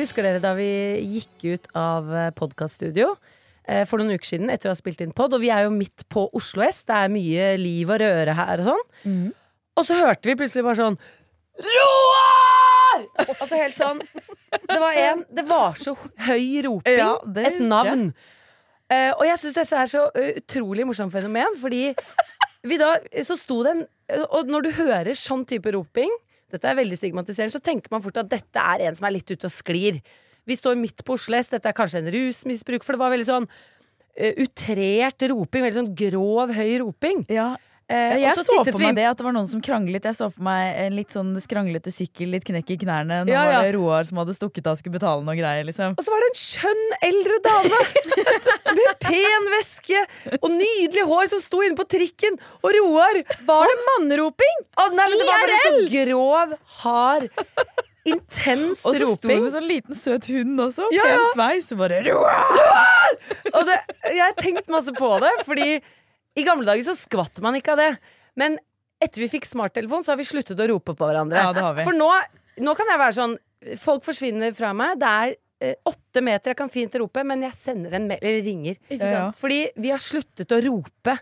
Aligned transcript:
Husker 0.00 0.24
dere 0.24 0.40
da 0.42 0.54
vi 0.56 0.70
gikk 1.18 1.44
ut 1.52 1.68
av 1.76 2.08
podkaststudio 2.38 3.12
for 3.86 4.00
noen 4.00 4.16
uker 4.16 4.26
siden 4.26 4.48
etter 4.50 4.70
å 4.70 4.72
ha 4.72 4.78
spilt 4.78 5.02
inn 5.04 5.12
pod? 5.14 5.34
Og 5.36 5.42
vi 5.44 5.50
er 5.52 5.66
jo 5.66 5.74
midt 5.74 6.06
på 6.10 6.24
Oslo 6.34 6.64
S, 6.64 6.80
det 6.88 6.96
er 6.96 7.12
mye 7.12 7.50
liv 7.60 7.90
og 7.92 8.00
røre 8.00 8.34
her 8.38 8.62
og 8.64 8.70
sånn. 8.70 8.86
Og 9.76 9.86
så 9.86 9.98
hørte 10.00 10.30
vi 10.30 10.36
plutselig 10.40 10.64
bare 10.66 10.80
sånn 10.80 10.98
Roar! 11.60 13.06
Altså 13.40 13.56
helt 13.56 13.78
sånn 13.78 14.00
Det 14.02 14.78
var 14.82 14.96
en 14.98 15.22
Det 15.30 15.44
var 15.48 15.76
så 15.80 15.94
høy 16.26 16.60
roping. 16.66 16.98
Ja, 16.98 17.14
et 17.44 17.60
navn. 17.62 18.10
Uh, 18.90 19.12
og 19.14 19.22
jeg 19.28 19.38
syns 19.38 19.56
dette 19.60 19.78
er 19.78 19.90
så 19.92 20.06
eh, 20.18 20.32
utrolig 20.40 20.82
morsomt 20.88 21.14
fenomen, 21.14 21.54
fordi 21.62 21.92
vi 22.66 22.78
da 22.80 22.96
Så 23.26 23.36
sto 23.38 23.60
det 23.62 23.76
en 23.76 23.84
Og 24.34 24.50
når 24.50 24.66
du 24.66 24.70
hører 24.80 25.14
sånn 25.16 25.46
type 25.48 25.70
roping 25.76 26.10
dette 26.52 26.68
er 26.70 26.78
veldig 26.78 26.98
stigmatiserende, 26.98 27.54
så 27.54 27.62
tenker 27.64 27.92
man 27.92 28.02
fort 28.04 28.20
at 28.22 28.30
dette 28.30 28.64
er 28.74 28.86
en 28.86 28.96
som 28.96 29.08
er 29.08 29.16
litt 29.16 29.30
ute 29.30 29.48
og 29.48 29.54
sklir. 29.54 30.00
Vi 30.48 30.56
står 30.58 30.78
midt 30.80 31.04
på 31.06 31.16
Oslo 31.18 31.38
S, 31.38 31.52
dette 31.52 31.70
er 31.70 31.76
kanskje 31.76 32.02
en 32.02 32.12
rusmisbruk, 32.14 32.86
for 32.86 32.96
det 32.96 33.02
var 33.02 33.12
veldig 33.14 33.28
sånn 33.28 33.48
uh, 33.50 34.32
utrert 34.44 35.26
roping. 35.30 35.66
Veldig 35.66 35.80
sånn 35.80 35.92
grov, 35.98 36.54
høy 36.56 36.70
roping. 36.82 37.24
Ja, 37.32 37.52
Eh, 37.90 38.12
jeg 38.22 38.30
og 38.30 38.36
så 38.38 38.44
så 38.46 38.56
for 38.70 38.78
meg 38.84 38.94
det 38.94 39.04
at 39.10 39.18
det 39.18 39.24
var 39.26 39.34
noen 39.34 39.48
som 39.50 39.60
kranglet. 39.64 40.04
Jeg 40.06 40.14
så 40.14 40.28
for 40.30 40.44
meg 40.46 40.76
en 40.84 40.94
litt 40.94 41.10
sånn 41.16 41.32
skranglete 41.42 41.90
sykkel, 41.90 42.30
litt 42.36 42.44
knekk 42.46 42.70
i 42.70 42.78
knærne. 42.84 43.24
Nå 43.26 43.32
Ja, 43.34 43.42
ja. 43.48 43.56
var 43.58 43.66
det 43.66 43.74
Roar 43.74 44.06
som 44.06 44.20
hadde 44.22 44.36
stukket 44.36 44.68
av 44.70 44.78
skulle 44.78 44.94
betale 45.00 45.26
noe 45.26 45.34
greier. 45.38 45.66
Liksom. 45.66 45.96
Og 45.98 46.06
så 46.06 46.14
var 46.14 46.22
det 46.22 46.30
en 46.30 46.38
skjønn 46.38 46.84
eldre 47.10 47.40
dame 47.48 47.82
med 48.78 49.00
pen 49.02 49.50
veske 49.56 50.04
og 50.38 50.48
nydelig 50.54 51.06
hår 51.10 51.32
som 51.34 51.42
sto 51.42 51.64
inne 51.66 51.74
på 51.80 51.88
trikken. 51.90 52.38
Og 52.62 52.70
Roar 52.78 53.20
Var 53.50 53.72
det 53.74 53.78
manneroping? 53.90 54.62
Å, 54.78 54.88
nei, 54.94 55.10
men 55.10 55.18
Det 55.18 55.28
var 55.28 55.46
bare 55.46 55.60
så 55.66 55.84
grov, 55.96 56.54
hard, 56.84 57.28
intens 58.06 58.84
roping. 58.84 58.90
Og 58.90 58.94
så 58.94 59.00
sto 59.00 59.00
det 59.00 59.08
roping. 59.10 59.42
med 59.44 59.54
sånn 59.58 59.68
liten 59.68 59.98
søt 59.98 60.30
hund 60.30 60.62
også. 60.68 60.86
Ja, 60.94 61.06
ja. 61.10 61.16
Pen 61.18 61.32
sveis. 61.34 61.72
Og 61.74 61.82
bare 61.82 62.00
Roar! 62.06 63.16
Og 63.54 63.64
det, 63.68 63.76
jeg 64.14 64.22
har 64.22 64.36
tenkt 64.38 64.70
masse 64.72 64.94
på 64.96 65.10
det, 65.22 65.32
fordi 65.46 65.80
i 66.38 66.46
gamle 66.46 66.68
dager 66.68 66.86
så 66.86 66.96
skvatt 66.98 67.40
man 67.42 67.56
ikke 67.58 67.74
av 67.74 67.80
det. 67.82 67.90
Men 68.38 68.58
etter 69.02 69.24
vi 69.24 69.30
fikk 69.32 69.48
smarttelefon, 69.48 70.04
så 70.04 70.14
har 70.14 70.20
vi 70.20 70.28
sluttet 70.28 70.60
å 70.60 70.68
rope 70.70 70.94
på 70.96 71.08
hverandre. 71.08 71.40
Ja, 71.40 71.54
det 71.56 71.64
har 71.64 71.78
vi. 71.78 71.86
For 71.88 71.96
nå, 71.96 72.08
nå 72.62 72.74
kan 72.78 72.92
jeg 72.92 73.02
være 73.02 73.16
sånn 73.20 73.38
Folk 73.76 74.06
forsvinner 74.06 74.54
fra 74.56 74.70
meg. 74.72 74.94
Det 74.96 75.08
er 75.20 75.34
eh, 75.60 75.74
åtte 75.84 76.22
meter, 76.24 76.54
jeg 76.54 76.56
kan 76.56 76.70
fint 76.72 76.94
rope, 76.96 77.20
men 77.28 77.42
jeg 77.44 77.52
sender 77.58 77.98
en 77.98 78.06
mail, 78.08 78.22
eller 78.22 78.46
ringer. 78.46 78.78
Ja. 78.94 79.26
Fordi 79.36 79.58
vi 79.76 79.90
har 79.92 80.00
sluttet 80.00 80.54
å 80.56 80.60
rope 80.64 81.18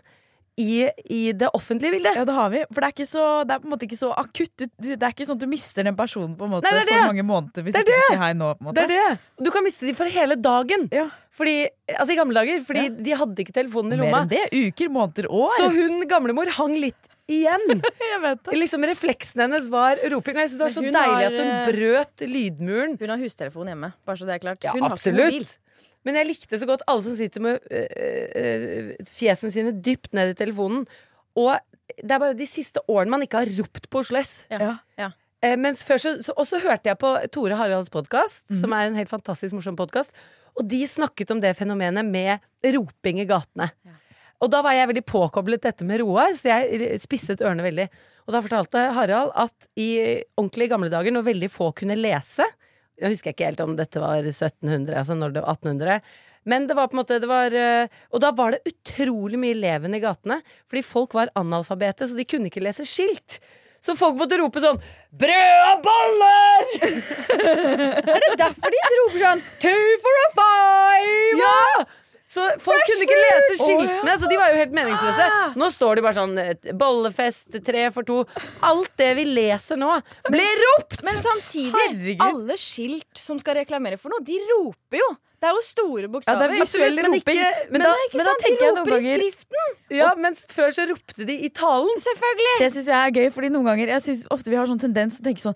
i, 0.59 0.89
i 1.07 1.21
det 1.39 1.47
offentlige 1.55 1.95
bildet. 1.95 2.17
Ja, 2.19 2.25
det 2.27 2.35
har 2.35 2.49
vi. 2.51 2.63
For 2.67 2.83
det 2.83 2.89
er, 2.89 2.95
ikke 2.97 3.07
så, 3.07 3.25
er 3.45 3.61
på 3.61 3.69
en 3.69 3.73
måte 3.73 3.87
ikke 3.87 3.99
så 3.99 4.11
akutt. 4.19 4.53
Du, 4.59 4.89
det 4.89 4.97
er 4.99 5.13
ikke 5.13 5.27
sånn 5.29 5.39
at 5.39 5.45
du 5.45 5.49
mister 5.51 5.87
den 5.87 5.95
personen 5.99 6.35
på 6.39 6.47
en 6.49 6.53
måte 6.57 6.67
Nei, 6.67 6.83
for 6.89 7.11
mange 7.13 7.25
måneder 7.27 7.65
hvis 7.65 7.77
Det 7.77 7.85
ikke 7.85 7.95
du 7.95 8.07
sier 8.09 8.23
hei 8.25 8.31
nå. 8.37 8.51
Det 8.75 8.83
er 8.83 8.91
det! 8.91 9.05
Du 9.39 9.51
kan 9.55 9.63
miste 9.65 9.87
dem 9.87 9.95
for 9.97 10.11
hele 10.11 10.35
dagen. 10.39 10.89
Ja. 10.95 11.07
Fordi, 11.39 11.55
altså 11.95 12.11
I 12.11 12.17
gamle 12.19 12.41
dager. 12.41 12.65
Fordi 12.67 12.83
Ja. 12.89 12.95
de 13.07 13.15
hadde 13.21 13.45
ikke 13.45 13.55
telefonen 13.55 13.95
i 13.95 14.01
lomma. 14.01 14.25
Mer 14.25 14.27
enn 14.27 14.33
det. 14.51 14.67
Uker, 14.73 14.91
måneder, 14.91 15.29
år. 15.31 15.55
Så 15.55 15.69
hun 15.77 16.03
gamlemor 16.11 16.51
hang 16.57 16.75
litt 16.81 17.07
igjen. 17.29 17.63
jeg 18.11 18.19
vet 18.25 18.43
det. 18.43 18.59
Liksom 18.59 18.85
Refleksen 18.91 19.45
hennes 19.45 19.71
var 19.71 20.01
roping. 20.11 20.35
Og 20.35 20.43
jeg 20.43 20.51
synes 20.51 20.59
det 20.59 20.67
var 20.67 20.75
så 20.75 20.83
deilig 20.83 21.23
har, 21.23 21.31
at 21.31 21.39
hun 21.39 21.55
eh, 21.55 21.71
brøt 21.71 22.27
lydmuren. 22.35 22.99
Hun 22.99 23.15
har 23.15 23.23
hustelefon 23.23 23.71
hjemme, 23.71 23.93
bare 24.03 24.19
så 24.19 24.27
det 24.27 24.35
er 24.35 24.43
klart. 24.43 24.63
Ja, 24.67 24.75
hun 24.75 24.83
har 24.89 24.97
ikke 24.99 25.15
mobil. 25.15 25.47
Men 26.07 26.19
jeg 26.19 26.29
likte 26.29 26.59
så 26.59 26.67
godt 26.69 26.85
alle 26.87 27.03
som 27.05 27.15
sitter 27.17 27.43
med 27.43 27.59
øh, 27.71 28.27
øh, 28.39 28.91
fjesen 29.11 29.51
sine 29.51 29.73
dypt 29.75 30.13
ned 30.15 30.33
i 30.33 30.37
telefonen. 30.39 30.85
Og 31.39 31.57
det 31.97 32.13
er 32.15 32.21
bare 32.21 32.37
de 32.37 32.47
siste 32.47 32.81
årene 32.87 33.15
man 33.15 33.25
ikke 33.25 33.43
har 33.43 33.51
ropt 33.59 33.89
på 33.91 34.03
Oslo 34.03 34.21
S. 34.21 34.43
Ja. 34.51 34.77
Ja. 34.99 35.11
Eh, 35.43 35.55
mens 35.59 35.85
før 35.87 36.01
så, 36.01 36.15
så, 36.23 36.35
og 36.35 36.47
så 36.47 36.59
hørte 36.63 36.91
jeg 36.91 36.99
på 36.99 37.13
Tore 37.35 37.57
Haralds 37.59 37.91
podkast, 37.93 38.45
mm. 38.49 38.59
som 38.61 38.75
er 38.75 38.89
en 38.89 38.99
helt 38.99 39.11
fantastisk 39.11 39.55
morsom 39.55 39.77
podkast. 39.79 40.15
Og 40.59 40.67
de 40.67 40.81
snakket 40.87 41.31
om 41.31 41.41
det 41.43 41.55
fenomenet 41.59 42.07
med 42.07 42.43
roping 42.75 43.21
i 43.23 43.27
gatene. 43.29 43.69
Og 44.39 44.51
da 44.51 44.61
var 44.63 44.75
jeg 44.75 44.87
veldig 44.91 45.03
påkoblet 45.07 45.63
dette 45.63 45.85
med 45.87 45.99
Roar, 46.01 46.31
så 46.35 46.51
jeg 46.51 46.99
spisset 47.03 47.41
ørene 47.43 47.63
veldig. 47.63 47.87
Og 48.27 48.35
da 48.35 48.41
fortalte 48.43 48.85
Harald 48.95 49.33
at 49.39 49.69
i 49.79 49.89
ordentlig 50.39 50.69
gamle 50.71 50.91
dager, 50.91 51.11
når 51.11 51.27
veldig 51.27 51.49
få 51.51 51.71
kunne 51.75 51.97
lese 51.99 52.45
Jeg 52.99 53.13
husker 53.15 53.33
ikke 53.33 53.47
helt 53.47 53.61
om 53.63 53.77
dette 53.79 54.01
var 54.01 54.25
1700, 54.25 54.91
altså 54.99 55.15
når 55.15 55.35
det 55.35 55.43
var 55.45 55.55
1800. 55.55 56.01
Men 56.49 56.67
det 56.67 56.75
var 56.77 56.89
på 56.89 56.95
en 56.95 57.01
måte 57.01 57.19
det 57.19 57.29
var, 57.29 57.53
eh, 57.53 57.87
Og 58.11 58.21
da 58.23 58.31
var 58.31 58.55
det 58.55 58.63
utrolig 58.67 59.39
mye 59.39 59.57
leven 59.57 59.95
i 59.95 60.01
gatene. 60.03 60.41
Fordi 60.69 60.83
folk 60.85 61.15
var 61.17 61.31
analfabete, 61.35 62.07
så 62.07 62.15
de 62.17 62.25
kunne 62.27 62.49
ikke 62.51 62.63
lese 62.63 62.87
skilt. 62.87 63.39
Så 63.79 63.95
folk 63.95 64.17
måtte 64.19 64.35
rope 64.39 64.59
sånn 64.59 64.79
'Brød 65.15 65.59
og 65.71 65.85
boller!' 65.85 66.71
Er 68.13 68.19
det 68.25 68.33
derfor 68.41 68.73
de 68.75 68.81
roper 68.99 69.21
sånn 69.23 69.43
Two 69.63 69.85
for 70.03 70.19
a 70.25 70.27
five? 70.35 71.39
Ja! 71.39 71.85
Så 72.29 72.43
folk 72.61 72.83
kunne 72.85 73.05
ikke 73.07 73.15
lese 73.17 73.55
skiltene, 73.57 74.13
så 74.21 74.27
de 74.29 74.35
var 74.37 74.51
jo 74.53 74.57
helt 74.61 74.73
meningsløse. 74.77 75.29
Nå 75.57 75.69
står 75.73 75.97
det 75.97 76.03
bare 76.05 76.17
sånn 76.19 76.35
eh, 76.37 76.51
'bollefest', 76.77 77.57
'tre 77.65 77.87
for 77.95 78.05
to' 78.05 78.19
Alt 78.69 78.91
det 79.01 79.15
vi 79.17 79.23
leser 79.25 79.79
nå, 79.81 79.95
ble 80.29 80.45
ropt! 80.61 80.99
Men 81.07 81.17
samtidig, 81.23 81.73
Herregud. 81.73 82.21
alle 82.27 82.57
skilt 82.61 83.17
som 83.17 83.39
skal 83.41 83.57
reklamere 83.63 83.97
for 83.97 84.13
noe, 84.13 84.21
de 84.21 84.37
roper 84.51 85.01
jo. 85.01 85.09
Det 85.39 85.47
er 85.47 85.55
jo 85.55 85.61
store 85.63 86.01
Ja, 86.03 86.07
bokstaver. 86.11 86.47
det 86.51 86.59
er 86.59 86.61
visuell 86.65 86.95
men 86.99 87.13
ikke- 87.15 87.33
men, 87.33 87.71
men 87.71 87.81
da, 87.81 87.93
men 88.13 88.25
da 88.27 88.33
tenker 88.43 88.59
de 88.59 88.65
jeg 88.65 88.75
noen 88.75 88.85
roper 88.85 88.91
i 88.91 88.99
ganger 88.99 89.19
skriften. 89.23 89.75
Ja, 89.89 90.13
mens 90.15 90.45
før 90.51 90.69
så 90.75 90.85
ropte 90.89 91.25
de 91.25 91.35
i 91.45 91.49
talen. 91.49 91.95
Selvfølgelig. 91.97 92.55
Det 92.59 92.71
syns 92.75 92.85
jeg 92.91 92.99
er 93.07 93.11
gøy, 93.17 93.29
fordi 93.33 93.49
noen 93.49 93.65
ganger 93.65 93.87
Jeg 93.87 94.01
synes 94.03 94.25
ofte 94.29 94.49
vi 94.51 94.55
har 94.59 94.67
sånn 94.67 94.79
tendens 94.83 95.15
til 95.17 95.23
å 95.23 95.27
tenke 95.31 95.41
sånn 95.41 95.55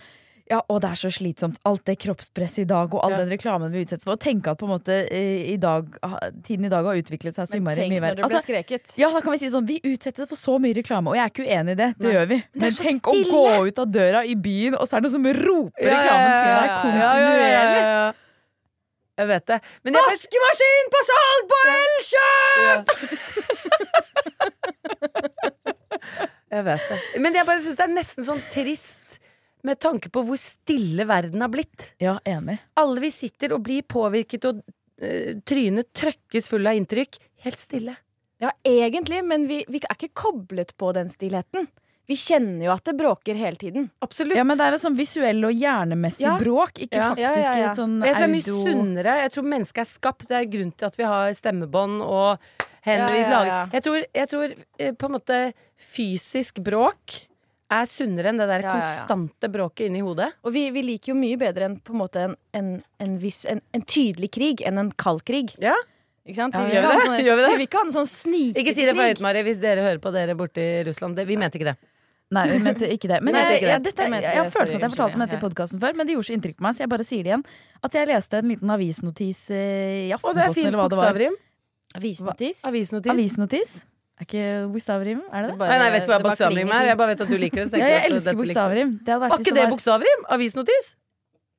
ja, 0.51 0.59
og 0.69 0.81
det 0.83 0.89
er 0.91 0.95
så 0.99 1.09
slitsomt. 1.13 1.55
Alt 1.65 1.85
det 1.87 1.95
kroppspresset 2.03 2.59
i 2.65 2.67
dag, 2.67 2.91
og 2.93 2.99
all 3.05 3.11
Ja. 3.15 3.19
den 3.23 3.29
reklamen 3.31 3.71
vi 3.71 3.81
utsettes 3.85 4.03
for. 4.03 4.11
Og 4.17 4.19
tenke 4.19 4.51
at 4.51 4.57
på 4.59 4.65
en 4.67 4.71
måte 4.73 4.91
eh, 5.09 5.51
i 5.53 5.57
dag, 5.57 5.85
tiden 6.43 6.65
i 6.67 6.69
dag 6.69 6.83
har 6.83 6.95
utviklet 6.99 7.35
seg 7.37 7.47
så 7.47 7.55
innmari 7.57 7.87
mye 7.89 7.99
ble 8.03 8.23
Altså, 8.27 8.43
ja, 8.99 9.07
da 9.13 9.21
kan 9.23 9.31
vi 9.31 9.37
si 9.39 9.47
sånn 9.53 9.63
Vi 9.67 9.79
utsettes 9.93 10.27
for 10.27 10.35
så 10.35 10.57
mye 10.59 10.73
reklame, 10.75 11.07
og 11.09 11.15
jeg 11.15 11.23
er 11.23 11.29
ikke 11.31 11.47
uenig 11.47 11.71
i 11.71 11.75
det. 11.79 11.89
Det 11.97 12.03
Nei. 12.07 12.13
gjør 12.17 12.27
vi. 12.33 12.43
Men 12.59 12.71
tenk 12.75 13.01
stille. 13.07 13.31
å 13.31 13.33
gå 13.33 13.67
ut 13.71 13.79
av 13.79 13.87
døra 13.95 14.25
i 14.27 14.35
byen, 14.35 14.75
og 14.75 14.83
så 14.87 14.95
er 14.97 15.01
det 15.01 15.07
noen 15.11 15.15
som 15.15 15.23
roper 15.47 15.83
Ja, 15.87 15.95
reklamen 15.95 16.31
til 16.35 16.43
deg 16.51 16.69
kontinuerlig. 16.83 16.99
ja, 16.99 17.15
ja, 17.23 17.31
ja, 17.47 17.63
ja. 18.03 18.11
Jeg 19.13 19.27
vet 19.29 19.45
det. 19.45 19.59
Men 19.85 19.93
jeg, 19.93 20.01
Vaskemaskin 20.09 20.87
på 20.93 20.99
salg 21.09 21.43
på 21.51 21.57
Elkjøp! 21.77 22.85
jeg 26.53 26.63
vet 26.65 26.81
det. 26.89 26.97
Men 27.21 27.35
jeg 27.37 27.45
bare 27.47 27.61
syns 27.61 27.77
det 27.79 27.85
er 27.87 27.93
nesten 27.93 28.25
sånn 28.27 28.41
trist 28.53 28.99
med 29.63 29.79
tanke 29.79 30.11
på 30.13 30.23
hvor 30.27 30.39
stille 30.39 31.05
verden 31.09 31.41
har 31.43 31.51
blitt. 31.53 31.91
Ja, 32.03 32.17
enig. 32.27 32.57
Alle 32.79 33.03
vi 33.03 33.11
sitter 33.15 33.55
og 33.55 33.63
blir 33.65 33.85
påvirket, 33.87 34.47
og 34.49 34.63
uh, 34.63 35.29
trynet 35.47 35.91
trøkkes 35.95 36.49
full 36.51 36.67
av 36.67 36.79
inntrykk. 36.79 37.19
Helt 37.47 37.61
stille. 37.61 37.95
Ja, 38.43 38.51
egentlig, 38.67 39.21
men 39.23 39.47
vi, 39.47 39.61
vi 39.71 39.79
er 39.79 39.95
ikke 39.95 40.11
koblet 40.25 40.75
på 40.79 40.91
den 40.95 41.11
stillheten. 41.11 41.69
Vi 42.05 42.17
kjenner 42.19 42.65
jo 42.65 42.73
at 42.73 42.83
det 42.83 42.97
bråker 42.99 43.37
hele 43.39 43.55
tiden. 43.55 43.85
Absolutt. 44.03 44.35
Ja, 44.35 44.43
men 44.43 44.59
det 44.59 44.65
er 44.67 44.75
et 44.75 44.83
sånn 44.83 44.97
visuell 44.97 45.39
og 45.47 45.55
hjernemessig 45.55 46.25
Ja. 46.25 46.35
bråk, 46.39 46.75
ikke 46.83 46.99
Ja. 46.99 47.09
faktisk 47.13 47.23
Ja, 47.23 47.71
et 47.71 47.79
sånn 47.79 47.93
jeg 48.03 48.15
tror 48.15 48.19
det 48.19 48.27
er 48.27 48.33
mye 48.33 48.65
sunnere. 48.67 49.13
Jeg 49.23 49.31
tror 49.31 49.47
mennesket 49.53 49.81
er 49.85 49.89
skapt. 49.93 50.27
Det 50.27 50.35
er 50.35 50.49
grunnen 50.51 50.75
til 50.75 50.85
at 50.89 50.97
vi 50.99 51.03
har 51.07 51.31
stemmebånd 51.31 52.01
og 52.03 52.39
hender 52.83 53.13
vi 53.15 53.23
lager. 53.23 53.71
Jeg 53.71 53.83
tror, 53.87 54.05
jeg 54.13 54.29
tror 54.33 54.55
eh, 54.79 54.91
på 54.91 55.05
en 55.07 55.15
måte 55.15 55.53
fysisk 55.79 56.59
bråk 56.59 57.21
er 57.73 57.87
sunnere 57.89 58.31
enn 58.31 58.39
det 58.41 58.47
der 58.49 58.63
Ja, 58.65 58.73
ja, 58.73 58.75
ja. 58.75 58.81
konstante 59.07 59.49
bråket 59.53 59.87
inni 59.89 60.01
hodet. 60.05 60.29
Og 60.43 60.53
vi, 60.55 60.67
vi 60.75 60.83
liker 60.85 61.13
jo 61.13 61.17
mye 61.19 61.37
bedre 61.41 61.69
enn 61.69 61.79
på 61.83 61.95
en 61.95 62.01
måte 62.03 62.27
en, 62.27 62.35
en, 62.57 62.69
en, 63.03 63.17
viss, 63.21 63.43
en, 63.49 63.61
en 63.73 63.83
tydelig 63.83 64.31
krig 64.35 64.63
enn 64.67 64.77
en 64.81 64.91
kald 64.99 65.23
krig. 65.27 65.55
Ja. 65.61 65.75
Ikke 66.23 66.37
sant? 66.39 66.55
Ja, 66.55 66.63
vi, 66.65 66.75
gjør 66.77 66.85
vi 66.87 66.93
det? 66.93 67.07
sånn- 67.07 67.23
Gjør 67.27 67.35
vi 67.39 67.43
det? 67.43 67.49
vi 67.51 67.57
vil 67.61 67.67
ikke 67.67 67.81
ha 67.81 67.87
en 67.89 67.95
sånn 67.97 68.11
snikekrig. 68.11 68.61
Ikke 68.63 68.75
si 68.77 68.85
det 68.87 68.93
for 68.95 69.09
høyt, 69.09 69.23
Mari, 69.25 69.41
hvis 69.47 69.59
dere 69.63 69.83
hører 69.83 69.99
på 70.03 70.13
dere 70.15 70.35
borte 70.39 70.63
i 70.63 70.83
Russland. 70.87 71.17
Det, 71.19 71.25
vi 71.27 71.35
mente 71.41 71.59
ikke 71.59 71.73
det. 71.73 71.77
Nei, 72.33 72.47
vi 72.49 72.59
mente 72.65 72.87
ikke 72.89 73.09
det. 73.11 73.19
Men 73.21 73.35
Nei, 73.35 73.41
jeg, 73.45 73.65
jeg, 73.67 73.81
dette, 73.85 74.05
Jeg 74.09 74.23
jeg, 74.23 74.37
har 74.39 74.47
følt 74.49 74.55
følelsen 74.55 74.77
at 74.77 74.81
jeg 74.81 74.89
har 74.89 74.93
fortalt 74.95 75.17
om 75.19 75.23
dette 75.25 75.37
i 75.37 75.41
podkasten 75.43 75.81
før, 75.83 75.97
men 75.99 76.07
det 76.07 76.15
gjorde 76.15 76.29
så 76.31 76.33
inntrykk 76.37 76.55
på 76.57 76.65
meg, 76.65 76.73
så 76.77 76.81
jeg 76.85 76.89
bare 76.93 77.05
sier 77.05 77.25
det 77.27 77.29
igjen. 77.33 77.43
At 77.83 77.97
jeg 77.99 78.09
leste 78.09 78.39
en 78.39 78.49
liten 78.49 78.71
avisnotis 78.73 79.41
eh, 79.53 79.59
i 80.07 80.07
er 80.07 80.15
Aftenposten, 80.17 80.69
eller 80.71 80.79
hva 80.81 80.87
det 80.89 81.01
var. 81.03 81.19
Avisnotis. 81.99 82.63
Avisnotis. 82.65 83.11
Avisnotis? 83.13 83.75
Er 84.23 84.27
ikke 84.29 84.71
bokstavrim? 84.71 85.19
Er 85.33 85.41
det 85.43 85.49
det? 85.51 85.57
bare- 85.59 85.69
Nei, 85.77 85.83
jeg 85.83 85.93
vet 85.93 86.03
ikke 86.05 86.13
hva 86.15 86.23
bokstavrim 86.23 86.69
er. 86.71 86.85
Jeg 86.87 86.97
bare 86.97 87.11
vet 87.13 87.21
at 87.25 87.27
du 87.27 87.37
liker 87.37 87.65
det. 87.65 87.79
Ja, 87.79 87.87
jeg 87.93 88.11
elsker 88.11 88.31
du. 88.31 88.37
bokstavrim. 88.43 88.91
Det 89.03 89.11
hadde 89.11 89.21
vært 89.25 89.33
Var 89.33 89.39
ikke 89.43 89.43
det 89.51 89.55
det 89.59 89.63
var- 89.63 89.73
bokstavrim? 89.75 90.19
Avisnotis? 90.37 90.95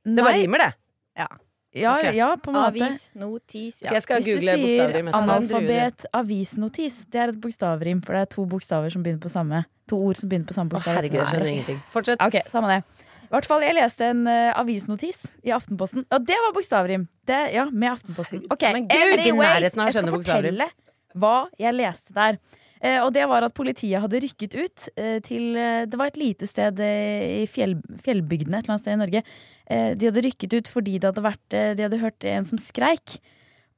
Det 0.04 0.24
bare 0.24 0.38
rimer, 0.40 0.58
det. 0.64 0.72
Ja. 1.16 1.26
Ja, 1.74 1.96
okay. 1.98 2.14
ja, 2.14 2.28
på 2.36 2.50
en 2.52 2.54
måte. 2.54 2.86
Avisnotis. 2.86 3.82
ja. 3.82 3.88
Okay, 3.88 3.94
jeg 3.98 4.02
skal 4.02 4.16
Hvis 4.22 4.24
du 4.24 4.30
google 4.38 4.54
sier 4.54 5.12
analfabet, 5.12 6.04
avisnotis, 6.14 7.04
det 7.10 7.20
er 7.20 7.28
et 7.32 7.40
bokstavrim, 7.40 8.00
for 8.04 8.14
det 8.14 8.20
er 8.22 8.30
to 8.30 8.44
bokstaver 8.46 8.92
som 8.94 9.02
begynner 9.02 9.20
på 9.24 9.30
samme 9.32 9.64
To 9.90 9.98
ord 10.00 10.16
som 10.16 10.28
begynner 10.30 10.46
på 10.48 10.54
samme 10.54 10.70
Å, 10.70 10.78
bokstav. 10.78 10.94
herregud, 10.96 11.18
jeg 11.20 11.26
skjønner 11.28 11.50
ingenting. 11.50 11.80
Fortsett. 11.92 12.20
Ok, 12.24 12.38
samme 12.48 12.68
det. 12.70 12.84
I 13.24 13.32
hvert 13.34 13.44
fall, 13.50 13.60
jeg 13.66 13.74
leste 13.74 14.06
en 14.06 14.26
uh, 14.26 14.52
avisnotis 14.56 15.26
i 15.44 15.50
Aftenposten, 15.50 16.06
og 16.10 16.24
det 16.24 16.36
var 16.40 16.54
bokstavrim. 16.54 17.08
Det, 17.26 17.40
ja, 17.52 17.66
med 17.70 17.90
Aftenposten. 17.90 18.46
Ok, 18.50 18.62
Men 18.72 18.86
Gud, 18.88 19.18
i 19.18 19.32
nærheten 19.32 19.34
av 19.34 19.42
å 19.44 19.60
jeg 19.60 19.72
skal 19.72 19.92
skjønne 19.92 20.14
bokstavrim. 20.14 20.54
fortelle 20.54 20.70
hva 21.18 21.48
jeg 21.60 21.76
leste 21.76 22.14
der. 22.16 22.38
Eh, 22.84 23.00
og 23.00 23.12
det 23.16 23.24
var 23.30 23.46
at 23.46 23.56
politiet 23.56 24.02
hadde 24.02 24.20
rykket 24.24 24.56
ut 24.58 24.88
eh, 25.00 25.16
til 25.24 25.54
eh, 25.56 25.86
Det 25.88 25.96
var 25.96 26.10
et 26.10 26.20
lite 26.20 26.48
sted 26.50 26.80
i 26.84 27.46
fjell, 27.48 27.78
fjellbygdene 28.04 28.58
et 28.58 28.66
eller 28.66 28.74
annet 28.74 28.84
sted 28.84 28.98
i 28.98 29.02
Norge. 29.04 29.24
De 29.64 30.04
hadde 30.10 30.20
rykket 30.20 30.52
ut 30.58 30.66
fordi 30.68 30.98
det 30.98 31.08
hadde 31.08 31.22
vært, 31.24 31.46
de 31.48 31.80
hadde 31.86 32.02
hørt 32.02 32.26
en 32.28 32.44
som 32.44 32.58
skreik. 32.60 33.14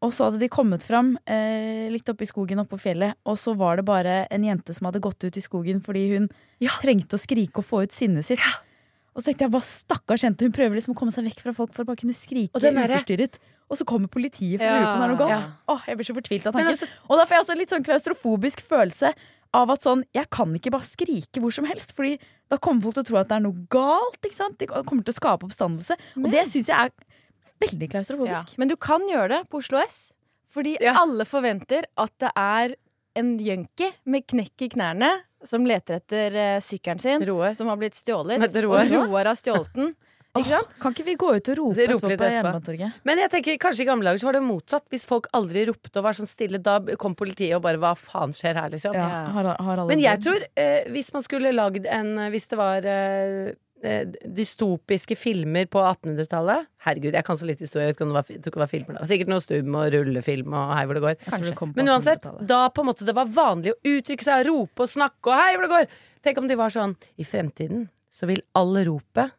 Og 0.05 0.13
så 0.13 0.27
hadde 0.27 0.41
de 0.43 0.49
kommet 0.53 0.85
fram 0.85 1.15
eh, 1.25 1.87
litt 1.93 2.09
oppe 2.11 2.27
i 2.27 2.29
skogen 2.29 2.61
oppe 2.61 2.75
på 2.75 2.89
fjellet, 2.89 3.17
og 3.25 3.39
så 3.41 3.55
var 3.57 3.79
det 3.79 3.87
bare 3.89 4.17
en 4.35 4.45
jente 4.45 4.75
som 4.77 4.91
hadde 4.91 5.01
gått 5.05 5.25
ut 5.25 5.39
i 5.39 5.45
skogen 5.45 5.81
fordi 5.85 6.05
hun 6.13 6.29
trengte 6.83 7.17
å 7.17 7.23
skrike 7.23 7.63
og 7.63 7.69
få 7.69 7.85
ut 7.87 7.97
sinnet 7.97 8.29
sitt. 8.29 8.43
Og 9.17 9.23
så 9.25 9.31
tenkte 9.31 9.47
jeg, 9.47 9.53
hva 9.55 9.63
stakkars 9.65 10.23
jente, 10.27 10.45
hun 10.45 10.53
prøver 10.53 10.77
liksom 10.77 10.93
å 10.93 10.99
komme 10.99 11.13
seg 11.15 11.25
vekk 11.25 11.41
fra 11.47 11.53
folk 11.57 11.73
for 11.73 11.83
å 11.85 11.89
bare 11.89 11.97
kunne 12.03 12.13
skrike 12.17 12.53
Og 12.53 12.61
uforstyrret. 12.61 13.39
Og 13.71 13.79
så 13.81 13.87
kommer 13.89 14.07
politiet 14.13 14.61
for 14.61 14.69
å 14.69 14.77
lure 14.77 14.85
på 14.87 14.93
om 14.93 15.01
det 15.01 15.07
er 15.07 15.13
noe 15.15 15.19
galt. 15.19 15.31
ja. 15.33 15.53
Åh, 15.73 15.87
jeg 15.89 15.97
blir 15.97 16.07
så 16.07 16.15
fortvilt 16.19 16.47
av 16.47 16.53
tanken. 16.53 16.69
altså- 16.75 16.89
og 17.09 17.17
da 17.17 17.25
får 17.25 17.35
jeg 17.35 17.43
også 17.45 17.57
litt 17.57 17.71
sånn 17.73 17.87
klaustrofobisk 17.89 18.61
følelse 18.69 19.15
av 19.55 19.71
at 19.71 19.81
sånn, 19.83 20.05
jeg 20.15 20.29
kan 20.31 20.53
ikke 20.55 20.71
bare 20.71 20.85
skrike 20.85 21.41
hvor 21.41 21.51
som 21.53 21.65
helst, 21.65 21.93
fordi 21.97 22.19
da 22.51 22.59
kommer 22.59 22.83
folk 22.83 22.95
til 22.95 23.03
å 23.03 23.07
tro 23.07 23.17
at 23.17 23.29
det 23.29 23.37
er 23.37 23.41
noe 23.41 23.67
galt, 23.71 24.21
ikke 24.23 24.35
sant? 24.37 24.59
De 24.59 24.67
kommer 24.67 25.03
til 25.03 25.15
å 25.15 25.19
skape 25.19 25.49
oppstandelse. 25.49 25.97
Og 26.23 26.31
det 26.31 26.45
syns 26.47 26.67
jeg 26.67 26.77
er 26.77 26.91
veldig 27.61 27.89
Ja. 27.89 28.01
klaustrofobisk. 28.01 28.59
Men 28.59 28.69
du 28.69 28.77
kan 28.77 29.01
gjøre 29.01 29.29
det 29.31 29.49
på 29.51 29.59
Oslo 29.59 29.79
S. 29.79 30.13
Fordi 30.55 30.77
Ja. 30.81 30.93
alle 30.95 31.25
forventer 31.25 31.85
at 31.97 32.13
det 32.19 32.31
er 32.37 32.77
en 33.17 33.37
junkie 33.43 33.93
med 34.05 34.27
knekk 34.29 34.67
i 34.67 34.71
knærne 34.77 35.13
som 35.47 35.67
leter 35.69 36.01
etter 36.01 36.37
uh, 36.37 36.59
sykkelen 36.65 37.01
sin, 37.03 37.23
Roar. 37.29 37.55
som 37.59 37.71
har 37.71 37.79
blitt 37.81 37.97
stjålet. 37.99 38.41
Men 38.43 38.51
Roar- 38.65 38.87
Og 38.87 39.11
Roar 39.11 39.31
har 39.33 39.39
stjålet 39.39 39.73
den. 39.77 39.95
Ikke 40.37 40.53
sant? 40.53 40.73
Kan 40.83 40.93
ikke 40.95 41.05
vi 41.07 41.15
gå 41.19 41.29
ut 41.37 41.51
og 41.53 41.59
rope 41.59 41.85
etterpå 41.85 42.11
på. 42.11 42.29
Jernbanetorget? 42.29 42.97
Men 43.09 43.21
jeg 43.23 43.33
tenker 43.33 43.59
kanskje 43.61 43.85
i 43.85 43.89
gamle 43.89 44.09
dager 44.11 44.21
så 44.21 44.29
var 44.29 44.37
det 44.37 44.43
motsatt. 44.45 44.85
Hvis 44.93 45.07
folk 45.09 45.29
aldri 45.37 45.65
ropte 45.71 46.01
og 46.01 46.05
var 46.07 46.17
sånn 46.19 46.29
stille, 46.29 46.61
da 46.63 46.79
kom 47.01 47.17
politiet 47.19 47.57
og 47.57 47.63
bare 47.65 47.81
hva 47.81 47.95
faen 47.99 48.35
skjer 48.37 48.59
her, 48.61 48.73
liksom. 48.75 48.97
Ja, 48.97 49.07
har, 49.33 49.51
har 49.57 49.83
alle 49.83 49.89
Men 49.93 50.03
jeg 50.03 50.23
tror 50.25 50.45
eh, 50.53 50.91
hvis 50.93 51.13
man 51.15 51.25
skulle 51.25 51.55
lagd 51.57 51.89
en 51.89 52.13
Hvis 52.35 52.51
det 52.53 52.61
var 52.61 52.85
eh, 52.85 53.47
eh, 53.47 53.55
dystopiske 53.83 55.17
filmer 55.19 55.67
på 55.71 55.81
1800-tallet 55.83 56.67
Herregud, 56.87 57.15
jeg 57.15 57.27
kan 57.27 57.39
så 57.39 57.47
litt 57.49 57.61
historie. 57.61 57.85
Jeg 57.87 57.93
vet 57.93 57.99
ikke 57.99 58.07
om 58.07 58.13
det 58.15 58.19
var, 58.19 58.43
det 58.47 58.53
var 58.63 58.71
filmer 58.71 58.97
da. 58.99 59.07
Sikkert 59.09 59.31
noe 59.33 59.43
stum 59.45 59.77
og 59.79 59.89
rullefilm 59.93 60.55
og 60.57 60.75
hei 60.77 60.85
hvor 60.87 60.99
det 60.99 61.05
går. 61.05 61.17
Det 61.19 61.69
Men 61.77 61.91
uansett, 61.93 62.29
da 62.47 62.61
på 62.73 62.83
en 62.85 62.91
måte 62.91 63.07
det 63.09 63.17
var 63.17 63.31
vanlig 63.31 63.75
å 63.75 63.81
uttrykke 63.97 64.27
seg 64.27 64.45
og 64.45 64.49
rope 64.51 64.87
og 64.87 64.93
snakke 64.93 65.33
og 65.33 65.41
hei 65.41 65.51
hvor 65.57 65.67
det 65.67 65.73
går. 65.75 65.99
Tenk 66.27 66.41
om 66.41 66.49
de 66.51 66.59
var 66.59 66.73
sånn 66.75 66.97
I 67.21 67.27
fremtiden 67.29 67.89
så 68.17 68.29
vil 68.31 68.41
all 68.57 68.73
ropet, 68.87 69.35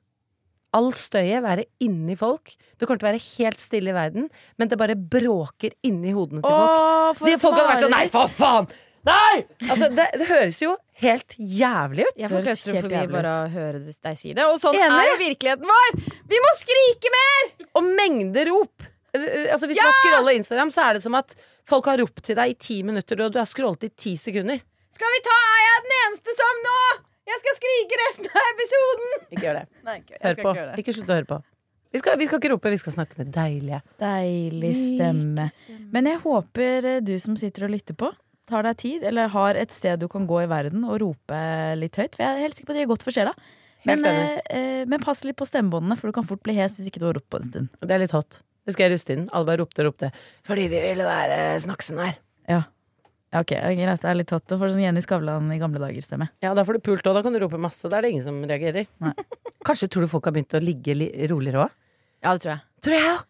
all 0.77 0.91
støyet, 0.93 1.41
være 1.41 1.63
inni 1.81 2.13
folk. 2.19 2.51
Det 2.77 2.85
kommer 2.85 3.01
til 3.01 3.07
å 3.07 3.09
være 3.09 3.23
helt 3.39 3.61
stille 3.63 3.89
i 3.89 3.95
verden, 3.95 4.27
men 4.61 4.69
det 4.69 4.77
bare 4.77 4.93
bråker 4.93 5.73
inni 5.87 6.13
hodene 6.13 6.43
til 6.43 6.51
folk. 6.51 6.83
Åh, 6.83 7.13
for 7.17 7.25
De 7.25 7.39
folk 7.41 7.57
hadde 7.57 7.71
vært 7.71 7.85
sånn 7.87 7.95
Nei, 7.95 8.03
for 8.13 8.29
faen! 8.29 8.69
Nei! 9.07 9.45
Altså, 9.69 9.89
det, 9.93 10.05
det 10.19 10.27
høres 10.29 10.59
jo 10.61 10.75
helt 11.01 11.35
jævlig 11.37 12.07
ut. 12.07 12.15
Jeg 12.19 12.31
får 12.31 12.37
helt 12.37 12.49
klaustrofobi 12.49 13.01
bare 13.13 13.33
av 13.33 13.47
å 13.47 13.51
høre 13.53 13.81
deg 13.85 14.19
si 14.19 14.33
det. 14.37 14.45
Og 14.49 14.59
sånn 14.61 14.77
Enig. 14.77 14.99
er 14.99 15.11
jo 15.11 15.17
virkeligheten 15.21 15.71
vår! 15.71 15.99
Vi 16.33 16.41
må 16.43 16.53
skrike 16.59 17.13
mer! 17.13 17.51
Og 17.79 17.87
mengder 17.87 18.51
rop. 18.51 18.87
Eh, 19.15 19.21
eh, 19.21 19.51
Altså, 19.53 19.69
hvis 19.69 19.81
man 19.81 19.95
scroller 20.01 20.39
Instagram, 20.39 20.73
så 20.75 20.87
er 20.87 20.97
det 20.97 21.03
som 21.05 21.17
at 21.19 21.35
folk 21.67 21.89
har 21.91 22.01
ropt 22.01 22.23
til 22.27 22.37
deg 22.39 22.55
i 22.55 22.57
ti 22.69 22.81
minutter, 22.87 23.21
og 23.25 23.35
du 23.35 23.39
har 23.41 23.49
scrollet 23.49 23.87
i 23.87 23.91
ti 23.93 24.15
sekunder. 24.19 24.63
Skal 24.97 25.13
vi 25.13 25.19
ta 25.25 25.35
Er 25.37 25.61
jeg 25.67 25.83
den 25.85 25.95
eneste 26.03 26.33
som 26.37 26.63
nå? 26.65 26.79
Jeg 27.27 27.41
skal 27.43 27.55
skrike 27.59 28.01
resten 28.05 28.29
av 28.31 28.49
episoden! 28.53 29.13
Ikke 29.35 29.43
gjør 29.43 29.57
det. 29.59 29.65
Nei, 29.83 29.95
ikke, 30.01 30.19
Hør 30.23 30.37
på. 30.41 30.51
ikke. 30.55 30.75
Ikke 30.83 30.95
slutt 30.95 31.09
å 31.11 31.17
høre 31.17 31.29
på. 31.29 31.39
Vi 31.95 31.99
skal, 32.01 32.17
vi 32.19 32.27
skal 32.27 32.39
ikke 32.41 32.51
rope, 32.51 32.71
vi 32.71 32.79
skal 32.81 32.93
snakke 32.97 33.17
med 33.19 33.29
deilige. 33.35 33.79
Deilig 34.01 34.71
stemme. 34.75 35.45
Men 35.95 36.09
jeg 36.11 36.19
håper 36.23 36.87
eh, 36.91 36.97
du 37.03 37.13
som 37.23 37.37
sitter 37.39 37.67
og 37.67 37.73
lytter 37.75 37.95
på, 37.99 38.09
tar 38.47 38.65
deg 38.67 38.79
tid, 38.81 39.05
eller 39.07 39.31
har 39.33 39.59
et 39.59 39.73
sted 39.75 39.99
du 40.01 40.07
kan 40.11 40.27
gå 40.29 40.41
i 40.43 40.49
verden 40.49 40.85
og 40.87 41.01
rope 41.03 41.39
litt 41.79 41.99
høyt. 41.99 42.15
For 42.15 42.23
jeg 42.25 42.33
er 42.33 42.45
helt 42.45 42.57
sikker 42.57 42.69
på 42.69 42.75
at 42.75 42.79
det 42.79 42.85
gjør 42.85 42.93
godt 42.95 43.07
for 43.07 43.15
sjela. 43.15 43.33
Men, 43.87 44.05
eh, 44.05 44.39
eh, 44.49 44.83
men 44.89 45.03
pass 45.03 45.23
litt 45.23 45.37
på 45.39 45.47
stemmebåndene, 45.47 45.97
for 45.99 46.09
du 46.09 46.15
kan 46.15 46.27
fort 46.27 46.43
bli 46.43 46.55
hes 46.57 46.75
hvis 46.77 46.89
ikke 46.89 47.03
du 47.03 47.07
har 47.09 47.17
ropt 47.19 47.29
på 47.31 47.39
en 47.39 47.49
stund. 47.49 47.75
Det 47.83 47.93
er 47.95 48.03
litt 48.03 48.15
hot. 48.15 48.41
Husker 48.67 48.91
jeg. 48.91 49.27
Alle 49.31 49.47
bare 49.47 49.61
ropte 49.61 49.83
og 49.83 49.91
ropte. 49.91 50.09
Fordi 50.47 50.65
vi 50.71 50.81
ville 50.83 51.05
være 51.07 51.37
snaksen 51.63 52.01
her. 52.03 52.17
Ja. 52.51 52.65
Ja, 53.31 53.41
ok, 53.43 53.53
greit. 53.75 54.01
Det 54.03 54.09
er 54.09 54.17
litt 54.17 54.31
hot. 54.31 54.45
Du 54.47 54.55
får 54.59 54.73
sånn 54.73 54.83
Jenny 54.83 55.03
Skavlan 55.03 55.49
i 55.51 55.59
gamle 55.59 55.79
dager-stemme. 55.83 56.29
Ja, 56.43 56.53
da 56.55 56.63
får 56.67 56.79
du 56.79 56.85
pult 56.87 57.07
òg. 57.07 57.15
Da 57.15 57.23
kan 57.25 57.35
du 57.35 57.39
rope 57.43 57.59
masse. 57.59 57.87
Da 57.91 57.99
er 57.99 58.07
det 58.07 58.13
ingen 58.15 58.25
som 58.27 58.39
reagerer. 58.47 58.87
Nei. 59.03 59.13
Kanskje 59.67 59.89
tror 59.91 60.05
du 60.05 60.11
folk 60.11 60.27
har 60.27 60.35
begynt 60.35 60.55
å 60.55 60.63
ligge 60.63 60.95
li 60.95 61.09
roligere 61.31 61.65
òg? 61.65 61.75
Ja, 62.23 62.33
det 62.33 62.43
tror 62.43 62.53
jeg. 62.53 62.63
Tror 62.87 62.95
jeg 62.97 63.09
òg. 63.11 63.25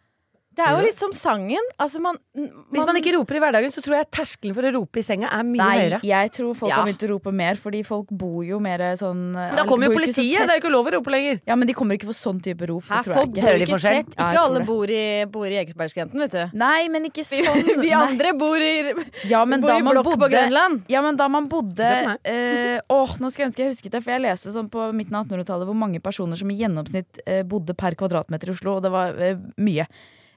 Det 0.57 0.65
er 0.65 0.73
jo 0.73 0.85
litt 0.87 0.97
som 0.97 1.11
sangen. 1.13 1.61
Altså, 1.77 1.99
man, 2.01 2.17
Hvis 2.33 2.85
man 2.87 2.97
ikke 2.97 3.13
roper 3.13 3.37
i 3.37 3.41
hverdagen, 3.43 3.69
så 3.73 3.81
tror 3.85 3.99
jeg 3.99 4.07
terskelen 4.17 4.55
for 4.57 4.65
å 4.65 4.71
rope 4.73 4.97
i 4.97 5.03
senga 5.05 5.29
er 5.29 5.43
mye 5.45 5.61
Nei, 5.61 5.75
høyere. 5.83 5.99
jeg 6.07 6.31
tror 6.33 6.55
folk 6.57 6.71
Ja. 6.71 6.79
har 6.79 6.87
begynt 6.87 7.03
å 7.05 7.09
rope 7.13 7.31
mer, 7.31 7.55
fordi 7.61 7.83
folk 7.85 8.09
bor 8.09 8.41
jo 8.43 8.57
mer 8.59 8.81
sånn 8.97 9.21
Da 9.37 9.63
kommer 9.69 9.85
jo 9.85 9.91
ikke 9.93 10.01
politiet! 10.01 10.47
Det 10.47 10.49
er 10.49 10.57
jo 10.57 10.63
ikke 10.65 10.73
lov 10.73 10.89
å 10.89 10.93
rope 10.97 11.13
lenger. 11.13 11.41
Ja, 11.45 11.55
men 11.55 11.67
de 11.69 11.73
kommer 11.77 11.93
ikke 11.97 12.09
for 12.09 12.17
sånn 12.17 12.41
type 12.41 12.65
rop. 12.67 12.83
tror 12.89 13.03
folk 13.13 13.35
jeg 13.37 13.45
bor 13.45 13.53
ikke. 13.53 13.67
Ikke 13.67 13.79
tett. 13.85 14.15
Ja, 14.17 14.25
Ikke 14.27 14.33
tror 14.33 14.43
alle 14.47 14.65
bor 14.65 14.89
i, 14.89 15.25
bor 15.25 15.45
i 15.45 15.57
Ekebergskrenten, 15.61 16.19
vet 16.25 16.31
du. 16.31 16.57
Nei, 16.57 16.87
men 16.89 17.05
ikke 17.05 17.23
sånn. 17.27 17.63
vi 17.67 17.77
vi 17.87 17.93
andre 17.93 18.33
bor 18.33 18.57
i, 18.57 18.93
Ja, 19.29 19.45
men 19.45 19.61
bor 19.61 19.69
da 19.69 19.77
i 19.77 19.81
man 19.85 19.95
blokk 19.95 20.17
på 20.17 20.29
Grønland. 20.33 20.83
Ja, 20.89 21.01
men 21.05 21.15
da 21.15 21.27
man 21.29 21.47
bodde 21.47 22.17
eh, 22.25 22.79
Åh, 22.89 23.17
nå 23.21 23.29
skulle 23.31 23.45
jeg 23.45 23.51
ønske 23.53 23.63
jeg 23.63 23.71
husket 23.75 23.91
det, 23.93 24.03
for 24.03 24.11
jeg 24.17 24.25
leste 24.25 24.51
sånn 24.51 24.69
på 24.73 24.89
midten 24.93 25.15
av 25.15 25.25
1800-tallet 25.29 25.69
hvor 25.69 25.77
mange 25.77 26.01
personer 26.01 26.35
som 26.39 26.49
i 26.49 26.57
gjennomsnitt 26.57 27.21
eh, 27.25 27.43
bodde 27.47 27.75
per 27.77 27.93
kvadratmeter 27.99 28.49
i 28.49 28.55
Oslo, 28.57 28.77
og 28.77 28.83
det 28.85 28.91
var 28.93 29.13
eh, 29.21 29.37
mye. 29.61 29.85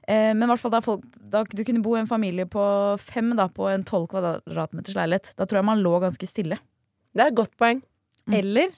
Eh, 0.07 0.33
men 0.33 0.43
i 0.43 0.51
hvert 0.51 0.63
fall 0.63 0.73
da, 0.73 0.81
folk, 0.81 1.05
da 1.15 1.43
du 1.45 1.63
kunne 1.67 1.83
bo 1.85 1.95
i 1.95 2.01
en 2.01 2.09
familie 2.09 2.47
på 2.49 2.63
fem 3.01 3.33
da, 3.37 3.47
på 3.47 3.69
en 3.69 3.85
tolv 3.87 4.09
kvadratmeters 4.11 4.97
leilighet. 4.97 5.33
Da 5.37 5.45
tror 5.45 5.61
jeg 5.61 5.69
man 5.71 5.83
lå 5.85 5.97
ganske 6.03 6.29
stille. 6.29 6.57
Det 7.13 7.25
er 7.25 7.33
et 7.33 7.37
godt 7.37 7.53
poeng. 7.59 7.83
Mm. 8.25 8.37
Eller 8.39 8.71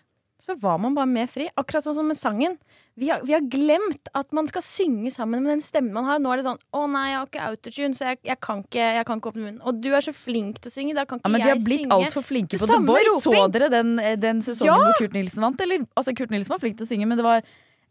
så 0.43 0.57
var 0.59 0.77
man 0.77 0.95
bare 0.95 1.07
mer 1.07 1.27
fri. 1.31 1.45
Akkurat 1.55 1.85
sånn 1.85 1.95
som 1.95 2.09
med 2.09 2.17
sangen. 2.19 2.57
Vi 2.99 3.07
har, 3.07 3.21
vi 3.23 3.31
har 3.31 3.45
glemt 3.47 4.09
at 4.13 4.33
man 4.35 4.49
skal 4.51 4.61
synge 4.65 5.09
sammen 5.15 5.39
med 5.45 5.53
den 5.53 5.61
stemmen 5.63 5.95
man 5.95 6.09
har. 6.09 6.19
Nå 6.19 6.33
er 6.33 6.41
det 6.41 6.45
sånn 6.45 6.59
'Å 6.59 6.81
nei, 6.91 7.05
jeg 7.09 7.17
har 7.17 7.29
ikke 7.29 7.45
autotune, 7.47 7.95
så 7.95 8.09
jeg, 8.11 8.19
jeg, 8.27 8.39
kan 8.43 8.59
ikke, 8.61 8.83
jeg 8.97 9.05
kan 9.07 9.21
ikke 9.21 9.31
åpne 9.31 9.45
munnen'. 9.45 9.63
Og 9.63 9.79
du 9.79 9.89
er 9.95 10.03
så 10.03 10.13
flink 10.13 10.59
til 10.59 10.69
å 10.69 10.73
synge, 10.75 10.93
da 10.97 11.05
kan 11.05 11.21
ikke 11.21 11.29
Ja, 11.29 11.31
men 11.31 11.41
de 11.41 11.47
har 11.47 11.63
blitt 11.63 11.87
synge. 11.87 11.95
altfor 11.95 12.27
flinke 12.27 12.59
på 12.59 12.67
det. 12.67 12.79
Voice. 12.85 13.23
Så 13.23 13.51
dere 13.55 13.69
den, 13.71 13.99
eh, 13.99 14.17
den 14.19 14.41
sesongen 14.41 14.67
Ja! 14.67 14.77
hvor 14.83 14.99
Kurt 14.99 15.13
Nilsen 15.15 15.41
vant? 15.41 15.61
Eller, 15.61 15.87
altså, 15.95 16.13
Kurt 16.13 16.29
Nilsen 16.29 16.51
var 16.51 16.59
flink 16.59 16.77
til 16.77 16.85
å 16.85 16.91
synge, 16.91 17.07
men 17.07 17.17
det 17.17 17.23
var 17.23 17.41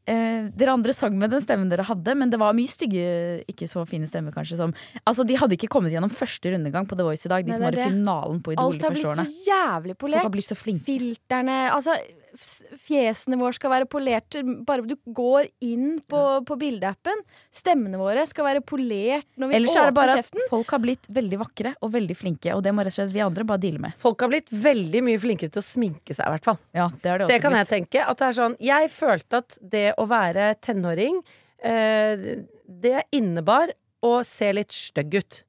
eh, 0.07 0.49
Dere 0.57 0.73
andre 0.75 0.93
sang 0.93 1.17
med 1.19 1.31
den 1.31 1.41
stemmen 1.45 1.69
dere 1.71 1.85
hadde, 1.87 2.15
men 2.19 2.31
det 2.31 2.39
var 2.41 2.53
mye 2.57 2.69
stygge, 2.71 3.45
ikke 3.49 3.69
så 3.71 3.85
fine 3.89 4.07
stemmer, 4.11 4.33
kanskje, 4.35 4.57
som 4.57 4.75
Altså, 5.07 5.27
de 5.27 5.37
hadde 5.37 5.55
ikke 5.59 5.69
kommet 5.71 5.93
gjennom 5.93 6.11
første 6.11 6.53
rundegang 6.55 6.87
på 6.89 6.97
The 6.99 7.05
Voice 7.07 7.27
i 7.27 7.29
dag, 7.33 7.45
de 7.45 7.53
Nei, 7.53 7.59
som 7.59 7.65
var 7.69 7.77
det 7.77 7.85
i 7.87 7.91
finalen 7.91 8.43
på 8.43 8.53
Idol 8.57 8.65
Alt 8.65 8.81
de 8.81 8.87
har 8.87 8.91
første 8.91 9.03
blitt 9.03 9.13
årene. 9.13 9.27
så 9.27 9.53
jævlig 9.53 9.95
har 9.97 10.01
polert. 10.03 10.33
blitt 10.33 10.49
så 10.51 10.59
flinke. 10.59 10.85
Filterne 10.89 11.59
Altså, 11.73 11.95
fjesene 12.39 13.37
våre 13.41 13.57
skal 13.57 13.73
være 13.73 13.89
polerte. 13.91 14.43
Bare 14.67 14.85
du 14.87 14.95
går 15.05 15.49
inn 15.65 15.99
på, 16.09 16.21
på 16.49 16.57
bildeappen. 16.61 17.23
Stemmene 17.53 18.01
våre 18.01 18.25
skal 18.29 18.47
være 18.49 18.63
polert 18.65 19.27
når 19.37 19.53
vi 19.53 19.59
Ellers 19.59 19.77
er 19.77 19.81
det 19.81 19.93
åpner 19.93 19.99
bare 19.99 20.15
at 20.17 20.23
kjeften. 20.23 20.47
folk 20.53 20.75
har 20.77 20.83
blitt 20.85 21.11
veldig 21.13 21.41
vakre 21.43 21.75
og 21.81 21.93
veldig 21.97 22.17
flinke, 22.19 22.55
og 22.57 22.65
det 22.65 22.73
må 22.75 22.87
rett 22.87 22.95
og 22.95 22.99
slett 23.01 23.15
vi 23.15 23.25
andre 23.25 23.47
bare 23.49 23.63
deale 23.65 23.83
med. 23.85 23.99
Folk 24.03 24.25
har 24.25 24.33
blitt 24.33 24.51
veldig 24.53 25.05
mye 25.11 25.21
flinkere 25.23 25.53
til 25.53 25.63
å 25.63 25.67
sminke 25.67 26.17
seg, 26.17 26.25
i 26.27 26.37
hvert 26.37 26.49
fall. 26.51 26.59
Ja, 26.77 26.89
det 27.03 27.13
er 27.13 27.23
det 27.23 27.29
også 27.29 27.35
Det 27.35 27.43
kan 27.45 27.59
jeg 27.59 27.71
tenke. 27.71 28.07
At 28.07 28.23
det 28.23 28.29
er 28.31 28.39
sånn 28.41 28.59
Jeg 28.63 28.91
følte 28.95 29.43
at 29.45 29.59
det 29.77 29.87
å 30.01 30.09
være 30.11 30.53
tenåring, 30.65 31.23
eh, 31.63 32.29
det 32.67 33.07
innebar 33.13 33.75
å 34.03 34.19
se 34.27 34.51
litt 34.53 34.75
stygg 34.75 35.19
ut. 35.21 35.43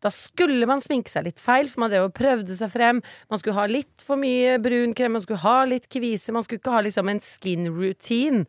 Da 0.00 0.08
skulle 0.14 0.66
man 0.70 0.80
sminke 0.80 1.12
seg 1.12 1.26
litt 1.28 1.40
feil, 1.42 1.68
for 1.68 1.84
man 1.84 1.92
drev 1.92 2.08
og 2.08 2.16
prøvde 2.16 2.56
seg 2.56 2.72
frem. 2.72 3.02
Man 3.30 3.42
skulle 3.42 3.58
ha 3.58 3.66
litt 3.68 4.00
for 4.04 4.16
mye 4.20 4.56
brun 4.62 4.94
krem, 4.96 5.12
man 5.18 5.22
skulle 5.24 5.42
ha 5.44 5.58
litt 5.68 5.90
kvise, 5.92 6.32
man 6.32 6.46
skulle 6.46 6.62
ikke 6.62 6.72
ha 6.78 6.80
liksom 6.86 7.12
en 7.12 7.20
skin 7.24 7.68
routine. 7.76 8.46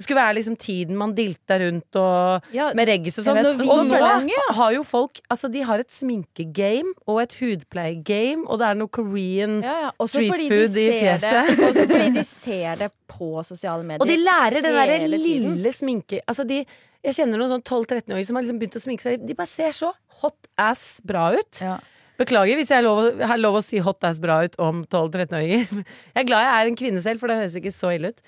Det 0.00 0.04
skulle 0.06 0.20
være 0.22 0.34
liksom 0.38 0.54
tiden 0.56 0.96
man 0.96 1.10
dilta 1.12 1.58
rundt 1.60 1.96
og 2.00 2.54
Ja, 2.56 2.70
med 2.78 2.88
reggis 2.88 3.18
og 3.20 3.26
sånn. 3.26 3.40
Og 3.44 3.58
nå 3.84 3.98
unge, 4.00 4.38
har 4.56 4.70
jo 4.72 4.84
folk 4.86 5.18
Altså, 5.28 5.50
de 5.52 5.60
har 5.66 5.82
et 5.82 5.92
sminkegame 5.92 6.94
og 7.04 7.18
et 7.20 7.34
hudpleiegame, 7.36 8.46
og 8.46 8.62
det 8.62 8.68
er 8.70 8.78
noe 8.80 8.88
Korean 8.88 9.58
Ja, 9.60 9.74
ja. 9.82 9.90
Street 10.08 10.46
food 10.48 10.78
i 10.80 10.86
fjeset. 10.94 11.50
det, 11.50 11.58
også 11.68 11.84
fordi 11.90 12.08
de 12.16 12.24
ser 12.30 12.80
det 12.80 12.90
på 13.10 13.44
sosiale 13.44 13.84
medier. 13.84 14.00
Og 14.00 14.08
de 14.08 14.16
lærer 14.24 14.62
det 14.64 14.72
derre 14.72 14.98
lille 15.10 15.74
sminke 15.74 16.22
Altså 16.24 16.48
de 16.48 16.62
Jeg 17.06 17.16
kjenner 17.16 17.40
noen 17.40 17.54
sånn 17.54 17.64
12-13-åringer 17.64 18.28
som 18.28 18.36
har 18.36 18.44
liksom 18.44 18.58
begynt 18.60 18.76
å 18.76 18.82
sminke 18.82 19.06
seg. 19.06 19.22
De 19.24 19.36
bare 19.36 19.48
ser 19.48 19.72
så 19.76 19.92
hot 20.20 20.50
ass 20.60 20.84
bra 21.06 21.30
ut. 21.32 21.62
Ja. 21.64 21.78
Beklager 22.20 22.58
hvis 22.60 22.68
jeg 22.68 22.82
har 22.82 22.84
lov, 22.84 23.22
har 23.24 23.40
lov 23.40 23.56
å 23.56 23.64
si 23.64 23.80
hot 23.80 24.04
ass 24.04 24.20
bra 24.20 24.42
ut 24.44 24.58
om 24.60 24.82
12-13-åringer. 24.84 25.70
Jeg 26.14 26.20
er 26.20 26.28
glad 26.28 26.44
jeg 26.44 26.52
er 26.58 26.68
en 26.68 26.76
kvinne 26.76 27.00
selv, 27.04 27.22
for 27.22 27.32
det 27.32 27.38
høres 27.40 27.56
ikke 27.56 27.72
så 27.72 27.94
ille 27.96 28.12
ut. 28.12 28.20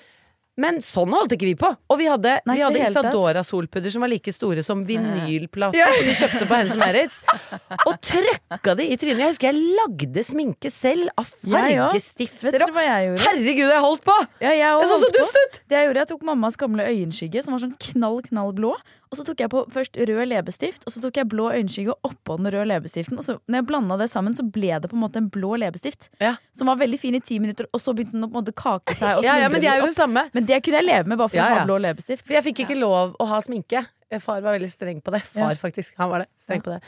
Men 0.60 0.82
sånn 0.84 1.08
holdt 1.16 1.32
ikke 1.32 1.46
vi 1.48 1.54
på. 1.56 1.68
Og 1.88 1.96
vi 1.96 2.04
hadde, 2.10 2.34
Nei, 2.44 2.58
vi 2.58 2.62
hadde. 2.66 2.80
Isadora-solpudder 2.90 3.92
som 3.94 4.02
var 4.04 4.10
like 4.12 4.32
store 4.36 4.60
som 4.66 4.82
vinylplater 4.84 5.94
som 5.96 6.04
vi 6.10 6.16
kjøpte 6.18 6.48
på 6.50 6.58
Hennes 6.58 6.76
Maurits. 6.76 7.22
Og 7.88 7.96
trøkka 8.04 8.74
det 8.76 8.84
i 8.92 8.98
trynet. 9.00 9.22
Jeg 9.24 9.32
husker 9.32 9.48
jeg 9.48 9.62
lagde 9.80 10.24
sminke 10.28 10.70
selv 10.74 11.08
av 11.16 11.30
Jeg 11.40 11.78
fargestifter. 11.78 12.58
og- 12.66 12.74
hva 12.76 12.84
jeg 12.84 13.08
gjorde? 13.08 13.24
Herregud, 13.24 13.72
jeg 13.72 13.84
holdt 13.86 14.04
på! 14.04 14.18
Ja, 14.44 14.50
jeg 14.52 14.60
Jeg 14.60 14.90
så 14.92 14.98
så 15.00 15.12
dust 15.16 15.38
ut! 15.40 15.60
Det 15.72 15.78
jeg 15.78 15.88
gjorde, 15.88 16.02
jeg 16.04 16.08
tok 16.12 16.22
mammas 16.28 16.60
gamle 16.60 16.84
øyenskygge, 16.92 17.44
som 17.44 17.56
var 17.56 17.64
sånn 17.64 17.76
knall, 17.88 18.20
knall 18.28 18.52
blå. 18.52 18.74
Og 19.12 19.18
så 19.18 19.24
tok 19.28 19.42
jeg 19.44 19.50
på 19.52 19.60
først 19.68 19.98
rød 20.08 20.22
leppestift, 20.30 20.86
og 20.88 20.92
så 20.94 21.00
tok 21.04 21.18
jeg 21.20 21.28
blå 21.28 21.50
øyenskygge 21.52 21.92
oppå 22.08 22.38
den 22.40 22.48
røde 22.54 22.64
leppestiften. 22.70 23.18
Og 23.20 23.26
så 23.26 23.34
når 23.44 23.58
jeg 23.60 23.66
blanda 23.68 23.98
det 24.00 24.06
sammen, 24.08 24.32
så 24.32 24.42
ble 24.48 24.70
det 24.80 24.88
på 24.88 24.96
en 24.96 25.02
måte 25.04 25.20
en 25.20 25.28
blå 25.28 25.50
leppestift. 25.60 26.08
Ja. 26.22 26.34
Som 26.56 26.70
var 26.72 26.80
veldig 26.80 26.98
fin 27.02 27.14
i 27.14 27.20
ti 27.20 27.36
minutter, 27.42 27.68
og 27.76 27.82
så 27.84 27.92
begynte 27.92 28.16
den 28.16 28.24
å 28.24 28.30
på 28.32 28.38
en 28.38 28.40
måte 28.40 28.54
kake 28.56 28.96
seg. 28.96 29.20
Ja, 29.26 29.36
ja, 29.42 29.50
men 29.52 29.60
de 29.60 29.68
er 29.68 29.82
jo 29.82 29.90
det 29.90 29.98
samme. 29.98 30.24
men 30.32 30.48
det 30.48 30.62
kunne 30.64 30.80
jeg 30.80 30.88
leve 30.88 31.06
med, 31.12 31.18
bare 31.20 31.28
for 31.28 31.36
Ja, 31.42 31.50
å 31.52 31.58
ha 31.60 31.66
blå 31.68 31.76
leppestift. 31.84 32.24
For 32.26 32.38
jeg 32.38 32.46
fikk 32.48 32.64
ikke 32.64 32.78
lov 32.80 33.12
å 33.20 33.28
ha 33.28 33.40
sminke. 33.44 33.84
Far 34.24 34.40
var 34.44 34.56
veldig 34.58 34.72
streng 34.72 35.04
på 35.04 35.12
det. 35.12 35.22
Far, 35.28 35.54
faktisk. 35.60 35.92
Han 36.00 36.08
var 36.10 36.24
det. 36.24 36.28
Streng 36.40 36.64
på 36.64 36.72
det. 36.72 36.80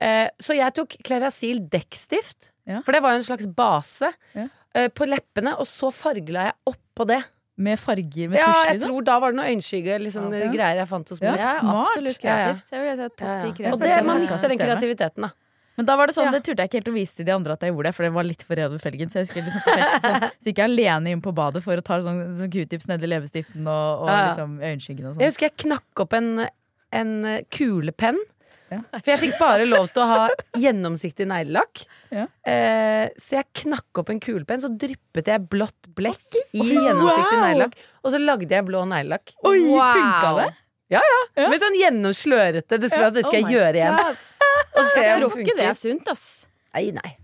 Eh, 0.00 0.26
så 0.40 0.56
jeg 0.56 0.74
tok 0.76 0.96
Klerasil 1.04 1.60
dekkstift, 1.72 2.50
Ja. 2.66 2.80
for 2.84 2.92
det 2.92 3.00
var 3.04 3.12
jo 3.14 3.20
en 3.20 3.28
slags 3.28 3.46
base, 3.46 4.12
eh, 4.34 4.88
på 4.88 5.06
leppene, 5.08 5.54
og 5.60 5.64
så 5.68 5.92
fargela 5.92 6.48
jeg 6.50 6.54
oppå 6.74 7.06
det. 7.06 7.22
Med 7.58 7.78
farger, 7.80 8.28
med 8.28 8.36
Ja, 8.38 8.50
tusj, 8.52 8.66
jeg 8.68 8.74
liksom. 8.76 8.90
tror 8.90 9.04
da 9.04 9.18
var 9.18 9.32
det 9.32 9.36
noe 9.38 9.46
øyenskygge, 9.48 9.94
liksom, 10.02 10.26
Ja. 10.34 10.50
greier 10.52 10.76
jeg 10.82 10.88
fant 10.88 11.08
hos 11.08 11.20
Ja. 11.22 11.30
meg. 11.30 11.40
Det 11.40 11.70
absolutt 11.72 12.22
Ja, 12.22 12.36
ja. 12.36 12.44
kreativt. 12.52 12.68
Jeg 12.68 12.68
si 12.68 12.76
Ja, 12.76 12.82
ja. 12.84 13.08
kreativt. 13.08 13.72
Og 13.72 13.78
det, 13.80 14.04
man 14.04 14.20
mister 14.20 14.48
den 14.48 14.58
kreativiteten, 14.58 15.22
da. 15.22 15.30
Men 15.78 15.84
da 15.86 15.96
var 15.96 16.06
det 16.06 16.14
sånn, 16.16 16.24
Ja. 16.24 16.30
det 16.32 16.42
turte 16.44 16.56
jeg 16.60 16.68
ikke 16.70 16.78
helt 16.84 16.88
å 16.88 16.94
vise 16.96 17.16
til 17.16 17.24
de 17.26 17.32
andre 17.32 17.52
at 17.52 17.60
jeg 17.60 17.72
gjorde 17.72 17.84
det, 17.84 17.94
for 17.94 18.02
det 18.04 18.12
var 18.12 18.24
litt 18.24 18.42
for 18.42 18.54
redd 18.56 18.70
ved 18.72 18.80
felgen. 18.80 19.08
Så 19.12 19.20
jeg 19.20 19.26
husker 19.26 19.42
liksom 19.44 19.62
på 19.62 19.74
fest, 19.76 20.04
så, 20.04 20.12
så 20.40 20.44
gikk 20.52 20.56
jeg 20.56 20.68
alene 20.70 21.06
inn 21.12 21.20
på 21.20 21.34
badet 21.34 21.62
for 21.62 21.76
å 21.76 21.82
ta 21.84 22.00
sånn, 22.00 22.36
sånn 22.38 22.50
q-tips 22.52 22.86
nedi 22.88 23.06
leppestiften 23.08 23.66
og, 23.66 24.00
og 24.02 24.08
Ja, 24.08 24.16
ja. 24.16 24.28
liksom 24.32 24.60
øyenskyggen 24.60 25.04
og 25.06 25.16
Jeg 25.20 25.32
sånn. 25.32 25.32
husker 25.32 25.46
jeg 25.48 25.56
knakk 25.56 26.00
opp 26.00 26.12
en, 26.12 26.48
en 26.92 27.12
kulepenn. 27.50 28.16
Ja. 28.72 28.80
For 28.92 29.10
jeg 29.12 29.20
fikk 29.20 29.36
bare 29.38 29.66
lov 29.68 29.88
til 29.94 30.02
å 30.02 30.06
ha 30.10 30.22
gjennomsiktig 30.58 31.26
neglelakk. 31.30 31.84
Ja. 32.10 32.24
Eh, 32.42 33.08
så 33.22 33.36
jeg 33.38 33.46
knakk 33.62 34.00
opp 34.02 34.10
en 34.10 34.18
kulepenn, 34.22 34.62
så 34.64 34.70
dryppet 34.74 35.30
jeg 35.30 35.44
blått 35.52 35.86
blekk 35.94 36.38
i 36.52 36.64
gjennomsiktig 36.64 37.36
Wow! 37.38 37.44
neglelakk. 37.46 37.76
Og 38.02 38.14
så 38.14 38.18
lagde 38.22 38.50
jeg 38.50 38.66
blå 38.66 38.82
neglelakk. 38.90 39.34
Oi, 39.46 39.60
Wow. 39.70 39.92
funka 40.00 40.32
det? 40.40 40.48
Ja, 40.96 41.00
ja. 41.02 41.20
Ja. 41.42 41.48
Med 41.50 41.60
sånn 41.62 41.78
gjennomslørete. 41.82 42.78
Det, 42.78 42.90
skal- 42.90 43.12
det 43.14 43.24
skal 43.26 43.40
Oh 43.44 43.48
jeg 43.50 43.54
gjøre 43.54 43.74
igjen. 43.74 44.16
Jeg 44.96 45.20
tror 45.20 45.38
ikke 45.42 45.56
det 45.58 45.66
er 45.70 45.78
sunt, 45.78 46.08
ass. 46.12 46.26
Nei, 46.74 46.90
nei. 46.94 47.16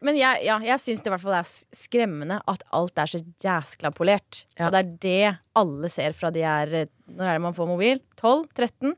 Men 0.00 0.14
jeg, 0.14 0.44
ja, 0.46 0.60
jeg 0.62 0.78
syns 0.78 1.02
det 1.02 1.10
i 1.10 1.14
er 1.34 1.48
skremmende 1.74 2.36
at 2.46 2.62
alt 2.72 2.98
er 3.02 3.10
så 3.10 3.18
jæskla 3.42 3.90
polert. 3.94 4.44
Ja. 4.58 4.68
Og 4.68 4.72
det 4.76 4.78
er 4.78 4.92
det 5.02 5.38
alle 5.58 5.88
ser 5.90 6.14
fra 6.14 6.30
de 6.30 6.44
er 6.46 6.74
eh, 6.82 6.86
Når 7.10 7.26
er 7.26 7.32
det 7.34 7.42
man 7.42 7.54
får 7.56 7.66
mobil? 7.66 7.98
12? 8.20 8.46
13? 8.54 8.94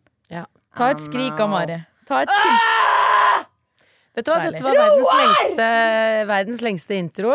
Ta 0.79 0.93
et 0.95 1.01
skrik 1.03 1.41
av 1.43 1.49
Mari. 1.51 1.75
Ta 2.07 2.21
et 2.23 2.31
skrik. 2.31 3.47
Vet 4.15 4.27
du 4.27 4.31
hva, 4.31 4.37
dette 4.45 4.63
var 4.63 4.77
verdens 4.79 5.09
lengste, 5.19 5.65
verdens 6.29 6.61
lengste 6.63 6.95
intro. 6.95 7.33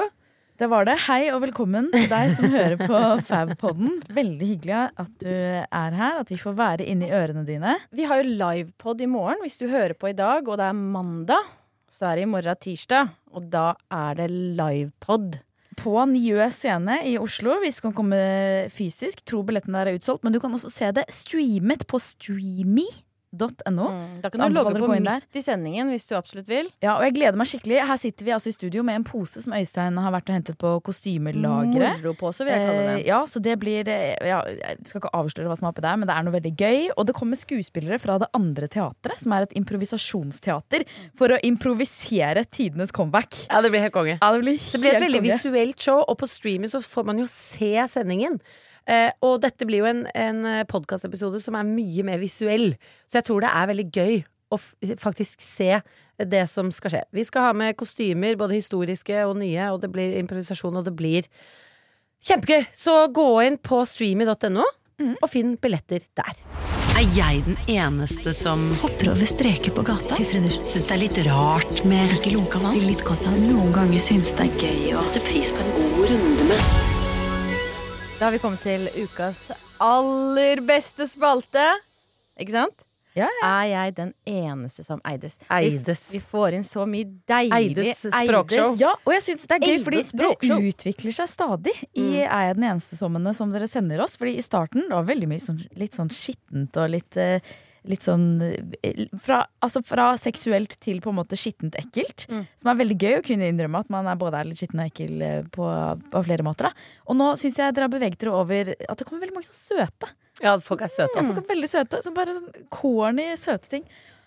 Det 0.61 0.69
var 0.71 0.85
det. 0.87 0.93
Hei 1.09 1.25
og 1.33 1.41
velkommen 1.43 1.89
til 1.91 2.05
deg 2.07 2.37
som 2.37 2.47
hører 2.53 2.79
på 2.79 3.01
Fabpodden. 3.27 3.97
Veldig 4.15 4.47
hyggelig 4.47 4.77
at 5.03 5.11
du 5.25 5.33
er 5.33 5.97
her, 5.99 6.21
at 6.21 6.31
vi 6.31 6.37
får 6.39 6.55
være 6.55 6.87
inni 6.87 7.09
ørene 7.11 7.43
dine. 7.43 7.73
Vi 7.91 8.07
har 8.07 8.21
jo 8.21 8.31
livepod 8.31 9.03
i 9.03 9.09
morgen 9.11 9.43
hvis 9.43 9.59
du 9.59 9.65
hører 9.67 9.91
på 9.99 10.13
i 10.13 10.15
dag, 10.15 10.47
og 10.47 10.61
det 10.61 10.69
er 10.69 10.79
mandag. 10.79 11.49
Så 11.91 12.07
er 12.13 12.21
det 12.21 12.23
i 12.23 12.31
morgen 12.31 12.61
tirsdag, 12.63 13.11
og 13.35 13.51
da 13.51 13.73
er 13.91 14.21
det 14.21 14.29
livepod. 14.31 15.35
På 15.83 15.97
Njø 16.07 16.47
scene 16.55 17.01
i 17.11 17.17
Oslo. 17.19 17.59
Hvis 17.59 17.81
du 17.81 17.89
kan 17.89 17.97
komme 17.97 18.23
fysisk. 18.71 19.25
Tror 19.27 19.43
billetten 19.51 19.75
der 19.75 19.91
er 19.91 19.99
utsolgt. 19.99 20.23
Men 20.23 20.31
du 20.31 20.39
kan 20.39 20.55
også 20.55 20.71
se 20.71 20.95
det 20.95 21.09
streamet 21.11 21.83
på 21.91 21.99
streamy.no. 23.33 23.87
Mm, 23.89 24.21
da 24.21 24.29
kan 24.29 24.41
du 24.41 24.55
logge 24.55 24.79
på 24.79 24.87
midt 24.93 25.35
i 25.37 25.41
sendingen 25.43 25.89
hvis 25.91 26.05
du 26.09 26.15
absolutt 26.17 26.47
vil. 26.49 26.69
Ja, 26.83 26.97
og 26.97 27.03
jeg 27.07 27.15
gleder 27.17 27.37
meg 27.39 27.49
skikkelig. 27.49 27.79
Her 27.87 27.97
sitter 27.97 28.25
vi 28.27 28.33
altså 28.35 28.49
i 28.51 28.55
studio 28.55 28.83
med 28.83 28.95
en 28.99 29.03
pose 29.07 29.41
som 29.43 29.53
Øystein 29.53 29.97
har 29.97 30.13
vært 30.13 30.29
og 30.29 30.37
hentet 30.37 30.57
på 30.61 30.73
kostymelageret. 30.85 32.01
Moropose, 32.03 32.45
vil 32.45 32.53
jeg 32.53 32.67
kalle 32.67 32.81
Eh, 32.93 33.05
ja, 33.07 33.19
så 33.29 33.39
det 33.39 33.53
blir 33.61 33.87
eh, 33.89 34.15
ja, 34.27 34.41
Jeg 34.49 34.87
skal 34.89 34.99
ikke 34.99 35.11
avsløre 35.15 35.47
hva 35.49 35.55
som 35.57 35.67
er 35.67 35.73
oppi 35.73 35.83
der, 35.85 35.97
men 35.99 36.09
det 36.09 36.15
er 36.15 36.25
noe 36.25 36.35
veldig 36.35 36.53
gøy. 36.59 36.79
Og 36.97 37.07
det 37.07 37.15
kommer 37.17 37.39
skuespillere 37.39 37.99
fra 38.01 38.17
det 38.21 38.29
andre 38.35 38.67
teatret, 38.71 39.21
som 39.21 39.35
er 39.35 39.47
et 39.47 39.55
improvisasjonsteater, 39.59 40.85
for 41.17 41.33
å 41.33 41.39
improvisere 41.45 42.45
tidenes 42.45 42.91
comeback. 42.95 43.45
Ja, 43.49 43.61
det 43.63 43.71
blir 43.73 43.85
helt 43.85 43.95
konge. 43.95 44.17
Ja, 44.19 44.31
det 44.35 44.43
blir 44.43 44.59
Så 44.59 44.77
det 44.77 44.83
blir 44.83 44.97
et 44.97 45.05
veldig 45.05 45.23
konge. 45.23 45.39
visuelt 45.39 45.87
show, 45.87 46.03
og 46.03 46.19
på 46.21 46.29
streamen 46.29 46.71
så 46.71 46.83
får 46.83 47.07
man 47.09 47.23
jo 47.23 47.29
se 47.29 47.73
sendingen. 47.93 48.39
Eh, 48.89 49.09
og 49.23 49.39
dette 49.45 49.67
blir 49.69 49.83
jo 49.83 49.89
en, 49.89 50.05
en 50.11 50.45
podkastepisode 50.69 51.39
som 51.43 51.55
er 51.59 51.67
mye 51.67 52.05
mer 52.07 52.21
visuell. 52.21 52.73
Så 53.07 53.21
jeg 53.21 53.29
tror 53.29 53.43
det 53.45 53.51
er 53.53 53.69
veldig 53.71 53.89
gøy 53.93 54.23
å 54.53 54.59
f 54.59 54.71
faktisk 55.01 55.41
se 55.43 55.79
det 56.17 56.43
som 56.51 56.69
skal 56.73 56.93
skje. 56.93 57.03
Vi 57.15 57.25
skal 57.27 57.49
ha 57.49 57.53
med 57.57 57.77
kostymer, 57.79 58.37
både 58.39 58.59
historiske 58.59 59.25
og 59.25 59.37
nye, 59.41 59.71
og 59.73 59.81
det 59.83 59.89
blir 59.93 60.17
improvisasjon, 60.21 60.77
og 60.77 60.85
det 60.87 60.93
blir 60.97 61.29
kjempegøy! 62.23 62.67
Så 62.77 63.07
gå 63.13 63.29
inn 63.47 63.57
på 63.57 63.81
streamy.no 63.87 64.67
og 65.13 65.25
finn 65.31 65.57
billetter 65.59 66.05
der. 66.15 66.37
Er 66.93 67.07
jeg 67.17 67.41
den 67.47 67.57
eneste 67.73 68.35
som 68.37 68.61
hopper 68.83 69.09
over 69.15 69.25
streker 69.27 69.73
på 69.73 69.85
gata? 69.87 70.19
Syns 70.21 70.85
det 70.85 70.93
er 70.93 71.01
litt 71.01 71.21
rart 71.25 71.81
med 71.89 72.13
ikke 72.13 72.35
lunka 72.35 72.61
vann? 72.61 72.77
Litt 72.85 73.01
godt 73.07 73.25
av 73.27 73.35
Noen 73.41 73.73
ganger 73.73 74.05
syns 74.11 74.35
det 74.37 74.45
er 74.45 74.65
gøy 74.69 74.93
å 74.93 75.05
sette 75.07 75.25
pris 75.25 75.55
på 75.55 75.65
en 75.65 75.77
god 75.79 76.01
runde 76.13 76.51
med 76.53 76.82
Da 78.23 78.27
har 78.27 78.31
vi 78.31 78.39
kommet 78.39 78.61
til 78.63 78.85
ukas 79.03 79.49
aller 79.83 80.61
beste 80.63 81.03
spalte. 81.11 81.59
Ikke 82.39 82.53
sant? 82.53 82.85
Ja, 83.19 83.27
Er 83.43 83.65
jeg 83.67 83.95
den 83.97 84.13
eneste 84.23 84.85
som 84.87 85.01
eides? 85.03 85.35
Eides. 85.51 86.05
Vi, 86.13 86.21
vi 86.21 86.29
får 86.31 86.55
inn 86.55 86.63
så 86.63 86.85
mye 86.87 87.09
deilig 87.27 87.89
Eides 87.89 88.05
språkshow. 88.05 88.77
Ja, 88.79 88.93
og 89.03 89.11
jeg 89.11 89.25
syns 89.25 89.43
det 89.43 89.57
er 89.57 89.65
gøy, 89.65 89.73
Eides 89.73 90.13
fordi 90.13 90.47
det 90.47 90.69
utvikler 90.71 91.17
seg 91.19 91.33
stadig 91.33 91.75
i 91.99 92.07
Er 92.23 92.47
jeg 92.47 92.55
den 92.61 92.69
eneste 92.69 92.95
sommene 93.01 93.35
som 93.35 93.51
dere 93.51 93.67
sender 93.67 94.05
oss. 94.07 94.15
Fordi 94.15 94.37
i 94.39 94.47
starten 94.47 94.87
det 94.87 94.95
var 94.95 95.11
veldig 95.11 95.31
mye 95.33 95.43
sånn, 95.43 95.59
litt 95.83 95.99
sånn 95.99 96.15
skittent 96.15 96.79
og 96.79 96.95
litt 96.95 97.19
eh, 97.19 97.43
Litt 97.83 98.05
sånn 98.05 98.41
eh, 98.41 99.01
fra, 99.19 99.41
altså 99.59 99.81
fra 99.83 100.13
seksuelt 100.21 100.77
til 100.79 101.01
på 101.03 101.11
en 101.11 101.17
måte 101.17 101.35
skittent 101.35 101.75
ekkelt. 101.75 102.23
Mm. 102.31 102.45
Som 102.61 102.71
er 102.71 102.77
veldig 102.79 102.97
gøy 103.01 103.17
å 103.17 103.23
kunne 103.25 103.49
innrømme 103.51 103.81
at 103.83 103.89
man 103.91 104.07
er 104.07 104.15
både 104.21 104.39
er 104.39 104.47
litt 104.47 104.61
skitten 104.61 104.79
og 104.79 104.87
ekkel 104.87 105.21
eh, 105.27 105.41
på, 105.51 105.67
på 106.13 106.21
flere 106.29 106.45
måter. 106.47 106.69
Da. 106.69 106.87
Og 107.11 107.19
nå 107.19 107.33
syns 107.41 107.59
jeg 107.59 107.75
dere 107.75 107.89
har 107.89 107.93
beveget 107.95 108.21
dere 108.23 108.37
over 108.39 108.71
at 108.77 108.97
det 109.01 109.07
kommer 109.09 109.25
veldig 109.25 109.35
mange 109.35 109.49
så 109.51 109.57
søte. 109.75 110.13
Ja, 110.41 110.55
folk 110.63 110.81
er 110.81 110.89
søte, 110.93 111.19
Altså, 111.19 111.41
Mm. 111.43 111.49
veldig 111.51 111.69
søte. 111.69 111.99
Så 112.05 112.13
bare 112.15 112.33
sånn 112.39 112.67
corny, 112.73 113.27
søte 113.37 113.67
ting. 113.69 113.83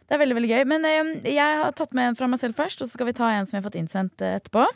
Det 0.06 0.14
er 0.14 0.20
veldig 0.22 0.36
veldig 0.38 0.50
gøy. 0.52 0.64
Men 0.70 0.84
eh, 0.84 1.32
jeg 1.32 1.62
har 1.62 1.72
tatt 1.72 1.94
med 1.96 2.10
en 2.12 2.18
fra 2.18 2.28
meg 2.28 2.38
selv 2.44 2.54
først, 2.60 2.82
og 2.84 2.88
så 2.90 2.92
skal 2.98 3.08
vi 3.08 3.16
ta 3.16 3.30
en 3.32 3.46
som 3.48 3.56
jeg 3.56 3.64
har 3.64 3.70
fått 3.70 3.80
innsendt 3.80 4.20
eh, 4.22 4.36
etterpå. 4.38 4.66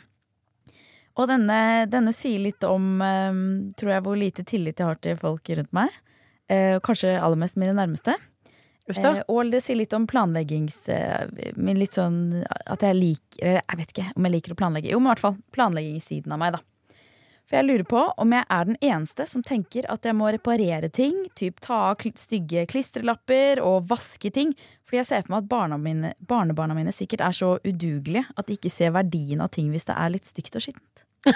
Og 1.19 1.27
denne, 1.27 1.85
denne 1.91 2.13
sier 2.15 2.39
litt 2.39 2.63
om 2.65 2.97
eh, 3.03 3.39
tror 3.77 3.93
jeg, 3.93 4.03
hvor 4.07 4.17
lite 4.17 4.45
tillit 4.47 4.79
jeg 4.81 4.87
har 4.89 4.99
til 5.03 5.17
folk 5.21 5.53
rundt 5.59 5.73
meg. 5.75 5.93
Eh, 6.51 6.79
kanskje 6.83 7.13
aller 7.21 7.39
mest 7.39 7.55
mine 7.61 7.75
nærmeste. 7.77 8.17
Eh, 8.97 9.21
og 9.31 9.51
det 9.53 9.63
sier 9.65 9.79
litt 9.79 9.93
om 9.97 10.07
planleggings... 10.09 10.83
Eh, 10.89 11.53
min 11.55 11.79
litt 11.79 11.95
sånn 11.97 12.41
at 12.47 12.83
jeg 12.85 12.97
liker 12.97 13.41
eller 13.41 13.61
Jeg 13.61 13.79
vet 13.79 13.93
ikke 13.95 14.09
om 14.15 14.27
jeg 14.27 14.35
liker 14.35 14.53
å 14.55 14.59
planlegge. 14.59 14.91
Jo, 14.91 14.99
men 14.99 15.09
i 15.09 15.13
hvert 15.13 15.23
fall 15.23 15.39
planleggingssiden 15.55 16.35
av 16.35 16.41
meg, 16.41 16.57
da. 16.57 16.61
For 17.51 17.59
jeg 17.59 17.67
lurer 17.67 17.83
på 17.83 18.01
om 18.23 18.31
jeg 18.31 18.47
er 18.47 18.67
den 18.69 18.77
eneste 18.79 19.25
som 19.27 19.41
tenker 19.43 19.83
at 19.91 20.05
jeg 20.07 20.15
må 20.15 20.29
reparere 20.31 20.87
ting, 20.87 21.17
typ 21.35 21.59
ta 21.59 21.81
av 21.89 22.05
stygge 22.15 22.63
klistrelapper 22.71 23.59
og 23.59 23.89
vaske 23.89 24.31
ting. 24.31 24.53
Fordi 24.87 25.01
jeg 25.01 25.09
ser 25.09 25.25
for 25.25 25.33
meg 25.33 25.43
at 25.43 25.49
barna 25.51 25.79
mine, 25.81 26.13
barnebarna 26.23 26.77
mine 26.77 26.93
sikkert 26.95 27.25
er 27.27 27.35
så 27.35 27.57
udugelige 27.65 28.23
at 28.39 28.47
de 28.47 28.55
ikke 28.55 28.71
ser 28.71 28.95
verdien 28.95 29.43
av 29.43 29.51
ting 29.51 29.67
hvis 29.73 29.89
det 29.89 29.97
er 29.99 30.15
litt 30.15 30.31
stygt 30.31 30.55
og 30.55 30.63
skittent. 30.63 31.05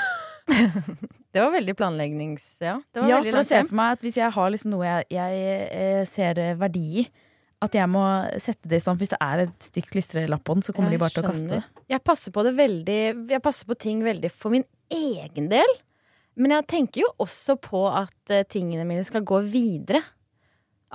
Det 1.35 1.41
var 1.41 1.51
veldig 1.51 1.73
planleggings... 1.75 2.43
Ja, 2.63 2.77
det 2.93 3.01
var 3.01 3.09
Ja, 3.09 3.15
veldig 3.17 3.31
for 3.33 3.41
å 3.41 3.47
se 3.49 3.57
for 3.65 3.75
meg 3.75 3.95
at 3.97 4.03
hvis 4.05 4.17
jeg 4.21 4.31
har 4.31 4.51
liksom 4.53 4.71
noe 4.71 4.85
jeg, 4.85 5.07
jeg 5.17 5.39
eh, 5.67 6.03
ser 6.07 6.39
verdi 6.61 6.83
i, 7.01 7.05
at 7.63 7.75
jeg 7.77 7.87
må 7.89 8.03
sette 8.41 8.67
det 8.69 8.79
i 8.79 8.83
stand. 8.83 8.99
Hvis 8.99 9.13
det 9.13 9.19
er 9.23 9.45
et 9.45 9.67
stygt 9.69 9.91
klistrelapp 9.93 10.43
på 10.45 10.57
den, 10.57 10.65
så 10.65 10.75
kommer 10.75 10.91
Jeg 10.91 10.99
de 10.99 11.03
bare 11.05 11.15
til 11.15 11.23
å 11.23 11.29
kaste 11.31 11.51
det. 11.53 11.61
Jeg 11.91 12.03
passer 12.03 12.33
på 12.33 12.43
det 12.45 12.55
veldig 12.57 12.99
Jeg 13.31 13.41
passer 13.45 13.69
på 13.69 13.77
ting 13.79 14.01
veldig 14.05 14.31
for 14.33 14.53
min 14.53 14.65
egen 14.93 15.49
del. 15.51 15.77
Men 16.35 16.57
jeg 16.57 16.67
tenker 16.67 17.05
jo 17.05 17.11
også 17.23 17.55
på 17.63 17.85
at 17.87 18.33
eh, 18.33 18.43
tingene 18.51 18.83
mine 18.87 19.05
skal 19.07 19.23
gå 19.23 19.39
videre. 19.47 20.01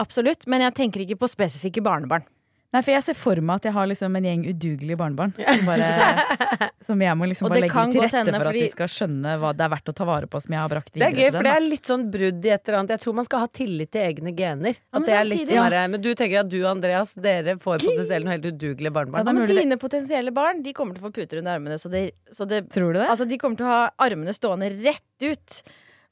Absolutt. 0.00 0.45
Men 0.50 0.67
jeg 0.67 0.76
tenker 0.76 1.05
ikke 1.05 1.23
på 1.23 1.31
spesifikke 1.33 1.85
barnebarn. 1.85 2.26
Nei, 2.71 2.85
for 2.87 2.93
jeg 2.95 3.03
ser 3.03 3.17
for 3.19 3.39
meg 3.43 3.59
at 3.59 3.65
jeg 3.67 3.75
har 3.75 3.87
liksom 3.91 4.15
en 4.15 4.27
gjeng 4.29 4.43
udugelige 4.47 4.97
barnebarn. 5.00 5.33
Som, 5.35 5.65
bare, 5.67 6.69
som 6.87 7.00
jeg 7.03 7.19
må 7.19 7.27
liksom 7.27 7.49
bare 7.50 7.65
legge 7.65 7.83
til 7.91 8.05
rette 8.05 8.35
for 8.37 8.50
at 8.53 8.55
de 8.55 8.69
skal 8.71 8.91
skjønne 8.95 9.33
hva 9.43 9.50
det 9.59 9.65
er 9.67 9.73
verdt 9.73 9.91
å 9.91 9.95
ta 9.99 10.07
vare 10.07 10.29
på 10.31 10.39
som 10.45 10.55
jeg 10.55 10.62
har 10.62 10.71
brakt 10.71 10.93
Det 10.95 11.03
er 11.09 11.17
gøy, 11.19 11.31
for 11.35 11.49
det 11.49 11.55
er 11.57 11.65
litt 11.65 11.91
sånn 11.91 12.05
brudd 12.15 12.47
i 12.47 12.53
et 12.55 12.62
eller 12.71 12.79
annet. 12.79 12.93
Jeg 12.95 13.03
tror 13.03 13.17
man 13.19 13.27
skal 13.27 13.43
ha 13.43 13.49
tillit 13.59 13.91
til 13.91 14.07
egne 14.07 14.35
gener. 14.39 14.79
men 14.95 15.09
er 15.09 15.27
litt 15.27 15.41
samtidig- 15.41 15.59
sånn 15.59 15.75
her, 15.75 15.89
men 15.97 16.05
du 16.05 16.11
tenker 16.15 16.45
at 16.45 16.53
du 16.53 16.61
Andreas, 16.71 17.11
dere 17.19 17.57
får 17.59 17.83
potensielt 17.89 18.29
noe 18.29 18.37
helt 18.37 18.47
udugelige 18.47 18.87
Ja, 18.93 18.95
barnebarn. 19.00 19.27
det 19.27 19.35
er 19.35 19.41
Men 19.41 19.62
dine 19.65 19.81
potensielle 19.83 20.35
barn 20.35 20.62
De 20.62 20.73
kommer 20.73 20.95
til 20.95 21.03
å 21.03 21.09
få 21.11 21.15
puter 21.19 21.43
under 21.43 21.59
armene. 21.59 21.75
Så 21.75 21.91
det, 21.91 22.12
så 22.31 22.47
det, 22.47 22.69
Tror 22.71 22.93
du 22.95 23.00
det? 23.00 23.09
altså, 23.11 23.27
de 23.27 23.39
kommer 23.39 23.59
til 23.59 23.67
å 23.67 23.75
ha 23.75 23.83
armene 23.99 24.31
stående 24.31 24.71
rett 24.79 25.27
ut. 25.27 25.62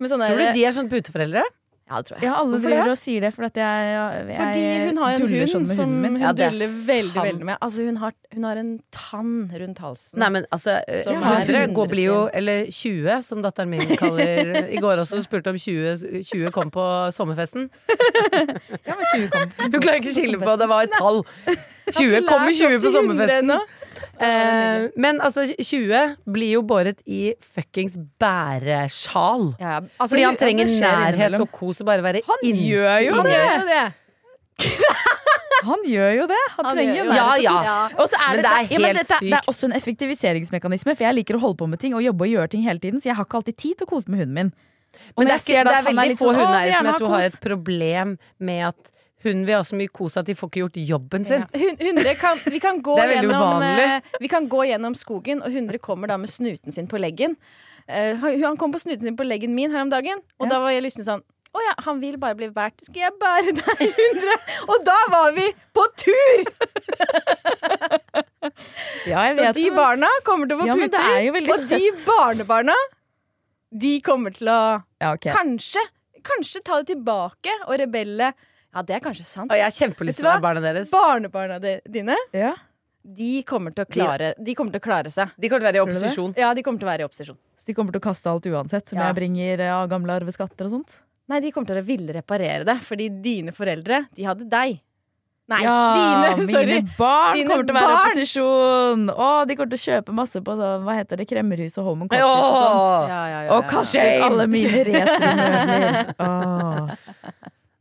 Med 0.00 0.10
sånne 0.10 0.26
Tror 0.34 0.42
du 0.42 0.52
de 0.58 0.66
er 0.66 0.74
sånn 0.74 0.90
puteforeldre? 0.90 1.46
Ja, 1.88 1.96
det 2.02 2.06
tror 2.10 2.16
jeg. 2.18 2.24
Ja, 2.26 2.32
alle 2.36 2.50
Hvorfor 2.52 2.68
driver 2.68 2.84
det? 2.84 2.92
og 2.92 2.98
sier 3.00 3.20
det, 3.24 3.30
for 3.32 3.46
at 3.48 3.56
jeg, 3.56 3.84
jeg, 3.88 4.24
jeg 4.28 4.38
Fordi 4.38 4.64
hun 4.88 4.98
har 5.02 5.14
en 5.16 5.22
hund 5.30 5.52
sånn 5.52 5.68
som 5.70 5.94
hun 6.04 6.18
Ja, 6.20 6.28
er 6.28 6.36
duller 6.36 6.72
veldig, 6.88 7.12
sant. 7.14 7.24
veldig 7.28 7.46
med. 7.48 7.56
Altså, 7.64 7.86
hun 7.88 7.96
har, 8.02 8.12
hun 8.34 8.44
har 8.48 8.60
en 8.60 8.72
tann 8.92 9.30
rundt 9.62 9.78
halsen. 9.84 10.18
Nei, 10.20 10.28
men 10.36 10.46
altså 10.52 10.74
eh, 10.84 11.00
Som 11.06 11.16
100 11.22 11.62
er 11.62 11.72
går, 11.78 11.88
blir 11.94 12.04
jo 12.10 12.18
Eller 12.36 12.68
20, 12.68 13.22
som 13.24 13.40
datteren 13.46 13.72
min 13.72 13.96
kaller 13.96 14.52
I 14.76 14.82
går 14.84 15.00
også 15.06 15.22
spurte 15.24 15.54
om 15.54 15.56
20, 15.58 16.22
20 16.28 16.52
kom 16.52 16.70
på 16.74 16.84
sommerfesten. 17.16 17.70
Ja, 18.84 18.94
men 18.94 19.04
20 19.14 19.28
kom. 19.32 19.50
Hun 19.64 19.80
klarer 19.80 19.98
ikke 20.02 20.12
å 20.12 20.16
skille 20.20 20.38
på, 20.44 20.56
det 20.60 20.68
var 20.70 20.84
et 20.86 20.94
tall. 20.98 21.22
20 21.88 22.26
kommer 22.28 22.52
20 22.52 22.82
på 22.84 22.92
sommerfesten. 22.92 23.52
Eh, 24.18 24.88
men 24.98 25.20
altså, 25.22 25.44
20 25.54 26.16
blir 26.26 26.56
jo 26.56 26.62
båret 26.66 26.98
i 27.06 27.34
fuckings 27.54 27.94
bæresjal. 28.18 29.52
Ja, 29.60 29.76
ja. 29.76 29.80
Altså, 29.98 30.10
Fordi 30.14 30.24
han 30.26 30.38
trenger 30.40 30.72
nærhet 30.82 31.38
og 31.40 31.50
kos 31.54 31.80
og 31.84 31.86
bare 31.86 32.02
være 32.02 32.24
Han 32.26 32.42
inn- 32.48 32.62
gjør 32.66 32.98
jo 33.06 33.14
Han 33.14 33.28
det! 33.30 33.84
Han 35.68 35.82
gjør 35.86 36.12
jo 36.14 36.24
det! 36.30 36.38
Han, 36.56 36.66
Han 36.66 36.76
trenger 36.76 36.96
jo 37.00 37.04
det. 37.08 37.16
Ja, 37.18 37.28
ja. 37.42 37.76
Og 37.98 38.08
så 38.10 38.18
er 38.18 38.28
Men 38.30 38.36
det, 38.38 38.42
det 38.42 38.50
er 38.50 38.72
ja, 38.72 38.78
men 38.78 38.86
helt 38.86 39.00
dette, 39.02 39.18
det 39.24 39.38
er 39.38 39.48
også 39.50 39.66
en 39.68 39.74
effektiviseringsmekanisme, 39.78 40.94
for 40.94 41.06
jeg 41.08 41.16
liker 41.18 41.38
å 41.38 41.42
holde 41.42 41.58
på 41.62 41.66
med 41.70 41.80
ting 41.82 41.96
og 41.98 42.02
jobbe 42.04 42.26
og 42.28 42.30
gjøre 42.34 42.52
ting 42.54 42.62
hele 42.66 42.78
tiden, 42.82 43.02
så 43.02 43.10
jeg 43.10 43.18
har 43.18 43.26
ikke 43.26 43.40
alltid 43.40 43.56
tid 43.58 43.78
til 43.80 43.88
å 43.88 43.90
kose 43.90 44.10
med 44.12 44.22
hunden 44.22 44.36
min. 44.38 44.52
Og 45.14 45.22
Men 45.22 45.28
det 45.28 45.34
er, 45.34 45.42
ikke, 45.42 45.64
det 45.66 45.74
er 45.74 45.82
han 45.88 45.98
veldig 45.98 46.18
få 46.18 46.28
sånn, 46.30 46.38
«Å, 46.38 46.44
hundeeiere 46.46 46.78
som 46.78 46.88
jeg 46.90 47.00
tror 47.02 47.12
har 47.14 47.26
et 47.26 47.40
problem 47.42 48.14
med 48.50 48.62
at 48.70 48.92
hun 49.24 49.46
vil 49.46 49.56
ha 49.56 49.62
så 49.66 49.78
mye 49.78 49.90
kos 49.90 50.16
at 50.20 50.28
de 50.28 50.36
får 50.38 50.50
ikke 50.50 50.62
gjort 50.64 50.76
jobben 50.88 51.24
sin. 51.26 51.46
Hun, 51.54 51.80
hundre 51.80 52.12
kan, 52.20 52.38
vi, 52.44 52.60
kan 52.62 52.82
gjennom, 52.84 53.64
eh, 53.66 54.12
vi 54.20 54.30
kan 54.30 54.46
gå 54.50 54.66
gjennom 54.70 54.94
skogen, 54.98 55.42
og 55.42 55.54
hundre 55.54 55.80
kommer 55.82 56.12
da 56.12 56.18
med 56.20 56.30
snuten 56.30 56.74
sin 56.74 56.90
på 56.90 57.00
leggen. 57.02 57.38
Uh, 57.88 58.20
han 58.44 58.58
kom 58.60 58.70
på 58.74 58.82
snuten 58.82 59.06
sin 59.08 59.16
på 59.16 59.24
leggen 59.24 59.54
min 59.56 59.72
her 59.72 59.86
om 59.86 59.90
dagen, 59.90 60.20
og 60.38 60.46
Ja. 60.46 60.54
da 60.54 60.62
var 60.62 60.76
jeg 60.76 60.84
lysten 60.84 61.06
sånn 61.06 61.24
å 61.56 61.62
ja, 61.64 61.72
han 61.86 62.00
vil 62.02 62.18
bare 62.20 62.36
bli 62.36 62.50
båret. 62.52 62.76
Skal 62.84 63.06
jeg 63.06 63.14
bære 63.20 63.54
deg, 63.56 63.80
hundre? 63.96 64.34
Og 64.68 64.82
da 64.86 64.96
var 65.14 65.32
vi 65.36 65.48
på 65.74 65.86
tur! 66.04 66.44
Ja, 69.08 69.24
Så 69.34 69.50
de 69.56 69.64
det, 69.64 69.72
barna 69.74 70.08
kommer 70.24 70.48
til 70.48 70.56
å 70.56 70.60
få 70.60 70.66
Ja, 70.68 70.74
puter. 70.78 70.98
er 71.18 71.48
og 71.52 71.64
de 71.68 71.88
barnebarna, 72.04 72.76
de 73.84 73.92
kommer 74.04 74.34
til 74.36 74.48
å 74.52 74.60
ja, 75.00 75.10
okay. 75.12 75.32
kanskje, 75.34 75.82
kanskje 76.24 76.62
ta 76.64 76.78
det 76.80 76.94
tilbake 76.94 77.52
og 77.66 77.74
rebelle. 77.80 78.30
Ja, 78.78 78.82
det 78.86 78.94
er 78.94 79.00
kanskje 79.02 79.24
sant. 79.26 79.50
Og 79.50 79.56
jeg 79.58 79.64
har 79.66 79.74
kjempelyst 79.74 80.16
til 80.20 80.26
å 80.28 80.32
være 80.36 80.42
barna 80.44 80.60
deres. 80.62 80.90
Barnebarna 80.94 81.56
de- 81.60 81.80
dine, 81.90 82.14
Ja. 82.32 82.52
de 83.02 83.42
kommer 83.42 83.74
til 83.74 83.84
å 83.84 83.88
klare, 83.90 84.34
de 84.38 84.54
kommer 84.54 84.70
til 84.70 84.78
å 84.80 84.84
klare 84.84 85.10
seg. 85.10 85.30
De 85.38 85.48
kommer 85.48 85.60
til 85.64 85.66
å 85.66 85.70
være 85.72 85.80
i 85.82 85.86
opposisjon. 85.86 86.34
Ja, 86.38 86.52
de 86.54 86.62
kommer 86.62 86.78
til 86.78 86.86
å 86.86 86.90
være 86.92 87.00
i 87.02 87.08
opposisjon. 87.08 87.36
Så 87.58 87.64
de 87.66 87.74
kommer 87.74 87.90
til 87.92 88.00
å 88.00 88.04
kaste 88.06 88.26
alt 88.30 88.46
uansett, 88.46 88.86
som 88.88 88.98
Ja. 89.00 89.06
jeg 89.10 89.16
bringer 89.16 89.58
ja, 89.58 89.86
gamle 89.90 90.14
arveskatter 90.20 90.64
og 90.66 90.70
sånt? 90.78 91.00
Nei, 91.28 91.40
de 91.40 91.50
kommer 91.50 91.66
til 91.66 91.76
å 91.82 91.84
ville 91.84 92.12
reparere 92.12 92.64
det, 92.64 92.78
fordi 92.86 93.08
dine 93.20 93.50
foreldre, 93.52 94.06
de 94.14 94.22
hadde 94.24 94.46
deg. 94.48 94.80
Nei, 95.48 95.62
ja, 95.64 95.94
dine, 95.96 96.36
mine 96.44 96.52
sorry. 96.52 96.82
barn 96.98 97.32
Dine 97.34 97.48
kommer 97.48 97.64
til 97.66 97.74
å 97.74 97.78
være 97.80 97.88
i 97.88 97.90
opposisjon! 98.04 99.08
Å, 99.16 99.44
de 99.48 99.54
kommer 99.56 99.70
til 99.72 99.80
å 99.80 99.86
kjøpe 99.88 100.12
masse 100.12 100.40
på 100.44 100.52
så, 100.58 100.76
hva 100.84 100.92
heter 100.98 101.16
det, 101.16 101.24
kremmerhus 101.26 101.78
og 101.80 101.84
home 101.88 102.02
and 102.04 102.10
cottage 102.10 102.28
og 102.28 102.52
sånn. 102.52 103.08
Ja, 103.08 103.22
ja, 103.32 103.48
Og 103.56 103.64
kaste 103.64 103.96
ut 103.96 104.20
alle 104.28 104.44
mine 104.46 104.84
retromøbler. 104.88 106.12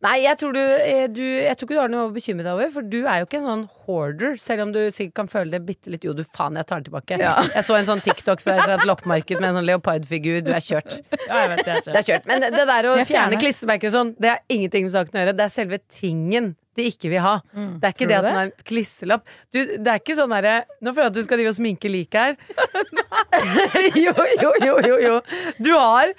Nei, 0.06 0.20
jeg 0.22 0.38
tror, 0.38 0.54
du, 0.54 0.62
eh, 0.62 1.08
du, 1.10 1.24
jeg 1.24 1.58
tror 1.58 1.66
ikke 1.66 1.74
du 1.74 1.82
har 1.82 1.90
noe 1.90 2.04
å 2.06 2.12
bekymre 2.14 2.44
deg 2.46 2.52
over, 2.54 2.68
for 2.76 2.86
du 2.86 3.00
er 3.00 3.24
jo 3.24 3.26
ikke 3.26 3.40
en 3.40 3.48
sånn 3.48 3.64
hoarder, 3.82 4.36
selv 4.38 4.68
om 4.68 4.74
du 4.76 4.80
sikkert 4.94 5.16
kan 5.24 5.32
føle 5.32 5.56
det 5.56 5.64
bitte 5.66 5.90
litt 5.90 6.06
Jo, 6.06 6.14
du 6.14 6.22
faen, 6.22 6.60
jeg 6.60 6.70
tar 6.70 6.84
det 6.84 6.92
tilbake. 6.92 7.18
Jeg 7.18 7.66
så 7.66 7.80
en 7.80 7.90
sånn 7.90 8.04
TikTok 8.06 8.44
fra 8.46 8.60
et 8.76 8.86
loppemarked 8.86 9.42
med 9.42 9.50
en 9.50 9.58
sånn 9.58 9.68
leopardfigur. 9.72 10.44
Du 10.46 10.52
er 10.54 10.62
kjørt. 10.62 11.00
Ja, 11.24 11.42
jeg 11.42 11.50
vet 11.56 11.64
det. 11.66 11.80
Det 11.88 11.98
er 12.04 12.08
kjørt. 12.12 12.30
Men 12.30 12.46
det, 12.46 12.54
det 12.54 12.68
der 12.70 12.92
å 12.92 12.94
fjerne 13.10 13.42
klistremerker 13.42 13.94
sånn, 13.98 14.14
det 14.22 14.36
har 14.36 14.46
ingenting 14.54 14.86
med 14.86 14.94
saken 14.94 15.18
å 15.18 15.24
gjøre. 15.24 15.36
Det 15.40 15.46
er 15.48 15.54
selve 15.58 15.82
tingen 15.90 16.54
de 16.78 16.86
ikke 16.92 17.10
vil 17.10 17.24
ha. 17.26 17.36
Det 17.82 17.90
er 17.90 17.96
ikke 17.96 18.06
Tror 18.06 18.12
det 18.12 18.18
at 18.20 18.28
den 18.28 18.38
er 18.38 18.50
en 18.52 18.66
klisselapp. 18.70 19.36
Du, 19.50 19.60
det 19.66 19.90
er 19.90 20.02
ikke 20.02 20.18
sånn 20.18 20.30
derre 20.30 20.60
Nå 20.78 20.94
føler 20.94 21.08
jeg 21.08 21.14
at 21.14 21.18
du 21.18 21.26
skal 21.26 21.42
drive 21.42 21.54
og 21.56 21.58
sminke 21.58 21.90
liket 21.90 22.20
her. 22.22 22.38
jo, 24.06 24.14
jo, 24.14 24.52
jo, 24.62 24.76
jo, 24.86 24.98
jo. 25.02 25.16
Du 25.58 25.72
har, 25.74 26.14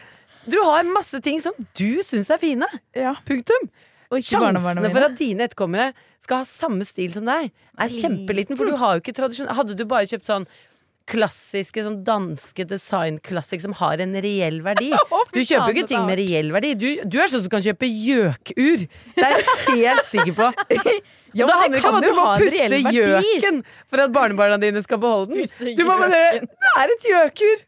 du 0.50 0.58
har 0.64 0.88
masse 0.88 1.20
ting 1.24 1.40
som 1.44 1.56
du 1.78 2.00
syns 2.06 2.30
er 2.34 2.40
fine. 2.42 2.68
Ja. 2.96 3.14
Punktum. 3.28 3.68
Og 4.08 4.24
Sjansene 4.24 4.88
for 4.88 5.04
at 5.04 5.18
dine 5.18 5.44
etterkommere 5.44 5.90
skal 6.22 6.40
ha 6.42 6.48
samme 6.48 6.86
stil 6.88 7.12
som 7.12 7.28
deg, 7.28 7.50
er 7.52 7.92
kjempeliten. 7.92 8.56
For 8.56 8.68
du 8.68 8.78
har 8.80 8.96
jo 8.96 9.02
ikke 9.04 9.16
tradisjon 9.18 9.50
Hadde 9.52 9.76
du 9.76 9.84
bare 9.88 10.08
kjøpt 10.08 10.30
sånn 10.30 10.48
klassiske 11.08 11.80
sånn 11.84 12.02
danske 12.04 12.66
designklassik 12.68 13.62
som 13.64 13.74
har 13.78 14.00
en 14.04 14.16
reell 14.24 14.60
verdi. 14.64 14.90
Du 15.32 15.40
kjøper 15.40 15.70
jo 15.70 15.76
ikke 15.76 15.88
ting 15.92 16.04
med 16.08 16.18
reell 16.20 16.50
verdi. 16.52 16.74
Du, 16.78 16.86
du 17.08 17.18
er 17.20 17.30
sånn 17.30 17.44
som 17.44 17.52
kan 17.52 17.64
kjøpe 17.64 17.88
gjøkur. 17.88 18.84
Det 19.16 19.24
er 19.24 19.36
jeg 19.36 19.80
helt 19.84 20.08
sikker 20.08 20.36
på. 20.36 20.50
Ja, 21.36 21.44
det 21.44 21.56
handler 21.60 21.78
ikke 21.78 21.90
om 21.90 21.94
kan 21.94 22.00
at 22.00 22.08
du 22.08 22.14
må 22.16 22.22
pusse 22.40 22.78
gjøken 22.96 23.58
for 23.92 24.00
at 24.00 24.12
barnebarna 24.14 24.56
dine 24.58 24.80
skal 24.82 24.98
beholde 25.02 25.36
den. 25.36 25.74
Du 25.76 25.82
må 25.86 25.98
bare. 26.00 26.40
Det 26.40 26.70
er 26.80 26.92
et 26.94 27.04
gjøkur! 27.04 27.60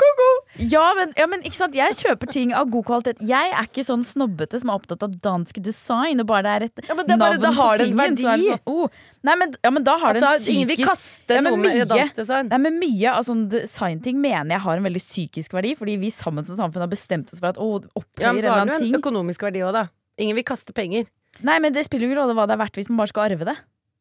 Ko-ko! 0.00 0.28
Ja 0.70 0.82
men, 0.94 1.12
ja, 1.18 1.26
men 1.26 1.42
ikke 1.42 1.56
sant? 1.58 1.74
jeg 1.74 1.96
kjøper 1.98 2.30
ting 2.30 2.52
av 2.54 2.68
god 2.70 2.84
kvalitet. 2.86 3.20
Jeg 3.26 3.52
er 3.52 3.66
ikke 3.66 3.84
sånn 3.86 4.04
snobbete 4.06 4.60
som 4.62 4.70
er 4.70 4.78
opptatt 4.78 5.02
av 5.06 5.14
dansk 5.24 5.58
design. 5.64 6.20
Og 6.22 6.28
bare 6.28 6.42
det 6.44 6.52
er 6.52 6.66
et 6.68 6.88
Ja, 6.88 6.94
men 6.94 7.06
det 7.06 7.14
er 7.14 7.18
bare- 7.18 7.38
navn 7.38 7.42
da 7.42 7.50
på 7.50 7.54
har 7.62 7.76
det 7.78 7.86
en 7.88 8.00
er 8.00 8.14
verdi. 8.14 8.46
Sånn, 8.50 8.60
oh. 8.66 8.88
Nei, 9.24 9.34
men, 9.36 9.54
ja, 9.64 9.70
men 9.70 9.84
da 9.84 9.96
har 9.98 10.12
det 10.14 10.22
en 10.22 10.28
psykisk 10.38 10.54
ingen 10.54 10.68
vil 10.68 10.86
kaste 10.86 11.34
Ja, 11.34 11.40
noe 11.40 11.56
med 11.56 11.88
dansk 11.88 12.14
design. 12.16 12.48
Nei, 12.48 12.58
men 12.58 12.78
Mye 12.82 13.12
av 13.12 13.24
sånn 13.24 13.48
designting 13.48 14.16
mener 14.20 14.50
jeg 14.56 14.60
har 14.60 14.76
en 14.76 14.82
veldig 14.84 15.02
psykisk 15.02 15.50
verdi, 15.52 15.74
fordi 15.78 15.98
vi 15.98 16.10
sammen 16.10 16.44
som 16.46 16.56
samfunn 16.56 16.80
har 16.82 16.88
bestemt 16.88 17.32
oss 17.32 17.40
for 17.40 17.48
at 17.48 17.56
å, 17.56 17.82
opphøyer 17.94 18.20
Ja, 18.20 18.32
men 18.32 18.42
så 18.42 18.50
har 18.50 18.66
du 18.66 18.72
en 18.72 18.80
ting. 18.80 18.94
økonomisk 18.94 19.40
verdi 19.42 19.60
òg, 19.62 19.72
da. 19.72 19.88
Ingen 20.18 20.34
vil 20.36 20.44
kaste 20.44 20.72
penger. 20.72 21.06
Nei, 21.42 21.58
men 21.58 21.72
det 21.72 21.84
spiller 21.86 22.06
jo 22.06 22.12
ingen 22.12 22.18
rolle 22.22 22.34
hva 22.34 22.46
det 22.46 22.54
er 22.58 22.64
verdt 22.64 22.74
hvis 22.76 22.88
man 22.90 22.98
bare 22.98 23.08
skal 23.08 23.30
arve 23.30 23.44
det. 23.46 23.56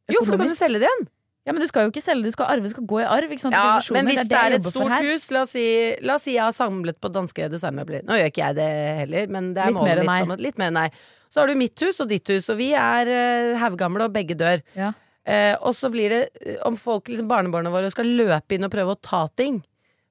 Jo, 0.10 0.20
for 0.26 0.32
du 0.34 0.38
kan 0.38 0.48
jo 0.48 0.56
selge 0.56 0.80
det 0.82 0.88
igjen. 0.90 1.08
Ja, 1.42 1.56
men 1.56 1.64
du 1.64 1.66
skal 1.66 1.88
jo 1.88 1.90
ikke 1.90 2.04
selge, 2.06 2.30
du 2.30 2.36
skal 2.36 2.52
arve, 2.54 2.70
du 2.70 2.74
skal 2.74 2.86
gå 2.86 3.00
i 3.02 3.06
arv. 3.10 3.32
Ja, 3.50 3.70
men 3.96 4.10
hvis 4.12 4.20
det 4.20 4.28
det 4.30 4.38
er 4.38 4.56
et 4.60 4.68
stort 4.68 4.94
hus, 5.02 5.24
la 5.34 5.42
oss, 5.48 5.56
si, 5.56 5.64
la 6.06 6.20
oss 6.20 6.28
si 6.28 6.36
jeg 6.36 6.44
har 6.46 6.54
samlet 6.54 7.00
på 7.02 7.10
danske 7.10 7.48
designmøbler. 7.50 8.04
Nå 8.06 8.20
gjør 8.20 8.30
ikke 8.30 8.44
jeg 8.44 8.58
det 8.60 8.68
heller, 9.00 9.32
men 9.34 9.50
det 9.56 9.64
er 9.64 9.74
Litt 9.74 9.80
målet 9.80 10.06
mer 10.06 10.28
mitt. 10.30 10.44
Litt 10.46 10.62
mer 10.62 10.76
deg. 10.78 11.00
Så 11.34 11.42
har 11.42 11.50
du 11.50 11.58
mitt 11.58 11.82
hus 11.82 12.02
og 12.04 12.12
ditt 12.12 12.30
hus, 12.30 12.52
og 12.52 12.60
vi 12.60 12.70
er 12.78 13.10
uh, 13.10 13.58
haugamle, 13.64 14.06
og 14.06 14.14
begge 14.14 14.38
dør. 14.38 14.62
Ja. 14.78 14.92
Uh, 15.26 15.56
og 15.70 15.74
så 15.78 15.90
blir 15.94 16.14
det 16.14 16.22
eh, 16.42 16.62
om 16.66 16.78
folk, 16.82 17.10
liksom 17.10 17.30
barnebarna 17.30 17.74
våre, 17.74 17.90
skal 17.94 18.10
løpe 18.10 18.58
inn 18.58 18.66
og 18.68 18.74
prøve 18.74 18.94
å 18.94 19.02
ta 19.02 19.26
ting 19.38 19.62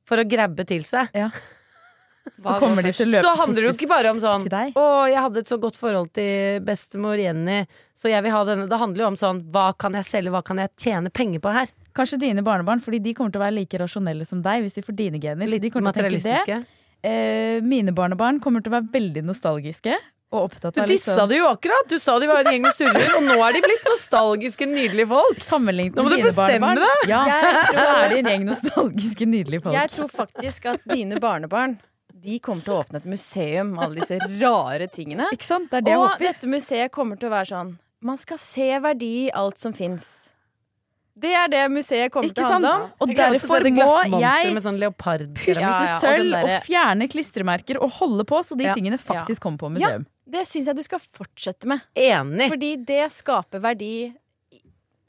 for 0.09 0.19
å 0.19 0.27
grabbe 0.27 0.67
til 0.67 0.83
seg. 0.87 1.15
Så 2.41 2.55
kommer 2.61 2.85
de 2.85 2.93
til 2.93 3.09
å 3.09 3.11
løpe 3.15 3.25
Så 3.25 3.33
handler 3.41 3.65
det 3.65 3.69
jo 3.69 3.75
ikke 3.77 3.89
bare 3.91 4.11
om 4.15 4.21
sånn. 4.23 4.47
Å, 4.77 4.87
jeg 5.11 5.23
hadde 5.25 5.43
et 5.43 5.51
så 5.51 5.59
godt 5.61 5.79
forhold 5.81 6.11
til 6.17 6.61
bestemor 6.65 7.21
Jenny, 7.21 7.63
så 7.97 8.13
jeg 8.13 8.25
vil 8.27 8.35
ha 8.35 8.43
denne. 8.49 8.69
Det 8.71 8.81
handler 8.81 9.05
jo 9.05 9.09
om 9.15 9.19
sånn 9.21 9.41
Hva 9.53 9.71
kan 9.81 9.97
jeg 9.99 10.09
selge, 10.09 10.33
hva 10.35 10.43
kan 10.47 10.61
jeg 10.63 10.73
tjene 10.81 11.13
penger 11.13 11.43
på 11.45 11.55
her? 11.55 11.73
Kanskje 11.97 12.21
dine 12.23 12.45
barnebarn, 12.47 12.83
fordi 12.85 13.01
de 13.03 13.17
kommer 13.19 13.33
til 13.35 13.41
å 13.41 13.47
være 13.47 13.57
like 13.57 13.81
rasjonelle 13.81 14.29
som 14.29 14.45
deg 14.45 14.63
hvis 14.67 14.79
de 14.79 14.85
får 14.87 14.97
dine 15.01 15.21
gener. 15.23 15.51
Litt 15.51 15.65
de 15.65 15.73
kommer 15.75 15.97
til 15.97 16.07
å 16.07 16.13
tenke 16.13 16.23
det. 16.23 16.39
materialistiske. 16.39 16.79
Eh, 17.03 17.61
mine 17.65 17.93
barnebarn 17.97 18.39
kommer 18.45 18.63
til 18.63 18.71
å 18.73 18.77
være 18.79 18.93
veldig 18.95 19.25
nostalgiske. 19.27 19.97
Og 20.31 20.45
opptatt 20.47 20.77
Du 20.77 20.81
av 20.85 20.87
du 20.87 20.93
dissa 20.93 21.11
liksom... 21.17 21.29
det 21.33 21.39
jo 21.41 21.47
akkurat! 21.51 21.89
Du 21.91 21.99
sa 21.99 22.15
de 22.23 22.29
var 22.31 22.45
en 22.45 22.53
gjeng 22.55 22.63
med 22.63 22.77
surrer, 22.77 23.09
og 23.19 23.25
nå 23.27 23.35
er 23.43 23.57
de 23.57 23.63
blitt 23.65 23.89
nostalgiske, 23.89 24.69
nydelige 24.71 25.09
folk. 25.11 25.41
Sammenlignet 25.43 25.99
Nå 25.99 26.05
må 26.07 26.13
med 26.13 26.21
du 26.21 26.21
dine 26.21 26.31
bestemme 26.31 26.69
barnebarn. 26.69 27.09
Ja, 27.11 27.23
Jeg 27.27 27.65
så 27.73 27.87
er 27.97 28.13
de 28.13 28.19
en 28.21 28.31
gjeng 28.31 28.45
nostalgiske, 28.53 29.27
nydelige 29.27 29.65
folk. 29.65 29.75
Jeg 29.75 29.91
tror 29.97 30.13
faktisk 30.15 30.69
at 30.71 30.87
dine 30.87 31.19
barnebarn 31.23 31.75
de 32.21 32.39
kommer 32.45 32.65
til 32.67 32.75
å 32.75 32.81
åpne 32.85 33.01
et 33.01 33.07
museum 33.09 33.71
med 33.75 33.85
alle 33.85 34.01
disse 34.03 34.19
rare 34.41 34.89
tingene. 34.93 35.29
Ikke 35.33 35.47
sant? 35.49 35.71
Det 35.71 35.81
er 35.81 35.87
det 35.87 35.95
jeg 35.95 36.01
Og 36.03 36.09
håper. 36.11 36.27
dette 36.27 36.51
museet 36.53 36.93
kommer 36.93 37.17
til 37.21 37.31
å 37.31 37.33
være 37.33 37.51
sånn 37.53 37.79
Man 38.03 38.17
skal 38.21 38.39
se 38.41 38.67
verdi 38.81 39.27
i 39.27 39.31
alt 39.37 39.59
som 39.61 39.73
fins. 39.77 40.31
Det 41.21 41.33
er 41.37 41.49
det 41.53 41.65
museet 41.73 42.13
kommer 42.13 42.31
Ikke 42.31 42.39
til 42.39 42.47
å 42.47 42.53
handle 42.55 42.71
om. 42.73 42.85
Og 43.05 43.11
derfor 43.17 43.65
må 43.67 44.21
jeg 44.23 44.55
med 44.55 44.63
sånn 44.65 44.79
pusse 45.37 45.61
Ja, 45.61 45.73
ja, 45.85 45.97
og 45.97 46.01
sølv 46.01 46.31
den 46.31 46.47
og 46.47 46.65
fjerne 46.65 47.09
klistremerker 47.13 47.81
og 47.83 47.91
holde 47.99 48.25
på, 48.25 48.41
så 48.47 48.57
de 48.57 48.65
Ja, 48.65 48.75
tingene 48.75 48.97
faktisk 48.97 49.43
kommer 49.43 49.59
på 49.59 49.69
Ja. 49.69 49.75
museum. 49.77 50.07
Det 50.31 50.47
syns 50.47 50.67
jeg 50.71 50.77
du 50.77 50.83
skal 50.83 50.99
fortsette 51.01 51.67
med. 51.67 51.81
Enig. 51.97 52.49
Fordi 52.49 52.77
det 52.87 53.11
skaper 53.11 53.61
verdi 53.61 54.15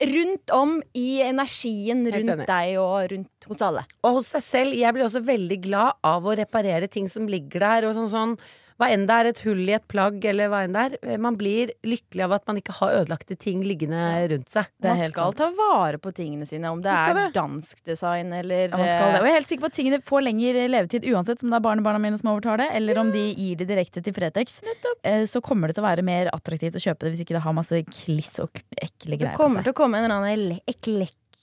rundt 0.01 0.53
om 0.55 0.77
i 0.97 1.21
energien 1.21 2.03
rundt 2.13 2.45
deg 2.49 2.77
og 2.81 3.11
rundt 3.11 3.47
hos 3.49 3.61
alle. 3.65 3.83
Og 4.01 4.19
hos 4.19 4.31
seg 4.33 4.45
selv. 4.45 4.77
Jeg 4.77 4.95
blir 4.95 5.05
også 5.05 5.21
veldig 5.25 5.59
glad 5.63 6.01
av 6.07 6.25
å 6.25 6.35
reparere 6.37 6.89
ting 6.91 7.09
som 7.11 7.29
ligger 7.29 7.65
der. 7.65 7.89
Og 7.89 7.97
sånn, 7.97 8.09
sånn 8.11 8.35
Hva 8.81 8.87
enn 8.89 9.03
det 9.05 9.15
er, 9.21 9.27
et 9.29 9.39
hull 9.45 9.61
i 9.69 9.75
et 9.77 9.83
plagg, 9.91 10.17
eller 10.25 10.49
hva 10.49 10.63
enn 10.65 10.73
det 10.73 10.83
er. 11.05 11.17
Man 11.21 11.35
blir 11.37 11.69
lykkelig 11.85 12.23
av 12.25 12.31
at 12.39 12.47
man 12.49 12.57
ikke 12.57 12.73
har 12.79 12.95
ødelagte 13.03 13.37
ting 13.37 13.61
liggende 13.61 13.99
rundt 14.31 14.49
seg. 14.49 14.65
Man 14.81 14.97
skal 14.97 15.29
sant. 15.35 15.37
ta 15.37 15.49
vare 15.53 15.99
på 16.01 16.09
tingene 16.17 16.47
sine, 16.49 16.71
om 16.73 16.81
det 16.81 16.89
er 16.89 17.13
det. 17.13 17.27
dansk 17.37 17.83
design 17.85 18.33
eller 18.33 18.73
Ja, 18.73 18.81
det. 18.81 19.21
Og 19.21 19.27
jeg 19.27 19.31
er 19.35 19.37
helt 19.37 19.51
sikker 19.51 19.67
på 19.67 19.71
at 19.71 19.77
tingene 19.77 20.01
får 20.01 20.25
lengre 20.25 20.65
levetid 20.73 21.05
uansett 21.13 21.43
om 21.45 21.53
det 21.53 21.59
er 21.61 21.65
barnebarna 21.69 22.01
mine 22.01 22.17
som 22.17 22.33
overtar 22.33 22.57
det, 22.57 22.69
eller 22.73 22.97
om 23.05 23.11
de 23.13 23.23
gir 23.37 23.55
det 23.61 23.67
direkte 23.69 24.01
til 24.01 24.13
Fretex. 24.17 24.61
Eh, 25.03 25.25
Så 25.29 25.41
kommer 25.45 25.67
det 25.69 25.75
til 25.77 25.83
å 25.85 25.89
være 25.91 26.01
mer 26.03 26.31
attraktivt 26.33 26.75
å 26.75 26.81
kjøpe 26.81 27.05
det 27.05 27.13
hvis 27.13 27.21
ikke 27.27 27.37
det 27.37 27.45
har 27.45 27.53
masse 27.53 27.83
kliss 27.85 28.39
og 28.41 28.49
ekle 28.81 29.17
greier 29.21 29.37
på 29.37 29.37
seg. 29.37 29.37
Det 29.37 29.37
kommer 29.37 29.63
til 29.63 29.73
å 29.73 29.77
komme 29.77 29.97
en 30.01 30.05
eller 30.09 30.15
annen 30.15 30.33
ele- 30.33 30.61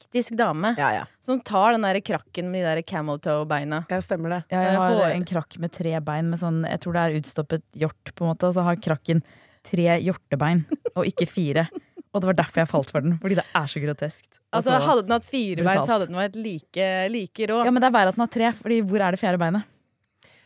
elastisk 0.09 0.37
dame 0.37 0.75
Ja, 0.79 0.93
ja. 0.93 1.07
som 1.21 1.41
tar 1.41 1.73
den 1.73 1.83
der 1.83 2.01
krakken 2.01 2.51
med 2.51 2.65
de 2.65 2.75
der 2.75 2.83
camel 2.83 3.19
toe-beina. 3.19 3.85
Ja, 3.91 4.01
stemmer 4.01 4.31
det. 4.31 4.45
Ja, 4.51 4.63
jeg 4.63 4.77
har 4.77 5.11
en 5.11 5.25
krakk 5.25 5.59
med 5.59 5.73
tre 5.73 6.01
bein 6.01 6.31
med 6.31 6.39
sånn 6.39 6.65
Jeg 6.65 6.81
tror 6.81 6.93
det 6.95 7.01
er 7.03 7.19
utstoppet 7.21 7.63
hjort, 7.75 8.15
på 8.15 8.25
en 8.25 8.31
måte. 8.33 8.47
Og 8.49 8.55
så 8.55 8.63
har 8.65 8.77
krakken 8.77 9.23
tre 9.65 9.99
hjortebein, 10.01 10.65
og 10.97 11.05
ikke 11.07 11.27
fire. 11.29 11.69
Og 12.15 12.23
det 12.23 12.27
var 12.31 12.35
derfor 12.39 12.61
jeg 12.63 12.69
falt 12.71 12.91
for 12.91 13.01
den. 13.05 13.19
Fordi 13.21 13.35
det 13.37 13.45
er 13.55 13.67
så 13.69 13.81
groteskt. 13.83 14.39
Altså, 14.53 14.71
hadde 14.81 15.03
den 15.05 15.13
hatt 15.13 15.29
fire 15.29 15.63
bein, 15.63 15.83
så 15.85 15.93
hadde 15.93 16.07
den 16.09 16.17
vært 16.17 16.37
like, 16.41 17.09
like 17.13 17.49
rå. 17.51 17.65
Ja, 17.67 17.71
men 17.71 17.83
det 17.83 17.91
er 17.91 17.97
verre 17.99 18.09
at 18.15 18.17
den 18.17 18.25
har 18.25 18.33
tre, 18.33 18.53
Fordi 18.63 18.81
hvor 18.89 19.01
er 19.05 19.13
det 19.13 19.21
fjerde 19.21 19.39
beinet? 19.43 19.63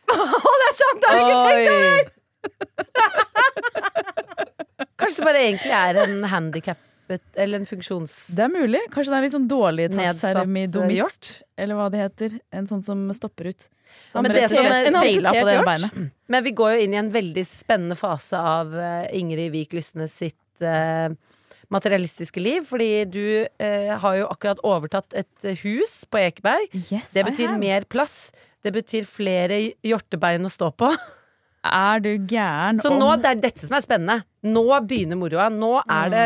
Å, 0.13 0.15
det 0.19 0.67
er 0.67 0.77
sant! 0.81 0.99
Det 1.03 1.07
har 1.09 1.17
jeg 1.19 1.27
ikke 1.31 1.47
tenkt 1.49 1.71
over! 1.77 2.11
Kanskje 5.03 5.23
det 5.23 5.27
bare 5.27 5.45
egentlig 5.47 5.73
er 5.77 5.99
en 6.03 6.25
handikappet 6.31 6.89
eller 7.35 7.63
en 7.63 7.69
funksjons... 7.69 8.15
Det 8.37 8.45
er 8.47 8.53
mulig. 8.53 8.81
Kanskje 8.93 9.13
det 9.13 9.19
er 9.19 9.27
litt 9.27 9.37
sånn 9.37 9.49
dårlig 9.51 9.87
hjort? 10.99 11.31
Eller 11.61 11.79
hva 11.79 11.89
det 11.93 12.03
heter. 12.03 12.37
En 12.55 12.69
sånn 12.71 12.83
som 12.87 13.05
stopper 13.17 13.53
ut. 13.53 13.69
Som 14.13 14.27
Men 14.27 14.35
det 14.37 14.49
som 14.53 14.65
feila 14.99 15.35
på 15.35 15.45
det 15.49 15.59
beinet. 15.67 16.01
Men 16.33 16.45
vi 16.47 16.55
går 16.57 16.75
jo 16.75 16.87
inn 16.87 16.97
i 16.97 17.01
en 17.01 17.13
veldig 17.13 17.45
spennende 17.49 17.97
fase 17.99 18.39
av 18.39 18.75
eh, 18.79 19.07
Ingrid 19.19 19.53
Vik 19.55 19.77
Lysne 19.77 20.09
sitt 20.11 20.65
uh, 20.65 21.13
materialistiske 21.73 22.41
liv. 22.41 22.67
Fordi 22.69 22.91
du 23.13 23.25
uh, 23.45 23.93
har 24.05 24.19
jo 24.21 24.29
akkurat 24.33 24.63
overtatt 24.67 25.17
et 25.23 25.49
hus 25.65 26.03
på 26.09 26.23
Ekeberg. 26.23 26.69
Yes, 26.89 27.13
Det 27.17 27.27
betyr 27.29 27.57
mer 27.61 27.89
plass. 27.89 28.31
Det 28.63 28.75
betyr 28.75 29.09
flere 29.09 29.59
hjortebein 29.83 30.47
å 30.47 30.53
stå 30.53 30.71
på. 30.79 30.93
Er 31.63 32.03
du 32.03 32.13
gæren? 32.17 32.81
Så 32.83 32.91
nå, 32.95 33.15
det 33.23 33.33
er 33.33 33.43
dette 33.49 33.67
som 33.67 33.77
er 33.77 33.85
spennende. 33.85 34.23
Nå 34.43 34.63
begynner 34.91 35.19
moroa. 35.19 35.47
Nå 35.55 35.71
er 35.87 36.09
det 36.11 36.23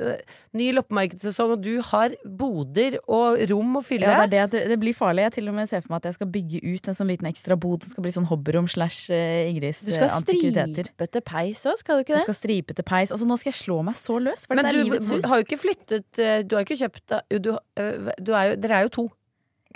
eh, 0.00 0.36
ny 0.56 0.70
loppemarkedssesong, 0.72 1.52
og 1.56 1.64
du 1.64 1.82
har 1.84 2.14
boder 2.24 2.96
og 3.04 3.42
rom 3.50 3.76
å 3.76 3.82
fylle. 3.84 4.08
Ja, 4.08 4.24
det 4.24 4.40
er 4.40 4.48
det, 4.48 4.62
det, 4.62 4.62
det 4.72 4.78
blir 4.80 4.96
farlig. 4.96 5.26
Jeg 5.26 5.34
til 5.38 5.50
og 5.52 5.58
med 5.58 5.68
ser 5.68 5.84
for 5.84 5.92
meg 5.92 6.00
at 6.00 6.08
jeg 6.08 6.16
skal 6.16 6.30
bygge 6.32 6.62
ut 6.64 6.88
en 6.88 6.96
sånn 6.96 7.12
liten 7.12 7.28
ekstra 7.28 7.58
bod 7.60 7.84
som 7.84 7.92
skal 7.92 8.06
bli 8.06 8.14
sånn 8.16 8.28
hobbyrom 8.30 8.70
slash 8.72 9.12
eh, 9.12 9.50
Ingrids 9.50 9.82
Du 9.84 9.92
skal 9.92 10.08
eh, 10.08 10.16
stripe 10.24 11.10
til 11.12 11.26
peis 11.28 11.66
òg, 11.68 11.76
skal 11.82 12.00
du 12.00 12.06
ikke 12.06 12.16
Jeg 12.16 12.28
skal 12.30 12.40
stripe 12.40 12.78
til 12.78 12.88
peis. 12.88 13.12
Altså 13.12 13.28
Nå 13.28 13.36
skal 13.40 13.52
jeg 13.52 13.60
slå 13.60 13.82
meg 13.84 14.00
så 14.00 14.16
løs. 14.22 14.48
For 14.48 14.56
Men 14.56 14.70
er 14.70 14.78
du 14.78 14.82
livets 14.86 15.12
hus. 15.12 15.28
har 15.28 15.42
jo 15.42 15.48
ikke 15.48 15.60
flyttet 15.60 16.24
eh, 16.24 16.40
Du 16.48 16.56
har 16.56 16.64
ikke 16.64 16.80
kjøpt 16.80 17.18
du, 17.36 17.52
eh, 17.52 18.12
du 18.16 18.32
er 18.32 18.54
jo, 18.54 18.60
Dere 18.64 18.80
er 18.80 18.88
jo 18.88 18.94
to. 19.02 19.08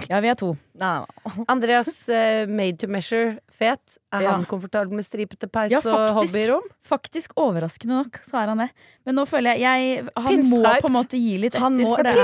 Ja, 0.09 0.21
vi 0.25 0.29
er 0.33 0.35
to. 0.41 0.55
Nei. 0.81 1.05
Andreas 1.53 1.91
uh, 2.09 2.47
made 2.49 2.79
to 2.81 2.89
measure 2.89 3.39
fet. 3.53 3.99
Er 4.13 4.23
Ja. 4.25 4.33
han 4.33 4.45
komfortabel 4.49 4.95
med 4.97 5.05
stripete 5.05 5.47
peis 5.53 5.71
Ja, 5.75 5.83
og 5.85 6.15
hobbyrom? 6.17 6.65
Faktisk 6.89 7.35
overraskende 7.37 8.01
nok 8.01 8.19
så 8.27 8.41
er 8.43 8.53
han 8.55 8.59
det. 8.65 8.71
Men 9.07 9.19
nå 9.21 9.27
føler 9.29 9.57
jeg, 9.61 9.61
jeg 9.63 10.09
Han 10.17 10.43
må 10.49 10.63
på 10.81 10.89
en 10.91 10.97
måte 10.97 11.21
gi 11.21 11.37
litt 11.39 11.53
etter, 11.55 11.61
Han 11.67 11.77
må 11.79 11.95
for 11.97 12.03
det 12.09 12.13
er 12.13 12.19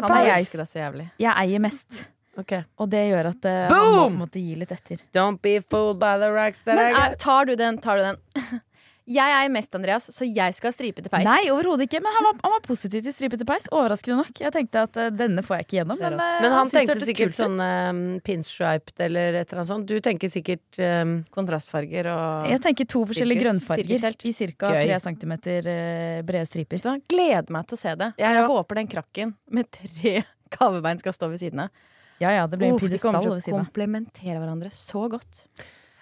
Han 0.00 0.12
er 0.18 0.26
jeg- 0.30 0.46
så 0.66 0.78
jævlig. 0.80 1.10
Jeg 1.18 1.34
eier 1.44 1.60
mest. 1.60 2.08
Okay. 2.38 2.64
Og 2.82 2.88
det 2.90 3.02
gjør 3.12 3.28
at 3.30 3.44
uh, 3.46 3.74
han 3.74 3.92
må 4.16 4.24
måte 4.26 4.40
gi 4.42 4.54
litt 4.58 4.72
etter. 4.74 4.98
Don't 5.14 5.38
be 5.42 5.60
fooled 5.60 5.98
by 6.00 6.16
the 6.18 6.30
racks 6.34 6.62
that 6.64 6.74
Men 6.74 6.94
I 6.94 7.08
get. 7.10 7.18
tar 7.18 7.44
du 7.46 7.54
den, 7.56 7.78
tar 7.78 7.96
du 7.96 8.02
den? 8.02 8.60
Jeg 9.04 9.32
er 9.36 9.50
mest, 9.52 9.68
Andreas, 9.76 10.06
så 10.16 10.24
jeg 10.24 10.54
skal 10.56 10.72
stripe 10.72 11.02
til 11.04 11.12
peis. 11.12 11.26
Nei, 11.28 11.50
overhodet 11.52 11.84
ikke. 11.84 12.00
Men 12.00 12.14
han 12.14 12.24
var, 12.24 12.38
han 12.40 12.52
var 12.54 12.62
positiv 12.64 13.02
til 13.04 13.12
stripete 13.12 13.44
peis. 13.48 13.66
Overraskende 13.68 14.16
nok. 14.22 14.40
Jeg 14.40 14.54
tenkte 14.54 14.84
at 14.86 14.96
uh, 14.96 15.10
denne 15.12 15.44
får 15.44 15.58
jeg 15.58 15.66
ikke 15.66 15.76
gjennom. 15.76 16.00
Men, 16.00 16.16
uh, 16.16 16.38
Men 16.40 16.48
han 16.48 16.62
han 16.62 16.72
tenkte 16.72 17.04
sikkert 17.04 17.36
sånn 17.36 17.60
um, 17.60 18.00
pinstriped 18.24 19.04
eller 19.04 19.36
et 19.42 19.44
eller 19.44 19.60
annet 19.60 19.70
sånt. 19.74 19.90
Du 19.90 20.00
tenker 20.04 20.32
sikkert 20.32 20.80
um, 20.80 21.18
Kontrastfarger 21.36 22.08
og 22.14 22.48
Jeg 22.54 22.62
tenker 22.64 22.88
to 22.88 23.04
forskjellige 23.10 23.42
Sirkus. 23.42 23.50
grønnfarger 23.50 24.16
i 24.24 24.34
ca. 24.56 24.72
Gøy. 24.72 24.80
3 24.88 24.98
cm 25.04 25.34
eh, 25.36 26.22
brede 26.24 26.48
striper. 26.48 26.80
Hva? 26.84 26.96
Gleder 27.10 27.52
meg 27.52 27.68
til 27.68 27.76
å 27.76 27.82
se 27.84 27.94
det. 28.00 28.10
Ja, 28.22 28.32
Jeg 28.38 28.48
håper 28.54 28.80
den 28.80 28.90
krakken 28.90 29.36
med 29.52 29.68
tre 29.74 30.16
kavebein 30.56 31.04
skal 31.04 31.16
stå 31.16 31.28
ved 31.34 31.44
siden 31.44 31.66
av. 31.66 31.84
Ja 32.22 32.32
ja, 32.32 32.48
det 32.48 32.56
blir 32.56 32.72
en 32.72 32.78
Oh, 32.78 32.80
de 32.80 32.88
pidestall 32.88 33.18
kommer 33.18 33.36
til 33.36 33.52
å 33.52 33.60
komplementere 33.60 34.40
hverandre 34.40 34.72
så 34.72 35.04
godt. 35.12 35.44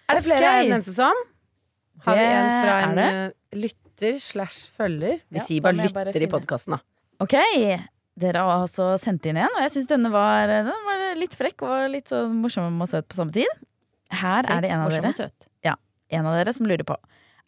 Er 0.07 0.21
det 0.21 0.27
flere 0.29 0.45
okay. 0.45 0.67
enn 0.69 0.77
eneste 0.77 0.95
som? 0.95 1.27
Har 2.07 2.19
vi 2.19 2.27
en 2.27 2.51
fra 2.63 2.77
en 2.85 2.99
eh, 3.03 3.33
lytter 3.55 4.19
slash 4.23 4.71
følger? 4.77 5.21
Vi 5.31 5.39
Ja, 5.41 5.45
sier 5.47 5.65
bare 5.65 5.79
lytter 5.79 5.95
bare 5.95 6.15
i 6.27 6.31
podkasten, 6.31 6.77
da. 6.77 6.81
Ok, 7.23 7.37
dere 8.19 8.43
har 8.45 8.65
også 8.67 8.91
sendt 9.01 9.27
inn 9.31 9.39
en, 9.41 9.53
og 9.55 9.63
jeg 9.65 9.75
syns 9.77 9.91
denne 9.93 10.11
var, 10.13 10.51
den 10.51 10.87
var 10.89 11.05
litt 11.19 11.37
frekk 11.39 11.63
og 11.69 11.91
litt 11.95 12.11
så 12.11 12.25
morsom 12.29 12.81
og 12.83 12.91
søt 12.91 13.07
på 13.09 13.21
samme 13.21 13.35
tid. 13.37 13.49
Her 14.13 14.45
er 14.51 14.65
det 14.65 14.73
en 14.75 14.85
av 14.85 14.93
dere 14.93 15.13
og 15.13 15.17
søt. 15.17 15.49
en 16.13 16.27
av 16.29 16.35
dere 16.37 16.53
som 16.53 16.67
lurer 16.69 16.85
på 16.85 16.97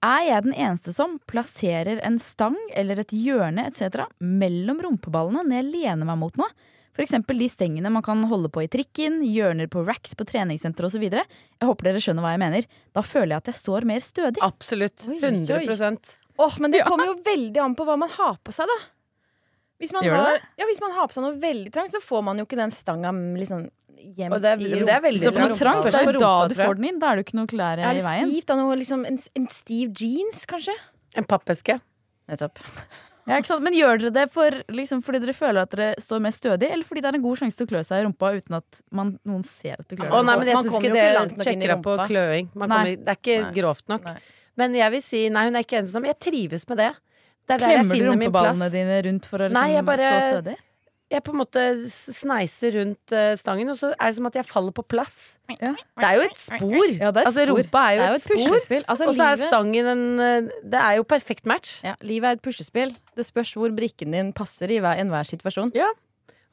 Er 0.04 0.22
jeg 0.24 0.44
den 0.46 0.54
eneste 0.54 0.92
som 0.96 1.18
plasserer 1.28 1.98
en 2.06 2.16
stang 2.18 2.56
eller 2.72 3.02
et 3.02 3.12
hjørne 3.12 3.66
etc. 3.68 4.06
mellom 4.20 4.80
rumpeballene 4.80 5.42
når 5.44 5.58
jeg 5.58 5.68
lener 5.74 6.08
meg 6.08 6.18
mot 6.22 6.38
noe? 6.40 6.48
For 6.94 7.02
eksempel 7.02 7.38
de 7.42 7.48
stengene 7.50 7.90
man 7.90 8.04
kan 8.06 8.22
holde 8.30 8.48
på 8.54 8.62
i 8.62 8.68
trikken, 8.70 9.20
hjørner 9.26 9.66
på 9.72 9.82
racks 9.86 10.14
på 10.14 10.24
treningssenter 10.28 10.86
osv. 10.86 11.02
Jeg 11.10 11.26
håper 11.66 11.88
dere 11.90 12.02
skjønner 12.02 12.22
hva 12.22 12.34
jeg 12.36 12.42
mener. 12.44 12.66
Da 12.94 13.02
føler 13.02 13.34
jeg 13.34 13.42
at 13.42 13.50
jeg 13.50 13.58
står 13.60 13.86
mer 13.90 14.04
stødig. 14.06 14.38
Absolutt. 14.46 15.02
100 15.08 15.50
oi, 15.58 15.64
oi. 15.64 15.66
100 15.66 16.18
Åh, 16.38 16.56
men 16.62 16.70
det 16.74 16.84
kommer 16.90 17.06
jo 17.10 17.16
veldig 17.26 17.60
an 17.62 17.74
på 17.78 17.84
hva 17.86 17.96
man 17.98 18.10
har 18.14 18.38
på 18.46 18.54
seg, 18.54 18.66
da. 18.70 18.78
Hvis 19.82 19.90
man, 19.92 20.04
Gjør 20.06 20.14
det 20.16 20.26
har, 20.28 20.44
ja, 20.62 20.66
hvis 20.70 20.80
man 20.80 20.92
har 20.94 21.08
på 21.10 21.16
seg 21.16 21.24
noe 21.26 21.34
veldig 21.42 21.72
trangt, 21.74 21.90
så 21.92 22.00
får 22.02 22.22
man 22.30 22.38
jo 22.38 22.44
ikke 22.46 22.58
den 22.60 22.70
stanga 22.74 23.10
liksom 23.38 23.64
gjemt 24.14 24.34
Og 24.36 24.42
det 24.44 24.50
er- 24.54 24.60
i 24.62 24.68
rumpa. 24.70 24.86
det 24.86 24.94
er 24.94 25.02
veldig 25.02 25.32
noe 25.34 25.56
trangt, 25.58 25.82
det 25.90 25.94
er 25.98 26.04
jo 26.12 26.18
da 26.22 26.32
du 26.48 26.54
får 26.54 26.76
den 26.78 26.84
inn. 26.92 26.98
Da 27.02 27.10
er 27.10 27.16
det 27.18 27.24
ikke 27.26 27.38
noe 27.40 27.50
klær 27.50 27.78
Er 27.82 27.90
i 27.90 27.98
det 27.98 28.04
veien. 28.06 28.30
stivt? 28.30 28.46
da? 28.46 28.56
Noe, 28.60 28.76
liksom, 28.78 29.02
en, 29.10 29.18
en 29.34 29.48
stiv 29.50 29.90
jeans, 29.98 30.46
kanskje? 30.46 30.76
En 31.18 31.26
pappeske. 31.26 31.80
Nettopp. 32.30 32.62
Ja, 33.26 33.38
ikke 33.40 33.48
sant? 33.48 33.62
Men 33.64 33.72
gjør 33.72 33.98
dere 34.02 34.10
det 34.12 34.24
for, 34.34 34.50
liksom, 34.68 35.00
fordi 35.04 35.20
dere 35.22 35.32
føler 35.32 35.62
at 35.64 35.70
dere 35.72 35.94
står 36.02 36.20
mer 36.20 36.34
stødig, 36.36 36.68
eller 36.70 36.84
fordi 36.84 37.00
det 37.00 37.08
er 37.08 37.16
en 37.16 37.22
god 37.24 37.38
sjanse 37.40 37.56
til 37.56 37.64
å 37.64 37.70
klø 37.70 37.80
seg 37.88 38.02
i 38.02 38.04
rumpa 38.04 38.32
uten 38.36 38.56
at 38.58 38.80
man, 38.92 39.14
noen 39.24 39.44
ser 39.48 39.78
at 39.80 39.88
du 39.88 39.96
klør 39.96 40.10
deg? 40.10 40.12
Oh, 40.18 40.22
nei, 40.28 40.34
men 40.36 40.50
jeg 40.50 40.58
Man 40.58 40.64
syns 40.66 40.74
kommer 40.74 40.84
ikke 40.84 40.90
jo 40.90 40.98
det 40.98 41.04
ikke 41.08 41.16
langt 41.18 41.32
nok 41.32 41.38
inn 41.38 41.40
i 41.40 41.48
sjekker 41.48 41.72
deg 41.74 41.82
på 41.86 41.94
rumpa. 41.94 42.06
kløing. 42.12 42.50
Man 42.54 42.68
kommer, 42.74 42.90
det 43.00 43.14
er 43.14 43.20
ikke 43.22 43.38
Nei. 43.46 43.52
grovt 43.56 43.88
nok. 43.88 44.04
Nei. 44.04 44.18
Men 44.60 44.76
jeg 44.78 44.92
vil 44.94 45.02
si 45.02 45.22
nei, 45.34 45.44
hun 45.48 45.56
er 45.56 45.64
ikke 45.64 45.78
ensom. 45.80 46.04
Jeg 46.06 46.18
trives 46.20 46.68
med 46.68 46.76
det. 46.84 46.90
Det 47.44 47.54
er 47.56 47.58
der 47.58 47.68
jeg 47.72 47.78
Klemmer 47.80 47.94
du 47.94 47.98
finner 48.00 48.12
rumpeballene 48.14 48.68
dine 48.72 49.00
rundt 49.08 49.26
for 49.28 49.38
å 49.38 49.48
liksom 49.48 49.60
Nei, 49.60 49.82
bare- 49.88 50.12
stå 50.12 50.30
stødig? 50.36 50.56
Jeg 51.14 51.22
på 51.22 51.30
en 51.32 51.38
måte 51.38 51.62
sneiser 51.94 52.74
rundt 52.74 53.14
eh, 53.14 53.32
stangen, 53.38 53.68
og 53.70 53.76
så 53.78 53.92
er 53.94 54.10
det 54.10 54.16
som 54.18 54.26
at 54.28 54.34
jeg 54.40 54.46
faller 54.50 54.74
på 54.74 54.82
plass. 54.90 55.16
Ja. 55.54 55.70
Det 55.78 56.06
er 56.08 56.16
jo 56.18 56.24
et 56.26 56.38
spor. 56.42 56.86
Ja, 56.98 57.10
det 57.14 57.22
er 57.22 57.28
altså, 57.30 57.44
rumpa 57.50 57.82
er 57.86 57.94
Det 57.94 57.98
jo 57.98 58.04
er 58.04 58.08
jo 58.08 58.14
et 58.14 58.20
et 58.20 58.24
spor. 58.26 58.40
puslespill. 58.42 58.84
Altså, 58.88 59.08
Og 59.08 59.14
så 59.14 59.28
er 59.30 59.42
stangen 59.46 59.86
en 59.94 60.04
eh, 60.20 60.48
Det 60.74 60.80
er 60.80 60.96
jo 60.98 61.04
perfekt 61.14 61.46
match. 61.46 61.76
Ja, 61.86 61.94
livet 62.02 62.28
er 62.28 62.38
et 62.40 62.42
puslespill. 62.42 62.92
Det 63.14 63.26
spørs 63.28 63.54
hvor 63.54 63.70
brikken 63.76 64.10
din 64.16 64.32
passer 64.34 64.70
i 64.74 64.80
hver, 64.82 64.98
enhver 65.00 65.24
situasjon. 65.30 65.70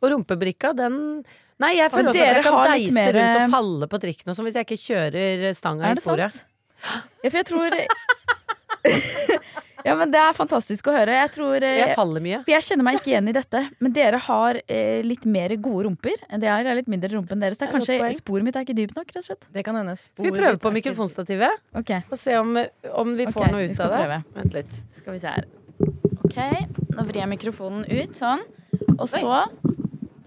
Og 0.02 0.12
rumpebrikka, 0.13 0.71
den 0.78 1.24
Nei, 1.62 1.76
jeg 1.78 1.91
føler 1.93 2.10
også 2.10 2.21
at 2.21 2.36
jeg 2.36 2.43
kan 2.43 2.56
deise 2.71 2.93
mer- 2.95 3.13
rundt 3.13 3.41
og 3.43 3.52
falle 3.54 3.88
på 3.91 3.97
trikken 4.02 4.32
og 4.32 4.38
sånn 4.38 4.47
hvis 4.50 4.56
jeg 4.58 4.65
ikke 4.65 4.82
kjører 4.82 5.52
stanga 5.54 5.86
Er 5.86 5.91
i 5.91 6.00
det 6.00 6.02
sporet. 6.06 6.32
sant? 6.34 6.45
Ja, 7.21 7.30
for 7.30 7.38
jeg 7.38 7.45
tror 7.45 7.69
Ja, 9.86 9.96
men 10.00 10.13
det 10.13 10.22
er 10.22 10.36
fantastisk 10.38 10.88
å 10.91 10.96
høre. 10.96 11.17
Jeg 11.24 11.32
tror 11.36 11.65
eh, 11.67 11.80
Jeg 11.82 11.98
faller 11.98 12.24
mye. 12.24 12.41
For 12.46 12.54
jeg 12.56 12.67
kjenner 12.70 12.88
meg 12.88 13.00
ikke 13.00 13.12
igjen 13.13 13.32
i 13.32 13.36
dette, 13.36 13.63
men 13.84 13.96
dere 13.96 14.22
har 14.28 14.62
eh, 14.65 15.02
litt 15.06 15.28
mer 15.30 15.56
gode 15.58 15.88
rumper 15.89 16.17
enn 16.30 16.44
det 16.44 16.50
jeg 16.50 16.54
har. 16.56 16.63
Jeg 16.65 16.72
har 16.72 16.80
litt 16.80 16.91
mindre 16.91 17.12
rumpe 17.15 17.36
enn 17.36 17.44
deres. 17.44 17.60
Det 17.60 17.67
er 17.67 17.74
er 17.74 17.78
kanskje. 17.80 18.00
Sporet 18.22 18.48
mitt 18.48 18.60
er 18.60 18.67
ikke 18.67 18.78
dypt 18.78 18.96
nok, 18.98 19.12
rett 19.12 19.24
og 19.24 19.28
slett. 19.28 19.50
Det 19.52 19.65
kan 19.67 19.78
hende. 19.80 19.98
Skal 20.00 20.30
vi 20.30 20.34
prøve 20.36 20.62
på 20.62 20.74
mikrofonstativet? 20.78 21.63
Okay. 21.84 22.06
Og 22.12 22.17
se 22.20 22.38
om, 22.39 22.56
om 23.04 23.15
vi 23.17 23.28
får 23.30 23.41
får 23.41 23.52
noe 23.56 23.65
ut 23.65 23.80
av 23.80 23.91
det? 23.91 24.00
prøve. 24.02 24.22
Vent 24.38 24.54
litt. 24.60 24.80
skal 25.02 25.15
vi 25.15 25.20
se 25.22 25.36
her. 25.36 25.50
Ok, 26.22 26.38
nå 26.96 27.06
vrir 27.10 27.22
jeg 27.24 27.30
mikrofonen 27.32 27.86
ut, 27.89 28.15
sånn. 28.15 28.44
Og 28.98 29.08
så 29.10 29.41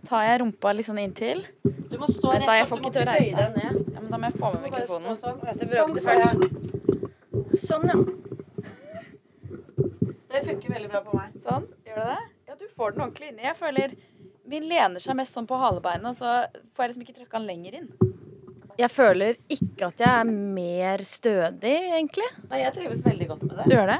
tar 0.08 0.26
jeg 0.28 0.40
rumpa 0.42 0.74
litt 0.76 0.88
sånn 0.88 1.00
inntil. 1.00 1.44
Du 1.64 1.96
må 2.00 2.08
stå 2.10 2.34
rett 2.34 2.46
da, 2.48 2.58
jeg 2.58 2.68
får 2.68 2.82
ikke 2.82 2.94
til 2.96 3.02
å 3.04 3.08
reise 3.12 3.46
meg. 3.54 3.80
Ja, 3.94 4.00
men 4.02 4.10
da 4.10 4.16
må 4.18 4.24
jeg 4.28 4.36
få 4.40 4.46
med 4.56 4.60
mikrofonen. 4.68 5.12
Sånn, 7.54 7.86
ja. 7.88 7.98
Det 10.34 10.42
funker 10.48 10.74
veldig 10.74 10.90
bra 10.90 11.00
på 11.06 11.14
meg. 11.16 11.34
Sånn, 11.44 11.68
gjør 11.86 12.00
det 12.00 12.06
det? 12.10 12.22
Ja, 12.50 12.56
du 12.58 12.66
får 12.74 12.94
den 12.96 13.04
ordentlig 13.06 13.30
inni. 13.32 13.44
Jeg 13.46 13.56
føler 13.58 13.94
min 14.50 14.66
lener 14.68 15.00
seg 15.00 15.16
mest 15.16 15.36
sånn 15.36 15.46
på 15.48 15.56
halebeinet, 15.60 16.10
og 16.10 16.16
så 16.18 16.34
får 16.74 16.84
jeg 16.84 16.90
liksom 16.92 17.04
ikke 17.06 17.16
trykka 17.20 17.38
den 17.40 17.46
lenger 17.48 17.78
inn. 17.80 17.88
Jeg 18.74 18.90
føler 18.90 19.36
ikke 19.54 19.86
at 19.86 20.00
jeg 20.02 20.10
er 20.10 20.24
mer 20.26 21.02
stødig, 21.06 21.74
egentlig. 21.94 22.26
Nei, 22.50 22.58
jeg 22.64 22.74
trives 22.74 23.04
veldig 23.06 23.28
godt 23.30 23.44
med 23.46 23.52
det. 23.60 23.66
Du 23.70 23.74
gjør 23.76 23.92
det? 23.92 23.98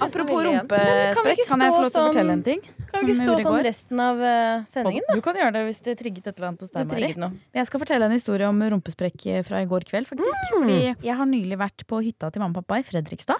Apropos. 0.00 0.38
Men 0.40 0.64
kan 0.64 0.70
rumpesprekk, 0.72 1.42
kan 1.50 1.64
jeg 1.66 1.74
få 1.76 1.82
lov 1.82 1.90
til 1.92 2.00
å 2.00 2.06
fortelle 2.06 2.14
sånn- 2.16 2.32
en 2.32 2.42
ting? 2.46 2.62
Kan 2.86 3.04
vi 3.04 3.12
ikke 3.12 3.26
stå 3.26 3.34
sånn 3.44 3.60
resten 3.66 4.00
av 4.00 4.22
eh, 4.24 4.64
sendingen, 4.72 5.04
da? 5.10 5.14
Du 5.18 5.20
kan 5.20 5.36
gjøre 5.36 5.52
det 5.58 5.62
hvis 5.66 5.82
det 5.84 5.98
trigget 6.00 6.26
et 6.30 6.38
eller 6.38 6.48
annet 6.48 6.64
hos 6.64 6.70
deg, 6.72 6.88
Mari. 6.88 7.12
Jeg 7.60 7.66
skal 7.68 7.80
fortelle 7.84 8.08
en 8.08 8.16
historie 8.16 8.48
om 8.48 8.58
rumpesprekk 8.72 9.26
fra 9.44 9.60
i 9.60 9.66
går 9.68 9.84
kveld, 9.84 10.08
faktisk. 10.08 10.48
Fordi 10.54 10.80
jeg 11.04 11.16
har 11.20 11.26
nylig 11.28 11.58
vært 11.60 11.84
på 11.86 12.00
hytta 12.00 12.32
til 12.32 12.40
mamma 12.40 12.56
og 12.56 12.64
pappa 12.64 12.80
i 12.80 12.86
Fredrikstad. 12.88 13.36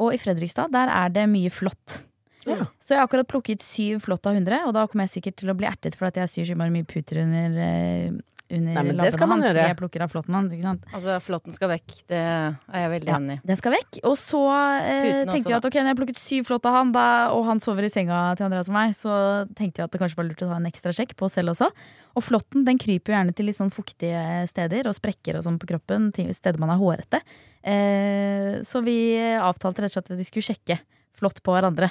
Og 0.00 0.14
i 0.16 0.20
Fredrikstad, 0.20 0.72
der 0.72 0.90
er 0.92 1.12
det 1.12 1.26
mye 1.30 1.52
flått. 1.52 2.02
Ja. 2.48 2.64
Så 2.80 2.94
jeg 2.94 3.02
har 3.02 3.08
akkurat 3.08 3.28
plukket 3.28 3.64
syv 3.64 4.00
flått 4.06 4.26
av 4.26 4.38
hundre, 4.38 4.62
og 4.66 4.72
da 4.76 4.86
kommer 4.88 5.06
jeg 5.06 5.18
sikkert 5.18 5.40
til 5.42 5.52
å 5.52 5.56
bli 5.58 5.68
ertet 5.68 5.98
for 5.98 6.08
at 6.08 6.16
jeg 6.16 6.32
syr 6.32 6.50
så 6.50 6.56
mye 6.58 6.88
puter 6.88 7.20
under 7.22 7.58
eh, 7.66 8.14
under 8.50 8.74
Nei, 8.74 8.82
men 8.82 8.96
det 8.96 9.10
labbene 9.12 9.30
hans, 9.30 9.46
gjøre. 9.46 9.64
jeg 9.70 9.76
plukker 9.78 10.02
av 10.04 10.10
flåtten 10.12 10.34
hans. 10.36 10.52
Ikke 10.56 10.66
sant? 10.66 10.84
Altså, 10.92 11.16
flåtten 11.22 11.54
skal 11.54 11.70
vekk. 11.70 11.94
Det 12.10 12.18
er 12.20 12.80
jeg 12.84 12.90
veldig 12.94 13.10
Ja, 13.12 13.18
enig 13.20 13.36
i. 13.38 13.40
den 13.46 13.56
skal 13.60 13.74
vekk. 13.76 14.00
Og 14.10 14.16
så 14.18 14.40
eh, 14.82 15.24
tenkte 15.30 15.52
vi 15.52 15.56
at 15.58 15.68
ok, 15.70 15.76
når 15.78 15.88
jeg 15.90 15.94
har 15.94 16.00
plukket 16.00 16.20
syv 16.22 16.48
flått 16.50 16.66
av 16.66 16.76
han, 16.80 16.92
da, 16.92 17.06
og 17.36 17.44
han 17.46 17.62
sover 17.62 17.86
i 17.86 17.92
senga 17.92 18.20
til 18.38 18.48
Andreas 18.48 18.68
og 18.68 18.76
meg, 18.76 18.94
så 18.98 19.14
tenkte 19.54 19.80
jeg 19.82 19.86
at 19.88 19.94
det 19.94 20.00
kanskje 20.02 20.20
var 20.20 20.28
lurt 20.30 20.42
å 20.42 20.50
ta 20.50 20.58
en 20.58 20.70
ekstra 20.70 20.92
sjekk 20.96 21.14
på 21.16 21.28
oss 21.28 21.38
selv 21.38 21.54
også. 21.54 21.70
Og 22.18 22.26
flåtten 22.26 22.64
den 22.66 22.78
kryper 22.82 23.12
jo 23.12 23.16
gjerne 23.18 23.36
til 23.38 23.46
litt 23.46 23.58
sånn 23.60 23.70
fuktige 23.74 24.24
steder 24.50 24.90
og 24.90 24.96
sprekker 24.98 25.38
og 25.38 25.46
sånn 25.46 25.60
på 25.62 25.70
kroppen, 25.70 26.10
steder 26.34 26.58
man 26.58 26.74
er 26.74 26.80
hårete. 26.82 27.22
Eh, 27.62 28.60
så 28.66 28.82
vi 28.82 28.98
avtalte 29.38 29.84
rett 29.84 29.92
og 29.92 29.98
slett 30.00 30.10
at 30.16 30.18
vi 30.20 30.26
skulle 30.26 30.48
sjekke 30.50 30.80
flått 31.20 31.42
på 31.44 31.52
hverandre. 31.54 31.90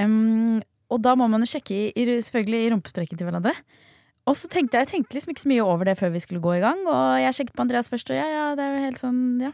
Um, 0.00 0.62
og 0.92 1.00
da 1.04 1.14
må 1.18 1.26
man 1.30 1.42
jo 1.44 1.50
sjekke 1.50 1.74
i, 1.74 1.84
i, 1.98 2.04
selvfølgelig 2.24 2.60
i 2.66 2.70
rumpesprekken 2.72 3.18
til 3.20 3.28
hverandre. 3.28 3.52
Og 4.30 4.36
så 4.38 4.46
tenkte 4.50 4.78
jeg, 4.78 4.86
jeg 4.86 4.92
tenkte 4.92 5.16
liksom 5.16 5.32
ikke 5.34 5.42
så 5.42 5.50
mye 5.50 5.66
over 5.66 5.88
det 5.88 5.96
før 5.98 6.12
vi 6.14 6.22
skulle 6.22 6.42
gå 6.44 6.54
i 6.54 6.62
gang, 6.62 6.84
og 6.86 7.18
jeg 7.18 7.34
sjekket 7.34 7.56
på 7.58 7.64
Andreas 7.64 7.90
først, 7.90 8.12
og 8.12 8.18
ja, 8.18 8.26
ja, 8.30 8.44
det 8.58 8.64
er 8.64 8.76
jo 8.76 8.82
helt 8.86 9.00
sånn, 9.02 9.22
ja. 9.42 9.50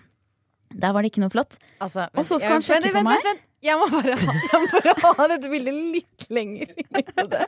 Der 0.76 0.92
var 0.92 1.00
det 1.00 1.08
ikke 1.14 1.22
noe 1.22 1.32
flott. 1.32 1.56
Altså, 1.80 2.10
Og 2.12 2.26
så 2.28 2.36
skal 2.42 2.58
han 2.58 2.64
sjekke 2.66 2.90
på 2.92 3.00
meg. 3.06 3.14
Vent, 3.16 3.30
vent. 3.30 3.44
Jeg 3.64 3.74
må 3.74 3.86
ha, 3.90 4.00
jeg 4.06 4.58
må 4.62 4.66
bare 4.70 4.92
ha 5.18 5.24
dette 5.32 5.48
bildet 5.50 5.78
litt 5.96 6.26
lenger 6.30 6.68
i 6.76 7.04
hodet. 7.16 7.46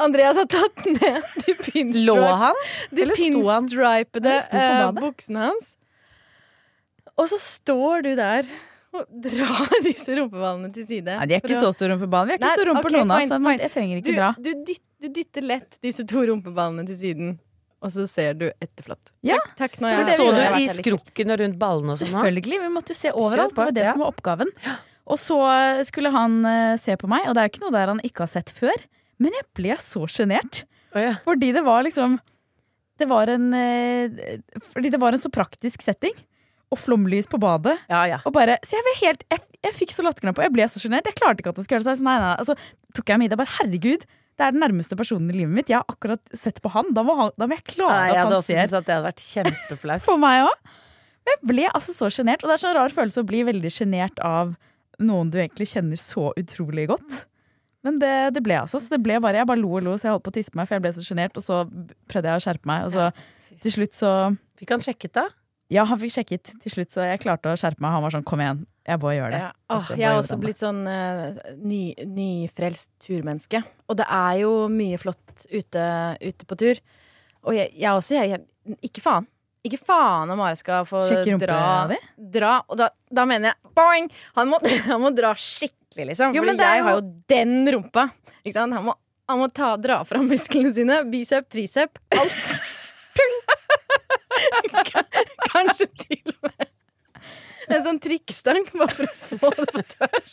Andreas 0.00 0.40
har 0.40 0.48
tatt 0.50 0.86
ned 0.88 1.20
de 1.44 1.54
pinstripede 1.60 3.12
pinstripe, 3.12 4.24
på 4.24 4.56
eh, 4.56 4.96
buksene 4.96 5.44
hans. 5.44 5.74
Og 7.20 7.28
så 7.30 7.38
står 7.42 8.06
du 8.08 8.10
der 8.18 8.48
og 8.96 9.20
drar 9.22 9.76
disse 9.86 10.16
rumpeballene 10.18 10.72
til 10.74 10.86
side. 10.88 11.14
Nei, 11.20 11.28
de 11.30 11.36
er 11.36 11.44
ikke 11.44 11.58
å- 11.58 11.62
så 11.68 11.74
store 11.76 11.94
rumpeballer. 11.94 12.32
Vi 12.32 12.32
har 12.32 12.40
ikke 12.40 12.48
Nei, 12.48 12.56
store 12.58 12.72
rumper 12.72 12.90
okay, 12.90 12.98
noen 12.98 13.14
av 13.14 13.20
oss, 13.20 13.30
fine, 13.30 13.44
så 13.44 13.64
jeg 13.64 13.74
trenger 13.76 14.02
du, 14.02 14.10
dra. 14.16 14.32
du, 14.38 14.50
dyt, 14.66 14.84
du 15.00 15.08
dytter 15.20 15.46
lett 15.46 15.78
disse 15.86 16.06
to 16.10 16.26
rumpeballene 16.30 16.86
til 16.90 17.00
siden, 17.04 17.32
og 17.80 17.94
så 17.94 18.04
ser 18.10 18.36
du 18.36 18.46
etterflott. 18.50 19.12
Ja. 19.24 19.38
Takk, 19.56 19.78
takk, 19.78 19.88
jeg 19.88 20.18
Så 20.18 20.28
du 20.36 20.40
i 20.60 20.68
skrukken 20.76 21.32
og 21.32 21.40
rundt 21.40 21.60
ballene 21.60 21.94
og 21.94 22.00
sånn? 22.02 22.12
Selvfølgelig. 22.12 22.62
Vi 22.66 22.72
måtte 22.74 22.92
jo 22.92 22.98
se 22.98 23.12
overalt. 23.14 23.54
Det 23.54 23.62
var 23.62 23.76
det 23.76 23.86
ja. 23.86 23.94
som 23.94 24.02
var 24.04 24.12
oppgaven. 24.12 24.50
Og 25.10 25.18
så 25.18 25.38
skulle 25.88 26.12
han 26.14 26.40
uh, 26.44 26.74
se 26.78 26.94
på 27.00 27.08
meg, 27.10 27.24
og 27.26 27.34
det 27.34 27.42
er 27.42 27.48
jo 27.48 27.54
ikke 27.54 27.64
noe 27.64 27.74
der 27.74 27.90
han 27.94 28.02
ikke 28.06 28.26
har 28.26 28.32
sett 28.34 28.52
før. 28.54 28.84
Men 29.20 29.34
jeg 29.36 29.48
ble 29.56 29.78
så 29.82 30.04
sjenert. 30.12 30.64
Oh, 30.94 31.00
ja. 31.00 31.14
Fordi 31.24 31.52
det 31.54 31.62
var 31.62 31.84
liksom 31.86 32.16
Det 32.98 33.06
var 33.06 33.30
en 33.30 33.52
uh, 33.54 34.16
Fordi 34.72 34.90
det 34.90 34.98
var 34.98 35.14
en 35.14 35.22
så 35.22 35.30
praktisk 35.32 35.84
setting. 35.86 36.16
Og 36.70 36.78
flomlys 36.78 37.26
på 37.30 37.40
badet. 37.42 37.74
Ja, 37.90 38.04
ja. 38.06 38.20
Og 38.28 38.34
bare, 38.36 38.60
så 38.62 38.76
jeg 38.76 38.86
ble 38.86 38.92
helt 39.00 39.24
Jeg, 39.26 39.42
jeg 39.66 39.74
fikk 39.74 39.94
så 39.94 40.04
latterkrampe, 40.06 40.38
og 40.38 40.46
jeg 40.46 40.54
ble 40.54 40.66
så 40.70 40.82
sjenert. 40.82 41.08
Jeg 41.08 41.18
klarte 41.18 41.42
ikke 41.42 41.50
at 41.50 41.58
det 41.58 41.66
skulle 41.66 41.80
gjøre 41.80 41.88
det. 41.88 41.96
Så 41.98 42.04
jeg 42.04 42.06
nei, 42.06 42.18
nei. 42.22 42.34
Altså, 42.38 42.54
tok 42.96 43.10
jeg 43.10 43.22
middag. 43.22 43.40
Bare 43.40 43.54
herregud, 43.58 44.04
det 44.38 44.46
er 44.46 44.54
den 44.54 44.62
nærmeste 44.64 44.96
personen 44.96 45.32
i 45.32 45.40
livet 45.40 45.52
mitt. 45.52 45.72
Jeg 45.72 45.80
har 45.80 45.90
akkurat 45.90 46.22
sett 46.36 46.62
på 46.62 46.70
han. 46.72 46.94
Da 46.96 47.02
må, 47.04 47.16
han, 47.18 47.32
da 47.36 47.48
må 47.50 47.58
jeg 47.58 47.66
klare 47.74 47.96
Nei, 47.96 48.12
jeg 48.14 48.20
at 48.20 48.22
hadde 48.24 48.38
også 48.38 48.54
syntes 48.54 48.76
at 48.78 48.86
det 48.86 48.94
hadde 48.96 49.08
vært 49.10 49.24
kjempeflaut. 49.26 50.04
for 50.08 50.22
meg 50.22 50.44
òg. 50.46 50.70
Jeg 51.30 51.40
ble 51.50 51.66
altså 51.68 51.96
så 51.96 52.08
sjenert. 52.14 52.44
Og 52.44 52.52
det 52.52 52.56
er 52.56 52.62
så 52.62 52.76
rar 52.78 52.94
følelse 52.94 53.24
å 53.24 53.28
bli 53.28 53.42
veldig 53.50 53.72
sjenert 53.74 54.22
av 54.24 54.54
noen 55.00 55.32
du 55.32 55.40
egentlig 55.40 55.68
kjenner 55.72 56.00
så 56.00 56.30
utrolig 56.38 56.86
godt. 56.92 57.24
Men 57.86 57.98
det, 58.00 58.14
det 58.36 58.42
ble 58.44 58.56
altså. 58.60 58.80
Så 58.80 58.92
det 58.92 59.00
ble 59.04 59.18
bare, 59.22 59.40
jeg 59.40 59.48
bare 59.48 59.60
lo 59.60 59.74
og 59.78 59.84
lo, 59.84 59.96
så 59.98 60.08
jeg 60.08 60.14
holdt 60.14 60.26
på 60.26 60.32
å 60.32 60.36
tisse 60.36 60.56
meg, 60.56 60.68
for 60.68 60.76
jeg 60.76 60.84
ble 60.86 60.94
så 60.96 61.04
sjenert. 61.04 61.36
Og 61.36 61.44
så 61.44 61.60
prøvde 62.10 62.32
jeg 62.32 62.40
å 62.40 62.44
skjerpe 62.46 62.70
meg, 62.70 62.86
og 62.88 62.96
så 62.96 63.58
til 63.64 63.76
slutt 63.76 63.96
så 63.96 64.14
Fikk 64.60 64.74
han 64.74 64.82
sjekket 64.84 65.14
da? 65.16 65.22
Ja, 65.70 65.84
han 65.86 66.00
fikk 66.00 66.12
sjekket 66.16 66.52
til 66.64 66.72
slutt, 66.72 66.90
så 66.90 67.04
jeg 67.06 67.20
klarte 67.22 67.52
å 67.52 67.58
skjerpe 67.58 67.82
meg. 67.84 67.92
Han 67.94 68.02
var 68.02 68.14
sånn 68.14 68.24
kom 68.26 68.40
igjen, 68.42 68.64
jeg 68.88 69.00
bare 69.02 69.16
gjør 69.16 69.34
det. 69.34 69.42
Ja. 69.44 69.50
Åh, 69.70 69.90
jeg 69.94 70.08
har 70.08 70.16
også 70.18 70.38
blitt 70.42 70.58
sånn 70.58 70.80
uh, 70.82 71.36
ny, 71.62 71.82
nyfrelst 72.10 72.90
turmenneske. 73.04 73.60
Og 73.86 73.98
det 74.00 74.06
er 74.10 74.40
jo 74.42 74.54
mye 74.72 74.98
flott 74.98 75.44
ute, 75.46 75.84
ute 76.18 76.48
på 76.50 76.58
tur. 76.58 76.80
Og 77.46 77.54
jeg, 77.54 77.70
jeg 77.78 77.92
også, 77.94 78.16
jeg, 78.18 78.34
jeg 78.34 78.80
Ikke 78.90 79.04
faen. 79.04 79.28
Ikke 79.66 79.78
faen 79.78 80.32
om 80.32 80.40
Are 80.42 80.56
skal 80.56 80.86
få 80.88 81.04
dra, 81.38 81.60
dra. 82.16 82.52
Og 82.66 82.80
da, 82.80 82.88
da 83.12 83.26
mener 83.28 83.52
jeg 83.52 83.74
boing! 83.76 84.10
Han 84.40 84.50
må, 84.50 84.58
han 84.90 85.02
må 85.04 85.12
dra 85.14 85.34
skikkelig, 85.36 86.10
liksom. 86.10 86.34
Jo, 86.34 86.42
er 86.48 86.56
jeg 86.56 86.82
jo- 86.82 86.88
har 86.88 86.98
jo 86.98 87.06
den 87.30 87.54
rumpa. 87.76 88.08
Han 88.56 88.76
må, 88.88 88.96
han 89.28 89.38
må 89.44 89.50
ta, 89.54 89.74
dra 89.78 90.00
fram 90.08 90.26
musklene 90.30 90.74
sine. 90.74 91.02
Bicep, 91.12 91.46
tricep, 91.52 92.00
alt. 92.16 92.40
Kanskje 95.52 95.86
til 96.04 96.34
og 96.34 96.50
med 96.50 96.68
en 97.70 97.84
sånn 97.84 97.98
trikkstang, 98.02 98.64
bare 98.74 98.90
for 98.90 99.06
å 99.06 99.12
få 99.38 99.50
det 99.60 99.66
på 99.70 99.82
tørs. 99.92 100.32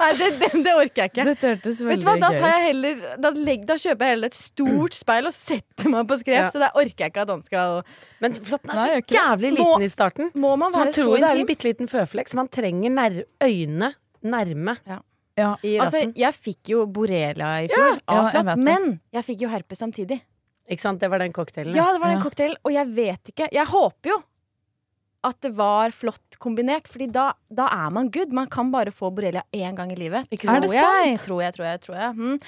Nei, 0.00 0.08
det, 0.18 0.26
det, 0.40 0.48
det 0.64 0.72
orker 0.76 1.04
jeg 1.04 1.10
ikke. 1.12 1.24
Det 1.28 1.34
hørtes 1.40 1.78
veldig 1.80 1.92
Vet 1.92 2.02
du 2.02 2.06
hva, 2.08 2.14
Da, 2.20 2.30
tar 2.34 2.50
jeg 2.52 2.64
heller, 2.66 2.98
da, 3.22 3.30
legg, 3.46 3.62
da 3.68 3.76
kjøper 3.80 4.06
jeg 4.08 4.14
heller 4.16 4.32
et 4.32 4.38
stort 4.38 4.96
speil 4.96 5.28
og 5.30 5.34
setter 5.36 5.92
meg 5.92 6.08
på 6.10 6.18
skrev. 6.20 6.38
Ja. 6.42 6.50
Så 6.52 6.60
det 6.62 6.70
orker 6.74 7.06
jeg 7.06 7.12
ikke 7.14 7.24
at 7.24 7.32
han 7.32 7.42
skal 7.46 7.80
Men 8.24 8.36
flåtten 8.36 8.74
er 8.74 8.82
så 8.82 9.16
jævlig 9.16 9.52
Må- 9.56 9.62
liten 9.62 9.86
i 9.86 9.90
starten. 9.92 10.30
Må 10.34 10.52
man 10.60 10.74
Så 10.74 10.80
man 10.82 10.90
være 10.90 10.96
tror 10.98 11.14
det 11.16 11.22
er 11.22 11.28
en 11.30 11.42
intim? 11.42 11.50
bitte 11.52 11.68
liten 11.70 11.90
føflekk, 11.92 12.32
så 12.32 12.40
man 12.42 12.50
trenger 12.58 12.96
nær 12.98 13.18
øynene 13.46 13.92
nærme 14.26 14.76
Ja. 14.90 15.54
i 15.62 15.76
Altså, 15.84 16.02
jeg 16.16 16.34
fikk 16.34 16.72
jo 16.74 16.86
borrelia 16.90 17.50
i 17.62 17.68
fjor 17.70 17.94
ja, 17.94 18.00
av 18.08 18.32
jeg 18.32 18.42
flått, 18.42 18.64
men 18.64 19.00
jeg 19.14 19.24
fikk 19.30 19.46
jo 19.46 19.52
herpes 19.54 19.78
samtidig. 19.84 20.20
Ikke 20.70 20.82
sant? 20.82 20.98
Det 21.00 21.08
var 21.12 21.18
den 21.22 21.32
cocktailen. 21.32 21.74
Ja, 21.76 21.92
det 21.94 22.00
var 22.02 22.08
den 22.10 22.18
Ja. 22.18 22.24
cocktailen. 22.24 22.56
og 22.64 22.72
jeg 22.72 22.86
vet 22.94 23.30
ikke. 23.32 23.48
Jeg 23.52 23.66
håper 23.66 24.10
jo 24.10 24.22
at 25.26 25.40
det 25.42 25.52
var 25.56 25.90
flott 25.90 26.36
kombinert, 26.38 26.86
Fordi 26.86 27.06
da, 27.10 27.32
da 27.50 27.66
er 27.72 27.90
man 27.90 28.10
good. 28.10 28.32
Man 28.32 28.46
kan 28.48 28.70
bare 28.70 28.92
få 28.94 29.10
borrelia 29.14 29.42
én 29.52 29.74
gang 29.74 29.90
i 29.92 29.96
livet. 29.96 30.28
Ikke 30.30 30.46
sant? 30.46 30.64
Er 30.64 30.68
det 30.68 30.74
jeg, 30.76 31.18
tror 31.24 31.42
jeg, 31.42 31.54
tror 31.54 31.66
jeg. 31.66 31.80
tror 31.80 31.96
jeg. 31.96 32.14
Mm. 32.14 32.40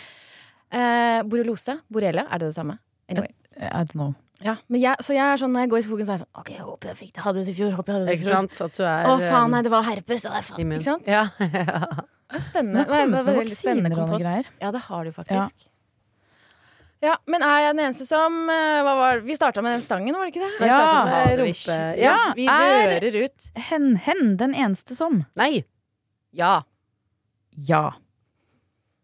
Eh, 0.70 1.22
borreliose, 1.24 1.78
borrelia, 1.90 2.26
er 2.30 2.38
det 2.38 2.48
det 2.50 2.54
samme? 2.54 2.78
Anyway. 3.08 3.32
I 3.58 3.82
don't 3.82 3.94
know. 3.96 4.14
Ja, 4.40 4.54
men 4.68 4.80
jeg, 4.80 4.94
så 5.02 5.14
jeg 5.16 5.24
er 5.32 5.36
sånn, 5.40 5.50
når 5.50 5.64
jeg 5.64 5.70
går 5.72 5.78
i 5.78 5.86
skogen, 5.88 6.06
så 6.06 6.12
er 6.12 6.18
jeg 6.18 6.22
sånn 6.22 6.38
OK, 6.38 6.50
jeg 6.54 6.62
håper 6.62 6.88
jeg 6.92 6.96
fikk 7.00 7.12
det, 7.16 7.22
hadde 7.24 7.40
det 7.42 7.48
i 7.50 7.56
fjor. 7.58 7.72
Håper 7.74 7.90
jeg 7.90 7.96
hadde 7.98 8.06
det 8.06 8.12
i 8.12 8.18
Ikke 8.20 8.28
fjor. 8.28 8.36
sant? 8.36 8.60
At 8.68 8.76
du 8.78 8.82
er 8.84 9.08
Å, 9.08 9.16
faen, 9.18 9.50
nei, 9.50 9.58
eh, 9.58 9.62
det 9.66 9.72
var 9.72 9.82
herpes. 9.88 10.26
Å, 10.26 10.30
det 10.30 10.38
er 10.38 10.46
faen. 10.46 10.72
Ikke 10.76 10.86
sant? 10.86 11.08
Ja. 11.16 11.24
Det 12.28 12.36
er 12.38 12.44
spennende. 12.44 12.84
Det 12.84 12.92
har 12.92 13.02
kommet 13.08 13.24
var 13.24 13.34
veldig 13.40 13.56
spennende 13.56 13.88
vaksiner 13.88 13.96
og 13.96 13.98
kompott. 14.04 14.20
greier. 14.22 14.46
Ja, 14.60 14.70
det 14.70 14.80
har 14.86 15.04
du 15.08 15.10
faktisk. 15.16 15.64
Ja. 15.66 15.72
Men 17.30 17.44
er 17.46 17.60
jeg 17.62 17.74
den 17.76 17.84
eneste 17.84 18.06
som 18.08 18.38
eh, 18.50 18.80
var, 18.82 19.20
Vi 19.22 19.36
starta 19.38 19.62
med 19.62 19.76
den 19.76 19.84
stangen, 19.84 20.16
var 20.18 20.26
det 20.26 20.34
ikke 20.34 20.46
det? 20.46 20.54
Nei, 20.60 20.68
Ja. 20.68 21.36
rumpe... 21.38 21.76
Ja, 22.00 22.02
Ja. 22.02 22.18
vi 22.34 22.46
hører 22.50 23.00
rører 23.04 23.24
ut. 23.28 23.50
Hen, 23.68 23.88
hen, 23.96 24.36
den 24.40 24.54
eneste 24.54 24.96
som. 24.98 25.24
Nei. 25.38 25.64
Ja. 26.34 26.62
Ja. 27.54 27.92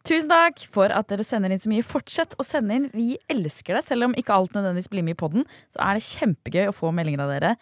Tusen 0.05 0.29
takk 0.29 0.61
for 0.69 0.93
at 0.93 1.09
dere 1.09 1.25
sender 1.25 1.55
inn 1.55 1.63
så 1.63 1.71
mye. 1.73 1.85
Fortsett 1.87 2.35
å 2.37 2.45
sende 2.45 2.77
inn. 2.77 2.91
Vi 2.93 3.15
elsker 3.33 3.79
det. 3.79 3.87
Selv 3.87 4.05
om 4.11 4.15
ikke 4.21 4.35
alt 4.37 4.53
nødvendigvis 4.53 4.91
blir 4.93 5.07
med 5.07 5.17
i 5.17 5.21
podden, 5.23 5.47
så 5.73 5.81
er 5.81 5.97
det 5.97 6.05
kjempegøy 6.11 6.69
å 6.69 6.77
få 6.77 6.91
meldinger 6.93 7.25
av 7.25 7.33
dere 7.33 7.55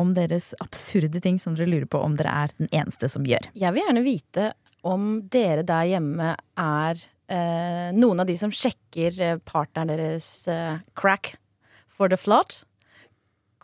om 0.00 0.10
deres 0.16 0.54
absurde 0.64 1.20
ting 1.22 1.36
som 1.38 1.54
dere 1.54 1.70
lurer 1.70 1.86
på 1.86 2.00
om 2.02 2.16
dere 2.18 2.32
er 2.34 2.54
den 2.58 2.72
eneste 2.74 3.06
som 3.12 3.22
gjør. 3.28 3.46
Jeg 3.54 3.76
vil 3.76 3.84
gjerne 3.84 4.02
vite 4.02 4.48
om 4.84 5.04
dere 5.30 5.62
der 5.62 5.86
hjemme 5.92 6.32
er 6.58 7.04
eh, 7.28 7.90
noen 7.96 8.20
av 8.20 8.26
de 8.28 8.36
som 8.40 8.52
sjekker 8.54 9.20
eh, 9.20 9.36
partneren 9.48 9.88
deres 9.94 10.26
eh, 10.48 10.78
crack 10.98 11.34
for 11.88 12.08
the 12.12 12.16
flood. 12.20 12.58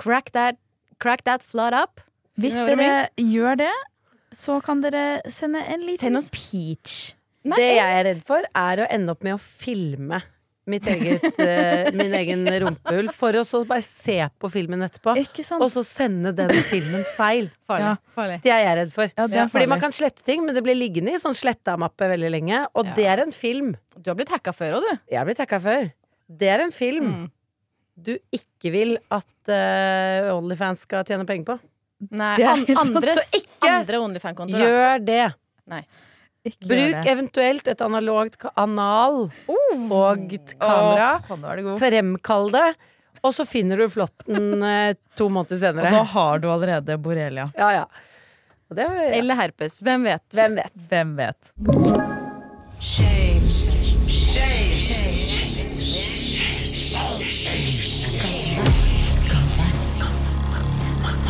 Crack 0.01 0.31
that, 0.33 0.57
crack 0.99 1.25
that 1.25 1.43
flood 1.45 1.75
up. 1.77 2.01
Hvis 2.41 2.55
dere 2.57 2.77
min? 2.79 3.31
gjør 3.35 3.59
det, 3.61 3.73
så 4.33 4.61
kan 4.65 4.81
dere 4.85 5.21
sende 5.29 5.61
en 5.67 5.83
liten 5.85 6.07
Send 6.07 6.17
oss- 6.23 6.31
peach. 6.33 7.15
Nei, 7.45 7.57
Det 7.57 7.71
jeg 7.77 7.99
er 7.99 8.05
redd 8.05 8.23
for, 8.29 8.45
er 8.55 8.83
å 8.85 8.87
ende 8.93 9.13
opp 9.15 9.23
med 9.25 9.35
å 9.35 9.41
filme 9.41 10.23
mitt 10.71 10.87
eget, 10.91 11.25
eh, 11.43 11.91
min 11.97 12.15
egen 12.17 12.45
rumpehull, 12.65 13.11
for 13.17 13.37
å 13.39 13.43
så 13.47 13.61
bare 13.69 13.83
se 13.85 14.17
på 14.41 14.51
filmen 14.53 14.83
etterpå. 14.87 15.17
Ikke 15.21 15.45
sant? 15.47 15.63
Og 15.65 15.71
så 15.75 15.83
sende 15.87 16.33
den 16.39 16.53
filmen 16.71 17.03
feil. 17.17 17.51
Farlig. 17.71 17.91
Ja. 17.91 17.97
farlig. 18.17 18.39
Det 18.47 18.53
er 18.55 18.63
jeg 18.65 18.79
redd 18.81 18.93
for. 18.95 19.11
Ja, 19.17 19.27
det 19.31 19.41
er 19.45 19.51
Fordi 19.53 19.69
man 19.75 19.83
kan 19.83 19.95
slette 19.97 20.25
ting, 20.27 20.45
men 20.47 20.55
det 20.57 20.63
blir 20.67 20.79
liggende 20.79 21.15
i 21.17 21.21
sånn 21.23 21.37
sletta-mappe 21.37 22.09
veldig 22.15 22.31
lenge. 22.37 22.63
Og 22.75 22.87
Ja. 22.87 22.95
det 22.95 23.07
er 23.07 23.23
en 23.27 23.33
film. 23.37 23.75
Du 24.01 24.11
har 24.11 24.17
blitt 24.17 24.31
hacka 24.33 24.55
før 24.57 24.79
òg, 24.79 24.87
du. 24.89 24.99
Jeg 25.11 25.19
har 25.19 25.27
blitt 25.29 25.39
hacka 25.43 25.61
før. 25.61 25.91
Det 26.31 26.49
er 26.49 26.61
en 26.65 26.73
film 26.73 27.07
Mm. 27.11 27.31
du 28.01 28.19
ikke 28.33 28.71
vil 28.73 28.97
at 29.11 29.27
uh, 29.51 30.31
Onlyfans 30.39 30.87
skal 30.87 31.05
tjene 31.05 31.27
penger 31.27 31.45
på. 31.45 31.59
Nei, 32.13 32.37
an, 32.49 32.65
andres, 32.81 33.33
andre 33.61 33.99
Onlyfan-kontoer. 34.01 34.63
Gjør 34.63 35.05
det. 35.05 35.27
Ikke 36.51 36.71
Bruk 36.71 37.11
eventuelt 37.15 37.69
et 37.71 37.83
analogt 37.85 38.39
anal 38.41 38.51
anal 38.59 39.19
og 39.91 40.33
et 40.35 40.55
kamera. 40.59 41.11
Er 41.31 41.63
god. 41.67 41.81
Fremkall 41.83 42.51
det, 42.55 42.69
og 43.23 43.35
så 43.37 43.47
finner 43.49 43.81
du 43.81 43.89
flåtten 43.93 44.63
eh, 44.73 44.95
to 45.19 45.29
måneder 45.33 45.61
senere. 45.61 45.91
Og 45.91 45.99
da 45.99 46.05
har 46.15 46.43
du 46.43 46.49
allerede 46.53 46.99
borrelia. 47.03 47.51
Ja, 47.57 47.73
ja. 47.81 47.85
Og 48.71 48.79
det, 48.79 48.87
Eller 49.19 49.35
herpes. 49.35 49.81
Hvem 49.83 50.07
vet? 50.07 50.27
hvem 50.35 50.61
vet? 50.61 50.77
Hvem 50.91 51.17
vet? 51.19 51.55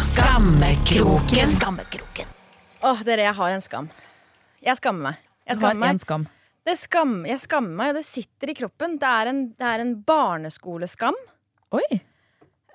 Skammekroken. 0.00 2.28
Åh, 2.82 3.02
dere, 3.04 3.26
jeg 3.28 3.36
har 3.36 3.56
en 3.56 3.64
skam. 3.64 3.88
Jeg 4.64 4.76
skammer 4.80 5.10
meg. 5.10 5.24
Jeg 5.48 5.58
skammer 5.58 5.80
meg. 5.80 6.02
skam. 6.02 6.28
Det 6.68 6.76
skam, 6.76 7.14
jeg 7.24 7.40
skammer 7.40 7.72
meg, 7.78 7.92
og 7.92 8.00
det 8.02 8.04
sitter 8.06 8.52
i 8.52 8.54
kroppen. 8.58 8.98
Det 9.00 9.08
er 9.08 9.30
en, 9.32 9.42
det 9.56 9.66
er 9.66 9.82
en 9.82 9.94
barneskoleskam. 10.06 11.16
Oi. 11.76 11.86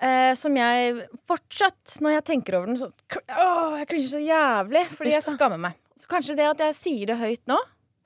Eh, 0.02 0.32
som 0.36 0.56
jeg 0.58 1.06
fortsatt, 1.30 1.94
når 2.04 2.18
jeg 2.18 2.26
tenker 2.32 2.58
over 2.58 2.68
den, 2.68 2.80
så 2.80 2.90
Åh, 2.90 3.78
jeg 3.80 3.88
klinger 3.92 4.10
så 4.10 4.20
jævlig. 4.20 4.84
Fordi 4.98 5.14
jeg 5.14 5.24
skammer 5.24 5.62
meg. 5.68 5.78
Så 5.96 6.10
kanskje 6.10 6.36
det 6.36 6.50
at 6.50 6.60
jeg 6.66 6.76
sier 6.76 7.12
det 7.12 7.16
høyt 7.22 7.46
nå, 7.48 7.56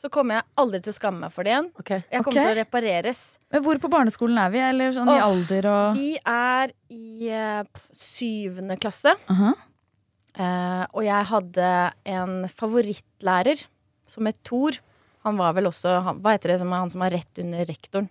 så 0.00 0.08
kommer 0.12 0.38
jeg 0.38 0.46
aldri 0.62 0.80
til 0.84 0.94
å 0.94 0.96
skamme 0.96 1.24
meg 1.24 1.32
for 1.34 1.44
det 1.44 1.52
igjen. 1.52 1.70
Okay. 1.82 2.04
Jeg 2.06 2.24
kommer 2.24 2.36
okay. 2.36 2.46
til 2.46 2.52
å 2.52 2.60
repareres. 2.60 3.24
Men 3.52 3.64
hvor 3.64 3.80
på 3.82 3.90
barneskolen 3.92 4.38
er 4.40 4.52
vi? 4.52 4.62
Eller 4.64 4.94
sånn 4.96 5.10
i 5.12 5.18
alder 5.20 5.68
og 5.72 5.98
Vi 5.98 6.12
er 6.20 6.72
i 6.92 7.32
eh, 7.32 7.82
syvende 7.96 8.78
klasse, 8.80 9.16
Aha. 9.32 9.56
Eh, 10.40 10.84
og 10.90 11.04
jeg 11.04 11.28
hadde 11.30 11.72
en 12.08 12.46
favorittlærer 12.48 13.66
som 14.10 14.28
het 14.28 14.40
Thor. 14.46 14.78
Han 15.26 15.36
var 15.40 15.54
vel 15.56 15.68
også 15.70 15.98
han, 16.06 16.22
Hva 16.24 16.34
heter 16.34 16.54
det 16.54 16.62
som 16.62 16.72
han 16.74 16.90
som 16.92 17.04
var 17.04 17.12
rett 17.14 17.42
under 17.42 17.68
rektoren? 17.68 18.08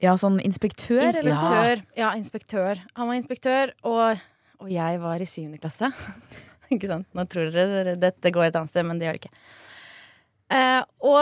Ja, 0.00 0.14
sånn 0.16 0.38
inspektør? 0.40 1.02
Inspektør. 1.10 1.82
Ja, 1.98 2.14
inspektør. 2.16 2.78
Han 2.96 3.10
var 3.10 3.18
inspektør, 3.18 3.74
og, 3.84 4.22
og 4.62 4.70
jeg 4.72 5.00
var 5.02 5.20
i 5.20 5.28
syvende 5.28 5.60
klasse. 5.60 5.90
ikke 6.72 6.88
sant? 6.88 7.08
Nå 7.16 7.26
tror 7.28 7.50
dere 7.52 7.98
dette 8.00 8.32
går 8.32 8.48
et 8.48 8.56
annet 8.56 8.72
sted, 8.72 8.86
men 8.88 9.00
det 9.00 9.08
gjør 9.08 9.18
det 9.18 9.22
ikke. 9.26 9.42
Eh, 10.56 10.80
og 11.04 11.20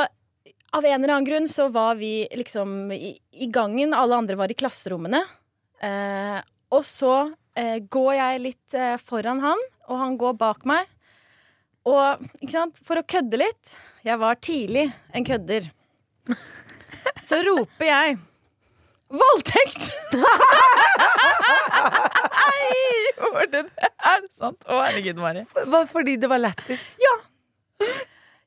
av 0.78 0.86
en 0.86 0.94
eller 1.00 1.14
annen 1.16 1.26
grunn 1.26 1.50
så 1.50 1.66
var 1.74 1.98
vi 1.98 2.28
liksom 2.38 2.92
i, 2.94 3.16
i 3.40 3.50
gangen, 3.50 3.96
alle 3.96 4.20
andre 4.20 4.38
var 4.38 4.52
i 4.52 4.58
klasserommene. 4.58 5.24
Eh, 5.82 6.38
og 6.74 6.86
så 6.86 7.18
går 7.58 8.12
jeg 8.14 8.40
litt 8.44 8.74
foran 9.02 9.40
han, 9.42 9.62
og 9.88 9.98
han 10.00 10.16
går 10.20 10.36
bak 10.40 10.64
meg. 10.68 10.86
Og 11.88 12.24
ikke 12.42 12.52
sant, 12.52 12.78
for 12.84 13.00
å 13.00 13.06
kødde 13.06 13.38
litt 13.40 13.70
Jeg 14.04 14.18
var 14.20 14.36
tidlig 14.44 14.88
en 15.16 15.24
kødder. 15.24 15.68
Så 17.24 17.38
roper 17.46 17.88
jeg 17.88 18.18
Voldtekt! 19.08 19.86
Nei, 22.38 22.64
Gjorde 23.16 23.46
det? 23.54 23.62
Er 23.80 24.20
det 24.20 24.32
sant? 24.36 24.58
Å, 24.68 24.82
herregud, 24.84 25.22
Mari. 25.22 25.46
Var 25.72 25.86
fordi 25.88 26.18
det 26.20 26.28
var 26.28 26.42
lættis? 26.42 26.90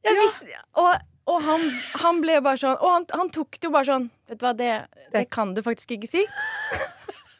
Jeg 0.05 0.19
visste, 0.19 0.61
og 0.77 0.91
og 1.29 1.37
han, 1.45 1.61
han 2.01 2.17
ble 2.23 2.39
bare 2.41 2.57
sånn 2.57 2.79
Og 2.81 2.89
han, 2.89 3.03
han 3.13 3.29
tok 3.33 3.59
det 3.59 3.67
jo 3.67 3.73
bare 3.75 3.87
sånn 3.87 4.07
Vet 4.31 4.39
du 4.41 4.45
hva, 4.47 4.53
det, 4.57 4.71
det 5.13 5.21
kan 5.29 5.51
du 5.53 5.61
faktisk 5.63 5.93
ikke 5.93 6.09
si. 6.09 6.23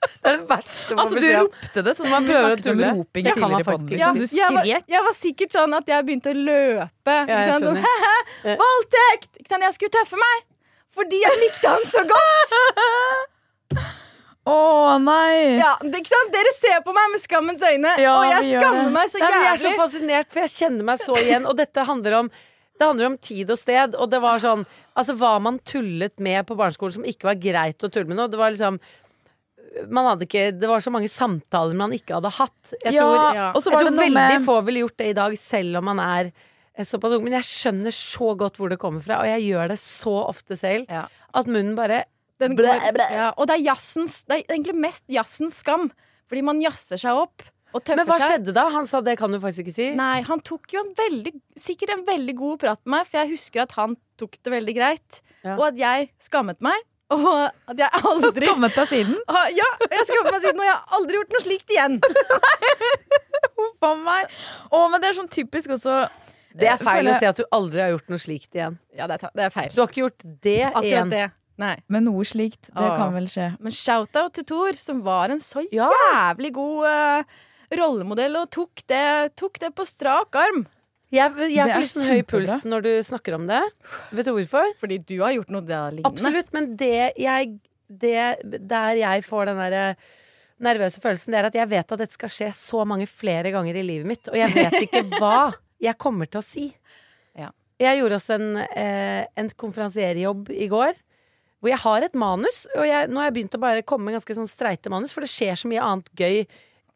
Det 0.02 0.30
er 0.32 0.38
det 0.40 0.48
verste 0.50 0.96
man 0.98 1.04
Altså, 1.06 1.22
du 1.22 1.28
ropte 1.30 1.84
det, 1.86 1.94
sånn 1.98 2.08
som 2.08 2.14
man 2.16 2.30
Prøver 2.30 2.56
å 2.56 2.62
tulle. 2.66 2.92
roping 2.98 3.28
Det 3.28 3.34
kan 3.38 3.52
man 3.54 3.66
faktisk. 3.68 3.92
Liksom. 3.94 4.18
Du 4.18 4.26
jeg, 4.26 4.56
var, 4.56 4.64
skrek. 4.66 4.88
jeg 4.96 5.06
var 5.08 5.18
sikkert 5.18 5.58
sånn 5.58 5.76
at 5.78 5.92
jeg 5.94 6.08
begynte 6.08 6.34
å 6.34 6.38
løpe. 6.38 7.18
Ja, 7.30 7.42
jeg? 7.46 7.60
Sånn. 7.62 7.82
Voldtekt! 8.64 9.44
Jeg 9.46 9.76
skulle 9.78 9.94
tøffe 9.94 10.22
meg! 10.22 10.48
Fordi 10.92 11.22
jeg 11.22 11.42
likte 11.46 11.76
han 11.76 11.86
så 11.88 12.04
godt! 12.10 12.56
Å 14.52 14.98
nei! 14.98 15.60
Ja? 15.62 15.76
Dere 15.86 16.54
ser 16.58 16.80
på 16.86 16.94
meg 16.98 17.12
med 17.14 17.22
skammens 17.22 17.62
øyne, 17.62 17.94
Ja, 18.02 18.16
og 18.18 18.26
jeg 18.32 18.56
skammer 18.58 18.90
meg 18.94 19.12
så 19.12 19.22
Nei, 19.22 19.30
jeg 19.36 19.52
er 19.52 19.60
så 19.62 19.74
fascinert, 19.78 20.32
for 20.34 20.42
jeg 20.42 20.54
kjenner 20.56 20.88
meg 20.88 21.04
så 21.04 21.18
igjen. 21.22 21.46
Og 21.46 21.60
dette 21.60 21.86
handler 21.86 22.24
om 22.24 22.32
det 22.82 22.88
handler 22.88 23.12
om 23.12 23.18
tid 23.22 23.52
og 23.54 23.60
sted. 23.62 23.94
Og 23.94 24.10
det 24.10 24.18
var 24.24 24.42
sånn 24.42 24.66
Altså 24.98 25.14
hva 25.16 25.36
man 25.40 25.60
tullet 25.64 26.18
med 26.20 26.44
på 26.50 26.58
barneskolen 26.60 26.98
som 26.98 27.06
ikke 27.08 27.30
var 27.30 27.38
greit 27.40 27.86
å 27.86 27.90
tulle 27.94 28.10
med 28.10 28.18
nå. 28.18 28.26
Det 28.28 28.40
var 28.42 28.52
liksom 28.52 28.82
man 29.90 30.06
hadde 30.10 30.26
ikke, 30.28 30.60
Det 30.60 30.68
var 30.70 30.80
så 30.84 30.92
mange 30.92 31.08
samtaler 31.12 31.76
man 31.80 31.92
ikke 31.96 32.18
hadde 32.18 32.32
hatt. 32.38 32.74
Jeg 32.84 32.94
Ja, 32.94 33.02
tror, 33.02 33.36
Ja. 33.36 33.52
jeg 33.54 33.64
tror 33.64 33.78
veldig 33.86 34.14
med 34.14 34.42
få 34.46 34.56
ville 34.66 34.82
gjort 34.84 34.98
det 34.98 35.08
i 35.10 35.14
dag, 35.14 35.38
selv 35.38 35.78
om 35.78 35.86
man 35.86 36.00
er 36.00 36.32
eh, 36.76 36.84
såpass 36.84 37.14
ung. 37.18 37.24
Men 37.24 37.34
jeg 37.40 37.48
skjønner 37.48 37.92
så 37.96 38.36
godt 38.38 38.58
hvor 38.58 38.70
det 38.70 38.80
kommer 38.80 39.02
fra, 39.04 39.20
og 39.22 39.26
jeg 39.32 39.48
gjør 39.54 39.68
det 39.70 39.80
så 39.80 40.16
ofte 40.28 40.58
selv. 40.60 40.86
Ja. 40.90 41.06
At 41.34 41.46
munnen 41.48 41.76
bare 41.76 42.04
Den 42.42 42.56
Blæ, 42.58 42.74
blæ. 42.92 43.08
Ja, 43.12 43.32
og 43.38 43.46
det 43.48 43.60
er 43.60 43.64
jazzens 43.76 44.24
Det 44.26 44.40
er 44.50 44.56
egentlig 44.56 44.74
mest 44.76 45.04
jazzens 45.08 45.60
skam. 45.62 45.92
Fordi 46.28 46.42
man 46.44 46.60
jazzer 46.62 46.98
seg 46.98 47.12
opp 47.14 47.44
og 47.74 47.84
tøffer 47.84 47.98
Men 47.98 48.08
hva 48.08 48.18
seg. 48.18 48.32
skjedde 48.32 48.54
da? 48.56 48.70
Han 48.72 48.86
sa 48.88 49.00
det 49.02 49.18
kan 49.20 49.32
du 49.32 49.38
faktisk 49.40 49.68
ikke 49.68 49.74
si. 49.76 49.90
Nei, 49.96 50.22
han 50.22 50.40
tok 50.42 50.66
jo 50.74 50.80
en 50.80 50.94
veldig, 50.96 51.34
sikkert 51.56 51.90
en 51.94 52.06
veldig 52.06 52.36
god 52.36 52.60
prat 52.60 52.80
med 52.86 52.92
meg, 52.98 53.08
for 53.08 53.20
jeg 53.22 53.30
husker 53.38 53.62
at 53.62 53.72
han 53.74 53.96
tok 54.18 54.32
det 54.44 54.52
veldig 54.52 54.76
greit. 54.76 55.22
Ja. 55.44 55.56
Og 55.56 55.68
at 55.68 55.78
jeg 55.78 56.10
skammet 56.20 56.60
meg. 56.62 56.80
Og 57.12 57.28
at 57.72 57.78
jeg 57.82 58.02
aldri 58.08 58.46
Skammet 58.46 58.76
deg 58.78 58.88
siden. 58.92 59.18
Ah, 59.32 59.48
Ja, 59.52 59.68
jeg 59.92 60.06
skammet 60.08 60.32
meg 60.38 60.42
siden, 60.46 60.62
og 60.64 60.68
jeg 60.70 60.76
har 60.78 60.98
aldri 61.00 61.18
gjort 61.20 61.36
noe 61.36 61.44
slikt 61.44 61.74
igjen. 61.76 61.98
Huff 63.60 63.84
a 63.86 63.92
meg. 64.00 64.32
Å, 64.72 64.82
men 64.92 65.02
det 65.04 65.10
er 65.12 65.18
sånn 65.20 65.30
typisk 65.32 65.74
også 65.76 65.98
Det 66.58 66.68
er 66.72 66.80
feil 66.82 67.10
å 67.12 67.18
si 67.20 67.28
at 67.30 67.38
du 67.40 67.46
aldri 67.56 67.84
har 67.84 67.94
gjort 67.94 68.10
noe 68.12 68.22
slikt 68.22 68.58
igjen. 68.58 68.78
Ja, 68.98 69.08
det 69.12 69.20
er, 69.20 69.30
det 69.38 69.46
er 69.50 69.54
feil. 69.56 69.70
Du 69.76 69.82
har 69.84 69.92
ikke 69.92 70.04
gjort 70.06 70.26
det 70.48 70.58
Akkurat 70.70 70.88
igjen. 70.90 71.14
det. 71.14 71.26
Nei. 71.62 71.76
Men 71.94 72.08
noe 72.08 72.26
slikt, 72.26 72.72
det 72.72 72.82
Åh. 72.88 72.96
kan 72.98 73.14
vel 73.14 73.28
skje. 73.30 73.52
Men 73.62 73.76
shout-out 73.76 74.34
til 74.40 74.48
Thor, 74.50 74.78
som 74.80 75.02
var 75.06 75.30
en 75.36 75.42
så 75.44 75.62
Ja. 75.72 75.90
jævlig 76.16 76.54
god 76.56 76.88
uh, 76.90 77.42
rollemodell, 77.78 78.40
og 78.42 78.50
tok 78.56 78.82
det, 78.90 79.04
tok 79.40 79.60
det 79.62 79.70
på 79.78 79.86
strak 79.88 80.36
arm. 80.42 80.64
Jeg, 81.12 81.34
jeg 81.52 81.68
får 81.68 81.84
litt 81.84 81.92
sånn 81.92 82.08
høy 82.08 82.22
puls 82.24 82.64
når 82.64 82.86
du 82.86 82.92
snakker 83.04 83.36
om 83.36 83.50
det. 83.50 83.60
Vet 84.16 84.30
du 84.30 84.32
hvorfor? 84.32 84.70
Fordi 84.80 84.98
du 85.04 85.18
har 85.20 85.34
gjort 85.36 85.52
noe 85.52 85.66
der 85.68 85.98
lignende. 85.98 86.12
Absolutt, 86.12 86.52
men 86.56 86.72
det 86.80 87.12
jeg 87.20 87.58
det, 87.92 88.38
Der 88.72 88.96
jeg 88.96 89.24
får 89.28 89.50
den 89.50 89.60
derre 89.60 89.86
nervøse 90.62 91.02
følelsen, 91.02 91.34
det 91.34 91.40
er 91.42 91.48
at 91.50 91.58
jeg 91.58 91.70
vet 91.72 91.92
at 91.92 92.02
dette 92.04 92.16
skal 92.16 92.32
skje 92.32 92.48
så 92.56 92.86
mange 92.88 93.08
flere 93.10 93.52
ganger 93.52 93.80
i 93.82 93.84
livet 93.84 94.08
mitt, 94.08 94.30
og 94.30 94.38
jeg 94.38 94.54
vet 94.54 94.76
ikke 94.86 95.02
hva 95.18 95.52
jeg 95.82 95.98
kommer 96.00 96.30
til 96.30 96.40
å 96.40 96.46
si. 96.46 96.68
Ja. 97.36 97.50
Jeg 97.82 97.98
gjorde 97.98 98.20
også 98.20 98.38
en, 98.38 98.50
eh, 98.62 99.24
en 99.42 99.50
konferansierjobb 99.64 100.52
i 100.54 100.70
går. 100.72 100.94
Hvor 101.62 101.70
jeg 101.70 101.82
har 101.82 102.06
et 102.06 102.16
manus, 102.18 102.64
og 102.74 102.86
jeg, 102.88 103.10
nå 103.10 103.22
har 103.22 103.28
jeg 103.28 103.36
begynt 103.40 103.58
å 103.58 103.62
bare 103.62 103.84
komme 103.86 104.08
med 104.08 104.20
ganske 104.20 104.38
sånn 104.38 104.50
streite 104.50 104.90
manus, 104.94 105.12
for 105.14 105.26
det 105.26 105.34
skjer 105.34 105.58
så 105.60 105.70
mye 105.70 105.84
annet 105.86 106.08
gøy 106.18 106.46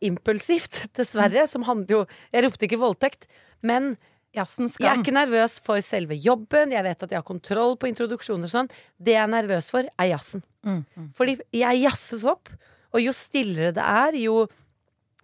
impulsivt, 0.08 0.86
dessverre, 0.98 1.48
som 1.52 1.66
handler 1.68 2.00
jo 2.00 2.04
Jeg 2.34 2.46
ropte 2.48 2.70
ikke 2.70 2.82
voldtekt, 2.82 3.30
men 3.66 3.96
jeg 4.36 4.84
er 4.84 5.00
ikke 5.00 5.16
nervøs 5.16 5.62
for 5.64 5.80
selve 5.84 6.18
jobben. 6.20 6.74
Jeg 6.76 6.84
vet 6.84 7.06
at 7.06 7.14
jeg 7.14 7.22
har 7.22 7.28
kontroll 7.28 7.78
på 7.80 7.88
introduksjoner 7.88 8.50
og 8.50 8.52
sånn. 8.52 8.70
Det 9.00 9.16
jeg 9.16 9.24
er 9.24 9.32
nervøs 9.32 9.70
for, 9.72 9.88
er 9.88 10.10
jazzen. 10.12 10.44
Mm, 10.66 10.84
Fordi 11.16 11.38
jeg 11.56 11.82
jazzes 11.86 12.26
opp, 12.28 12.52
og 12.96 13.04
jo 13.04 13.14
stillere 13.16 13.72
det 13.76 13.86
er, 13.86 14.18
jo, 14.26 14.42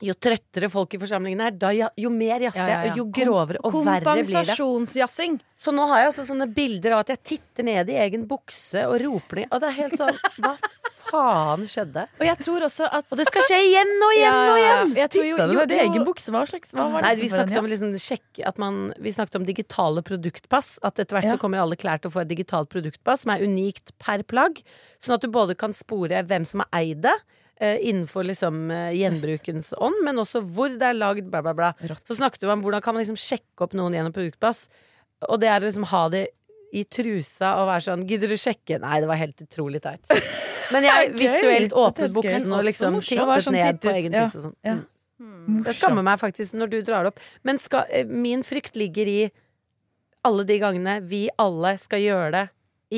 jo 0.01 0.15
trøttere 0.15 0.69
folk 0.71 0.95
i 0.95 1.01
forsamlingen 1.01 1.43
er, 1.43 1.57
da, 1.59 1.71
jo 1.75 2.11
mer 2.13 2.45
jazzer 2.47 2.63
Ja, 2.63 2.69
ja, 2.69 2.79
jeg, 2.85 2.93
ja. 2.93 2.97
jo 3.01 3.07
grovere 3.19 3.63
og 3.65 3.75
verre 3.81 3.99
blir 3.99 4.23
det. 4.23 4.31
Kompensasjonsjazzing. 4.31 5.39
Så 5.59 5.75
nå 5.75 5.87
har 5.91 6.05
jeg 6.05 6.13
også 6.13 6.27
sånne 6.31 6.47
bilder 6.55 6.95
av 6.95 7.03
at 7.03 7.15
jeg 7.15 7.23
titter 7.33 7.67
ned 7.67 7.91
i 7.91 7.99
egen 8.05 8.27
bukse 8.29 8.85
og 8.87 8.99
roper 9.03 9.43
det. 9.43 9.49
Og 9.51 9.63
det 9.63 9.71
er 9.71 9.79
helt 9.81 9.99
sånn 9.99 10.15
Hva 10.41 10.55
faen 11.11 11.65
skjedde? 11.69 12.05
Og 12.19 12.25
jeg 12.25 12.37
tror 12.41 12.65
også 12.67 12.87
at 12.87 13.05
Og 13.11 13.19
det 13.19 13.25
skal 13.27 13.45
skje 13.49 13.59
igjen 13.67 13.91
og 14.07 14.13
igjen 14.15 14.37
og 14.53 14.59
igjen! 14.61 14.93
Jeg 15.01 15.11
tror 15.15 15.27
jo, 15.27 15.35
Titta 15.37 15.47
du 15.51 15.57
med 15.59 15.73
egen 15.83 16.05
bukse? 16.07 16.31
Hva 16.33 16.43
slags 16.49 16.71
hva 16.73 16.87
var 16.95 17.05
Nei, 17.05 17.11
vi 17.19 17.29
snakket 17.31 17.59
om 17.61 17.67
liksom 17.71 17.91
sjekk, 17.99 18.41
at 18.47 18.57
man, 18.63 18.79
Vi 18.99 19.13
snakket 19.15 19.35
om 19.41 19.45
digitale 19.47 20.01
produktpass. 20.07 20.77
At 20.87 20.97
etter 21.03 21.17
hvert 21.19 21.29
Ja. 21.29 21.35
så 21.35 21.41
kommer 21.43 21.59
alle 21.61 21.75
klær 21.77 22.01
til 22.01 22.09
å 22.09 22.15
få 22.15 22.23
et 22.23 22.31
digitalt 22.31 22.71
produktpass 22.73 23.25
som 23.27 23.35
er 23.35 23.43
unikt 23.45 23.91
per 23.99 24.23
plagg. 24.23 24.63
Sånn 25.01 25.15
at 25.19 25.21
du 25.21 25.29
både 25.29 25.55
kan 25.59 25.73
spore 25.75 26.23
hvem 26.23 26.45
som 26.47 26.63
har 26.65 26.69
eid 26.81 27.01
det. 27.05 27.17
eh, 27.61 27.77
innenfor 27.85 28.23
liksom 28.25 28.71
eh, 28.73 28.87
gjenbrukens 28.97 29.67
ånd, 29.77 29.99
men 30.03 30.17
også 30.17 30.39
hvor 30.41 30.71
det 30.81 30.81
er 30.81 30.95
lagd, 30.97 31.27
bla, 31.29 31.43
bla, 31.45 31.53
bla. 31.53 31.67
Så 32.07 32.15
snakket 32.17 32.41
vi 32.41 32.49
om 32.49 32.63
hvordan 32.63 32.81
kan 32.81 32.95
man 32.95 33.03
liksom 33.03 33.19
sjekke 33.21 33.61
opp 33.67 33.75
noen 33.77 33.93
gjennom 33.93 34.15
produktpass. 34.15 34.63
Og 35.29 35.37
det 35.43 35.51
er 35.51 35.61
å 35.61 35.67
liksom 35.67 35.85
ha 35.91 35.99
det 36.09 36.23
i 36.71 36.85
trusa 36.87 37.55
og 37.59 37.67
være 37.69 37.85
sånn 37.87 38.05
Gidder 38.09 38.31
du 38.31 38.37
sjekke? 38.39 38.79
Nei, 38.81 39.01
det 39.03 39.09
var 39.09 39.19
helt 39.19 39.43
utrolig 39.43 39.81
teit. 39.83 40.05
Men 40.73 40.87
jeg 40.87 41.11
visuelt 41.19 41.75
åpnet 41.75 42.13
buksen 42.15 42.53
og 42.55 42.63
liksom. 42.67 43.01
Tittet 43.03 43.45
sånn 43.47 43.57
ned 43.57 43.81
på 43.83 43.91
egen 43.91 44.15
ja, 44.15 44.25
tiss 44.25 44.39
og 44.39 44.49
sånn. 44.49 44.57
ja. 44.67 44.79
Mm. 45.21 45.61
Jeg 45.67 45.77
skammer 45.77 46.05
meg 46.05 46.17
faktisk 46.17 46.55
når 46.57 46.71
du 46.71 46.77
drar 46.85 47.05
det 47.05 47.11
opp. 47.11 47.19
Men 47.45 47.59
skal, 47.61 47.85
eh, 47.93 48.07
min 48.07 48.41
frykt 48.45 48.77
ligger 48.79 49.09
i 49.09 49.19
alle 50.25 50.45
de 50.49 50.57
gangene 50.61 50.95
vi 51.05 51.27
alle 51.41 51.75
skal 51.81 52.01
gjøre 52.01 52.31
det 52.35 52.45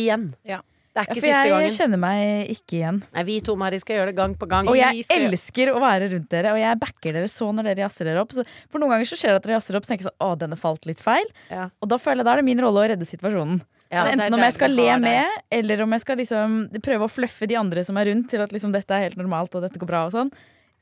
igjen. 0.03 0.29
Ja. 0.47 0.61
Det 0.93 1.01
er 1.01 1.07
Ja, 1.07 1.09
ikke 1.09 1.15
jeg, 1.15 1.23
siste 1.23 1.41
jeg 1.41 1.51
gangen. 1.53 1.73
kjenner 1.73 1.99
meg 2.03 2.49
ikke 2.53 2.75
igjen. 2.77 2.97
Nei, 3.15 3.23
vi 3.25 3.39
to 3.41 3.55
Mari, 3.57 3.79
skal 3.81 3.95
gjøre 3.97 4.11
det 4.11 4.17
gang 4.19 4.35
på 4.37 4.45
gang. 4.49 4.67
Og 4.69 4.77
jeg 4.77 5.05
elsker 5.09 5.71
å 5.73 5.79
være 5.81 6.11
rundt 6.13 6.29
dere, 6.29 6.51
og 6.53 6.59
jeg 6.61 6.79
backer 6.83 7.15
dere 7.17 7.29
så 7.33 7.47
når 7.49 7.71
dere 7.71 7.85
jazzer 7.87 8.05
dere 8.11 8.21
opp. 8.21 8.35
Så, 8.37 8.45
for 8.69 8.77
noen 8.83 8.93
ganger 8.93 9.09
så 9.09 9.17
skjer 9.17 9.33
det 9.33 9.39
at 9.41 9.47
dere 9.47 9.55
jazzer 9.57 9.79
opp, 9.79 9.87
så 9.87 9.93
tenker 9.93 10.05
jeg 10.05 10.11
sånn, 10.11 10.21
å, 10.21 10.37
denne 10.37 10.59
falt 10.61 10.85
litt 10.85 11.01
feil. 11.01 11.25
Ja. 11.49 11.69
Og 11.81 11.89
da 11.89 11.97
føler 11.97 12.21
jeg 12.21 12.29
da 12.29 12.35
er 12.37 12.43
det 12.43 12.47
min 12.51 12.61
rolle 12.61 12.83
å 12.83 12.89
redde 12.93 13.09
situasjonen. 13.09 13.63
Ja, 13.93 14.05
enten 14.09 14.33
om 14.33 14.41
jeg 14.41 14.53
skal 14.55 14.73
le 14.73 14.87
med, 15.01 15.41
eller 15.53 15.81
om 15.85 15.91
jeg 15.93 16.01
skal 16.01 16.17
liksom 16.17 16.55
prøve 16.81 17.05
å 17.05 17.11
fluffe 17.13 17.49
de 17.49 17.57
andre 17.59 17.83
som 17.85 17.97
er 18.01 18.09
rundt, 18.09 18.29
til 18.31 18.41
at 18.45 18.53
liksom 18.53 18.73
dette 18.73 18.93
er 18.93 19.07
helt 19.09 19.17
normalt 19.17 19.53
og 19.57 19.65
dette 19.65 19.81
går 19.81 19.89
bra 19.89 20.05
og 20.07 20.13
sånn. 20.15 20.31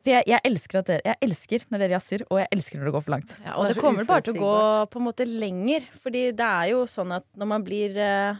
Så 0.02 0.10
jeg, 0.15 0.24
jeg 0.32 0.41
elsker 0.49 0.80
at 0.80 0.88
dere 0.89 1.01
Jeg 1.12 1.18
elsker 1.28 1.66
når 1.70 1.82
dere 1.84 1.93
jazzer, 1.93 2.24
og 2.32 2.39
jeg 2.41 2.47
elsker 2.55 2.80
når 2.80 2.88
det 2.89 2.93
går 2.95 3.03
for 3.05 3.14
langt. 3.14 3.34
Ja, 3.45 3.51
og 3.55 3.68
Det 3.68 3.76
det 3.76 3.82
kommer 3.84 4.07
bare 4.07 4.24
til 4.26 4.39
å 4.39 4.41
gå 4.41 4.53
på 4.95 5.01
en 5.01 5.05
måte 5.05 5.28
lenger. 5.30 5.86
Fordi 6.01 6.24
det 6.34 6.47
er 6.47 6.72
jo 6.72 6.86
sånn 6.89 7.12
at 7.20 7.28
når 7.38 7.49
man 7.51 7.66
blir 7.68 7.99
eh, 8.01 8.39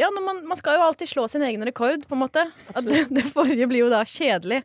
Ja, 0.00 0.08
man, 0.10 0.40
man 0.48 0.58
skal 0.58 0.78
jo 0.78 0.84
alltid 0.88 1.08
slå 1.08 1.28
sin 1.30 1.44
egen 1.46 1.62
rekord, 1.66 2.02
på 2.08 2.16
en 2.16 2.22
måte. 2.24 2.46
At 2.74 2.86
det, 2.88 3.04
det 3.14 3.24
forrige 3.30 3.68
blir 3.70 3.84
jo 3.84 3.92
da 3.92 4.02
kjedelig 4.08 4.62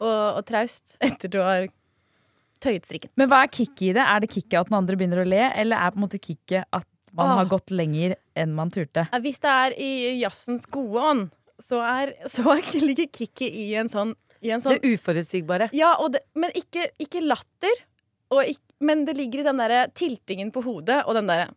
og, 0.00 0.40
og 0.40 0.42
traust 0.48 0.96
etter 1.04 1.30
du 1.30 1.38
har 1.42 1.68
tøyet 2.64 2.88
strikken. 2.88 3.12
Men 3.20 3.30
hva 3.30 3.44
er 3.44 3.52
kicket 3.54 3.86
i 3.90 3.92
det? 3.96 4.02
Er 4.02 4.24
det 4.24 4.32
kicket 4.32 4.58
at 4.62 4.70
den 4.72 4.78
andre 4.80 4.96
begynner 4.98 5.22
å 5.22 5.28
le, 5.28 5.44
eller 5.54 5.78
er 5.78 5.94
på 5.94 6.00
en 6.00 6.06
måte 6.06 6.20
kicket 6.22 6.66
at 6.74 6.88
man 7.14 7.30
Åh. 7.30 7.38
har 7.38 7.48
gått 7.52 7.70
lenger 7.70 8.16
enn 8.34 8.54
man 8.56 8.72
turte. 8.74 9.04
Hvis 9.22 9.38
det 9.44 9.50
er 9.52 9.74
i 9.78 9.90
jazzens 10.18 10.66
gode 10.66 11.04
ånd, 11.12 11.28
så, 11.62 11.78
er, 11.86 12.14
så 12.26 12.56
ligger 12.88 13.06
kicket 13.14 13.46
i 13.54 13.68
en 13.78 13.90
sånn, 13.92 14.16
i 14.42 14.50
en 14.50 14.64
sånn 14.64 14.74
Det 14.80 14.96
uforutsigbare. 14.96 15.70
Ja, 15.76 15.92
og 16.02 16.16
det, 16.16 16.24
men 16.34 16.50
ikke, 16.58 16.88
ikke 17.00 17.22
latter. 17.22 17.84
Og 18.34 18.42
ikk- 18.42 18.60
men 18.84 19.04
det 19.06 19.14
ligger 19.16 19.44
i 19.44 19.46
den 19.46 19.60
derre 19.62 19.84
tiltingen 19.94 20.50
på 20.52 20.64
hodet 20.66 21.04
og 21.06 21.14
den 21.16 21.30
derre 21.30 21.52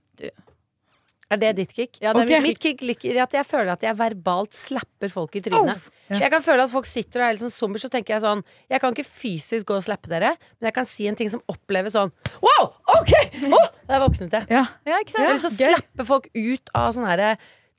Er 1.27 1.39
det 1.41 1.49
ditt 1.57 1.73
kick? 1.75 1.97
Ja, 1.99 2.13
det 2.15 2.31
er 2.31 2.43
mitt 2.43 2.59
kick 2.63 2.79
ligger 2.85 3.17
i 3.17 3.19
at 3.19 3.33
jeg 3.35 3.43
føler 3.47 3.73
at 3.73 3.83
jeg 3.83 3.97
verbalt 3.99 4.55
slapper 4.55 5.11
folk 5.11 5.35
i 5.35 5.41
trynet. 5.43 5.89
Jeg 6.13 6.31
kan 6.31 6.43
føle 6.45 6.63
at 6.63 6.71
folk 6.71 6.87
sitter 6.87 7.19
og 7.19 7.27
er 7.27 7.35
litt 7.35 7.43
sånn 7.43 7.51
zombier, 7.51 7.83
så 7.83 7.91
tenker 7.91 8.15
jeg 8.15 8.23
sånn 8.23 8.45
Jeg 8.71 8.79
kan 8.79 8.95
ikke 8.95 9.03
fysisk 9.07 9.67
gå 9.67 9.75
og 9.75 9.83
slappe 9.83 10.07
dere, 10.11 10.35
men 10.59 10.69
jeg 10.69 10.77
kan 10.77 10.87
si 10.87 11.09
en 11.11 11.19
ting 11.19 11.31
som 11.33 11.43
oppleves 11.51 11.97
sånn 11.97 12.13
Wow! 12.39 12.69
OK! 12.95 13.11
Oh, 13.51 13.67
der 13.89 14.03
våknet 14.05 14.39
jeg. 14.39 14.47
Ja. 14.55 14.63
Ja, 14.87 15.01
ikke 15.03 15.17
sant? 15.17 15.33
lyst 15.33 15.49
til 15.49 15.67
å 15.67 15.75
slappe 15.75 16.07
folk 16.07 16.31
ut 16.31 16.71
av 16.77 16.95
sånne 16.95 17.11
her 17.11 17.25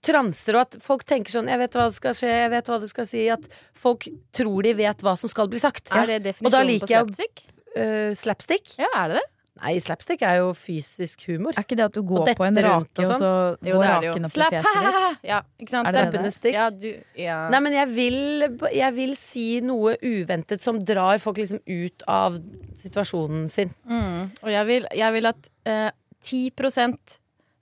transer, 0.04 0.58
og 0.58 0.66
at 0.66 0.76
folk 0.84 1.06
tenker 1.08 1.32
sånn 1.32 1.48
Jeg 1.50 1.62
vet 1.64 1.80
hva 1.80 1.88
det 1.88 1.96
skal 1.96 2.14
skje, 2.20 2.34
jeg 2.44 2.52
vet 2.52 2.70
hva 2.70 2.78
du 2.82 2.86
skal 2.90 3.08
si. 3.08 3.24
At 3.32 3.48
folk 3.78 4.10
tror 4.36 4.68
de 4.68 4.76
vet 4.78 5.02
hva 5.06 5.16
som 5.18 5.32
skal 5.32 5.48
bli 5.50 5.62
sagt. 5.62 5.88
Er 5.88 6.06
det 6.12 6.20
Og 6.20 6.52
da 6.52 6.60
definisjonen 6.60 6.68
på 6.68 6.70
liker 6.74 6.94
jeg 7.00 7.32
uh. 7.78 8.12
Slapstick? 8.18 8.76
Ja, 8.76 8.92
er 8.92 9.14
det 9.14 9.22
det? 9.22 9.26
Nei, 9.58 9.74
slapstick 9.82 10.22
er 10.26 10.38
jo 10.40 10.50
fysisk 10.56 11.24
humor. 11.28 11.56
Er 11.56 11.66
ikke 11.66 11.78
det 11.78 11.86
at 11.88 11.96
du 11.96 12.02
går 12.06 12.30
på 12.38 12.46
en 12.46 12.60
rake, 12.64 12.94
og 12.94 13.02
og 13.02 13.10
sånn? 13.10 13.22
så 13.22 13.30
Jo, 13.66 13.78
går 13.78 13.82
det 13.82 13.88
er 13.88 14.00
det 14.04 14.08
jo. 14.08 14.12
raken 14.14 14.28
opp 14.28 14.36
i 14.36 14.44
fjeset 14.54 14.86
ditt? 14.86 15.28
Ja, 15.30 15.38
ikke 15.58 15.74
sant? 15.74 15.90
Steppende 15.94 16.32
stikk. 16.34 16.58
Ja, 16.58 16.66
du, 16.70 16.88
ja. 17.18 17.38
Nei, 17.52 17.62
men 17.66 17.76
jeg 17.78 17.92
vil, 17.94 18.18
jeg 18.76 18.96
vil 18.98 19.16
si 19.18 19.46
noe 19.64 19.96
uventet 20.04 20.64
som 20.64 20.78
drar 20.92 21.22
folk 21.22 21.40
liksom 21.42 21.62
ut 21.66 22.06
av 22.08 22.38
situasjonen 22.78 23.48
sin. 23.52 23.74
Mm. 23.88 24.30
Og 24.44 24.52
jeg 24.54 24.70
vil, 24.70 24.88
jeg 25.02 25.16
vil 25.18 25.32
at 25.32 25.50
eh, 25.68 25.90
10 26.22 26.52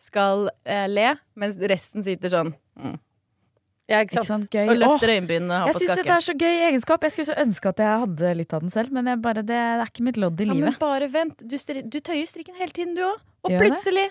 skal 0.07 0.49
eh, 0.65 0.87
le, 0.91 1.17
mens 1.41 1.59
resten 1.73 2.05
sitter 2.07 2.33
sånn 2.33 2.53
mm. 2.79 2.97
Ja, 3.89 4.01
ikke 4.03 4.17
Ikke 4.17 4.27
sant? 4.27 4.27
sant? 4.27 4.51
Gøy. 4.51 4.69
og 4.69 4.77
løfter 4.83 5.13
øyenbrynene 5.15 5.55
og 5.55 5.61
har 5.61 5.67
jeg 5.71 5.75
på 5.77 5.81
syns 5.81 5.91
dette 5.93 6.03
skakke. 6.03 6.17
er 6.17 6.25
så 6.27 6.35
gøy 6.35 6.57
egenskap. 6.71 7.03
Jeg 7.07 7.13
skulle 7.15 7.29
så 7.31 7.37
ønske 7.39 7.69
at 7.71 7.79
jeg 7.79 8.01
hadde 8.03 8.35
litt 8.37 8.53
av 8.57 8.61
den 8.65 8.71
selv, 8.75 8.91
men 8.93 9.07
jeg 9.07 9.21
bare, 9.23 9.43
det 9.47 9.55
er 9.63 9.85
ikke 9.87 10.03
mitt 10.03 10.17
lodd 10.19 10.41
i 10.41 10.45
Ja, 10.45 10.55
men 10.55 10.63
livet. 10.65 10.79
bare 10.83 11.09
vent. 11.13 11.37
Du, 11.47 11.57
stri 11.57 11.83
du 11.87 12.01
tøyer 12.01 12.27
strikken 12.27 12.55
hele 12.59 12.73
tiden, 12.75 12.95
du 12.99 13.03
òg. 13.07 13.21
Og 13.47 13.51
Gjør 13.55 13.59
det? 13.63 13.69
plutselig, 13.71 14.07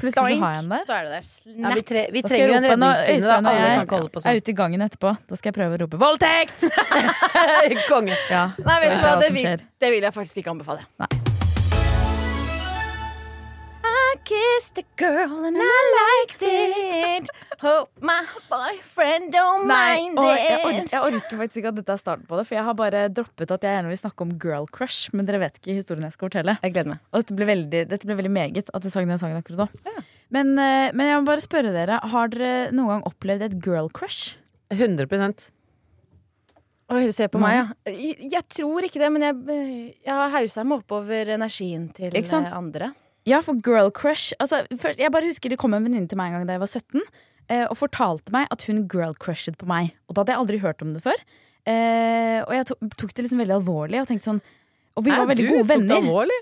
Plutselig 0.00 0.32
så 0.32 0.40
har 0.40 0.54
jeg 0.54 0.62
den 0.64 0.70
der. 0.72 0.84
så 0.88 0.92
er 0.96 1.02
det 1.04 1.12
der. 1.12 1.24
Ja, 1.60 1.74
vi, 1.76 1.82
tre, 1.82 2.06
vi 2.10 2.22
trenger 2.24 2.46
jo 2.48 2.54
en 2.54 2.64
redningskvinne. 2.64 2.80
da. 2.80 3.12
Øystein 3.12 3.46
og 3.46 3.52
jeg 3.52 3.88
på 3.90 4.16
er 4.16 4.22
sånn. 4.24 4.36
ute 4.40 4.48
i 4.48 4.54
gangen 4.56 4.80
etterpå. 4.80 5.10
Da 5.28 5.36
skal 5.36 5.52
jeg 5.52 5.56
prøve 5.60 5.76
å 5.76 5.80
rope 5.84 5.96
'voldtekt'! 6.00 7.84
Konge. 7.92 8.16
Ja, 8.30 8.46
Nei, 8.64 8.80
vet 8.80 8.96
du 8.96 9.00
hva, 9.04 9.20
det 9.20 9.30
vil, 9.36 9.60
det 9.78 9.90
vil 9.92 10.02
jeg 10.08 10.12
faktisk 10.14 10.40
ikke 10.40 10.50
anbefale. 10.56 10.86
Nei. 10.98 11.29
I 14.10 14.16
kissed 14.26 14.78
a 14.78 14.84
girl 14.98 15.44
and 15.46 15.56
I 15.60 15.80
liked 15.94 16.42
it. 16.42 17.28
Hope 17.60 17.90
my 18.02 18.24
boyfriend 18.50 19.30
don't 19.34 19.68
mind 19.68 20.18
og 20.18 20.26
jeg, 20.26 20.56
orker, 20.64 20.88
jeg 20.90 21.02
orker 21.04 21.36
faktisk 21.42 21.58
ikke 21.60 21.70
at 21.70 21.76
dette 21.78 21.94
er 21.94 22.00
starten 22.00 22.26
på 22.26 22.38
det, 22.38 22.44
for 22.48 22.56
jeg 22.56 22.64
har 22.66 22.74
bare 22.78 23.02
droppet 23.14 23.52
at 23.54 23.66
jeg 23.66 23.76
gjerne 23.76 23.92
vil 23.92 24.00
snakke 24.00 24.26
om 24.26 24.32
girl 24.42 24.66
crush, 24.74 25.12
men 25.14 25.28
dere 25.28 25.42
vet 25.44 25.60
ikke 25.60 25.76
historien 25.76 26.08
jeg 26.08 26.16
skal 26.16 26.26
fortelle. 26.26 26.56
Jeg 26.64 26.74
gleder 26.74 26.94
meg. 26.96 27.04
Og 27.12 27.22
dette 27.22 27.36
ble 27.38 27.48
veldig, 27.52 27.82
dette 27.92 28.08
ble 28.08 28.16
veldig 28.18 28.32
meget 28.34 28.72
at 28.74 28.88
jeg 28.88 28.94
sang 28.96 29.12
den 29.12 29.20
sangen 29.22 29.38
akkurat 29.38 29.68
nå. 29.68 29.94
Men, 30.34 30.50
eh, 30.58 30.90
men 30.96 31.10
jeg 31.12 31.20
må 31.20 31.28
bare 31.28 31.44
spørre 31.44 31.74
dere, 31.74 32.00
har 32.14 32.32
dere 32.34 32.54
noen 32.74 32.96
gang 32.96 33.06
opplevd 33.12 33.46
et 33.46 33.56
girl 33.62 33.92
crush? 33.94 34.34
100 34.74 35.06
Oi, 36.90 37.04
du 37.06 37.14
ser 37.14 37.28
på 37.30 37.38
meg, 37.38 37.54
ja. 37.54 37.92
Jeg, 37.94 38.16
jeg 38.32 38.42
tror 38.50 38.88
ikke 38.88 38.98
det, 38.98 39.12
men 39.14 39.22
jeg, 39.22 39.94
jeg 40.02 40.16
har 40.18 40.34
hausa 40.34 40.64
meg 40.66 40.82
oppover 40.82 41.30
energien 41.36 41.86
til 41.94 42.10
Ikke 42.18 42.32
sant? 42.32 42.50
eh, 42.50 42.56
andre. 42.58 42.90
Ja, 43.28 43.42
for 43.44 43.58
girl 43.60 43.90
crush 43.92 44.32
altså, 44.40 44.62
først, 44.80 44.98
Jeg 44.98 45.12
bare 45.12 45.28
husker 45.28 45.52
det 45.52 45.58
kom 45.60 45.74
en 45.76 45.84
venninne 45.84 46.08
til 46.08 46.18
meg 46.18 46.30
en 46.30 46.40
gang 46.40 46.48
da 46.48 46.56
jeg 46.56 46.62
var 46.62 46.72
17, 46.72 47.02
eh, 47.52 47.66
og 47.66 47.76
fortalte 47.76 48.32
meg 48.34 48.48
at 48.50 48.64
hun 48.68 48.86
girl 48.88 49.16
crushet 49.20 49.58
på 49.60 49.68
meg. 49.68 49.92
Og 50.08 50.16
da 50.16 50.22
hadde 50.22 50.36
jeg 50.36 50.44
aldri 50.44 50.60
hørt 50.64 50.84
om 50.84 50.94
det 50.96 51.02
før. 51.04 51.24
Eh, 51.68 52.38
og 52.46 52.54
jeg 52.56 52.70
to, 52.70 52.78
tok 52.96 53.12
det 53.14 53.26
liksom 53.26 53.42
veldig 53.42 53.58
alvorlig 53.58 54.00
og 54.00 54.06
tenkte 54.08 54.30
sånn 54.30 54.38
Og 54.96 55.04
vi 55.04 55.12
var 55.12 55.28
veldig 55.28 55.50
gode 55.50 55.66
venner. 55.68 56.00
Alvorlig? 56.00 56.38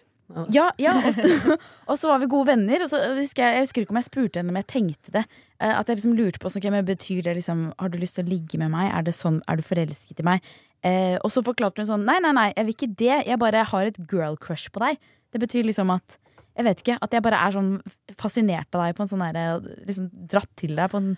Ja, 0.53 0.69
ja 0.77 0.93
og, 1.01 1.15
så, 1.17 1.57
og 1.91 1.99
så 1.99 2.11
var 2.11 2.21
vi 2.23 2.29
gode 2.31 2.53
venner. 2.53 2.85
Og 2.85 2.93
så 2.93 3.01
husker 3.17 3.45
jeg, 3.45 3.57
jeg 3.57 3.67
husker 3.67 3.85
ikke 3.85 3.95
om 3.95 4.01
jeg 4.01 4.09
spurte 4.11 4.41
henne, 4.41 4.53
men 4.53 4.63
jeg 4.63 4.71
tenkte 4.75 5.15
det. 5.19 5.25
Eh, 5.59 5.75
At 5.75 5.89
jeg 5.89 6.01
liksom 6.01 6.15
lurte 6.19 6.43
på 6.43 6.53
sånn, 6.53 6.63
okay, 6.63 6.87
Betyr 6.93 7.25
det 7.27 7.39
liksom 7.41 7.69
Har 7.79 7.93
du 7.93 7.99
lyst 8.01 8.19
til 8.19 8.27
å 8.27 8.31
ligge 8.31 8.61
med 8.61 8.73
meg? 8.75 8.93
Er, 8.93 9.07
det 9.09 9.17
sånn, 9.19 9.43
er 9.49 9.59
du 9.59 9.67
forelsket 9.67 10.23
i 10.23 10.29
meg? 10.29 10.55
Eh, 10.87 11.17
og 11.25 11.33
så 11.35 11.43
forklarte 11.43 11.83
hun 11.83 11.91
sånn 11.91 12.07
Nei, 12.07 12.21
nei, 12.23 12.35
nei, 12.37 12.49
jeg 12.53 12.69
vil 12.69 12.77
ikke 12.77 12.93
det. 13.03 13.15
Jeg 13.27 13.43
bare 13.43 13.67
har 13.73 13.91
et 13.91 14.01
girl 14.11 14.39
crush 14.41 14.71
på 14.75 14.85
deg. 14.85 15.01
Det 15.35 15.43
betyr 15.43 15.67
liksom 15.67 15.91
at 15.97 16.21
Jeg 16.59 16.67
vet 16.67 16.83
ikke. 16.83 16.99
At 17.07 17.15
jeg 17.15 17.25
bare 17.25 17.41
er 17.47 17.55
sånn 17.55 17.73
fascinert 18.19 18.75
av 18.75 18.85
deg 18.85 18.99
på 18.99 19.05
en 19.05 19.11
sånn 19.13 19.23
derre 19.23 19.47
Liksom 19.87 20.11
dratt 20.31 20.51
til 20.59 20.75
deg 20.79 20.91
på 20.91 21.01
en 21.01 21.11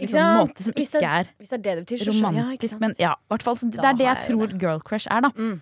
liksom, 0.00 0.38
måte 0.42 0.66
som 0.66 0.76
ikke 0.76 1.02
er 1.02 1.30
Hvis 1.40 1.52
det 1.52 1.58
er 1.58 1.64
det 1.64 1.74
det 1.74 1.84
betyr, 1.86 2.04
så 2.04 2.14
romantisk. 2.14 2.76
Ja, 2.76 2.80
men 2.84 2.96
ja, 3.00 3.12
i 3.16 3.32
hvert 3.32 3.46
fall, 3.46 3.60
så 3.60 3.70
det 3.72 3.80
er 3.82 3.98
det 3.98 4.08
jeg 4.08 4.26
tror 4.28 4.56
girl 4.60 4.82
crush 4.84 5.08
er, 5.08 5.24
da. 5.28 5.32
Mm. 5.36 5.60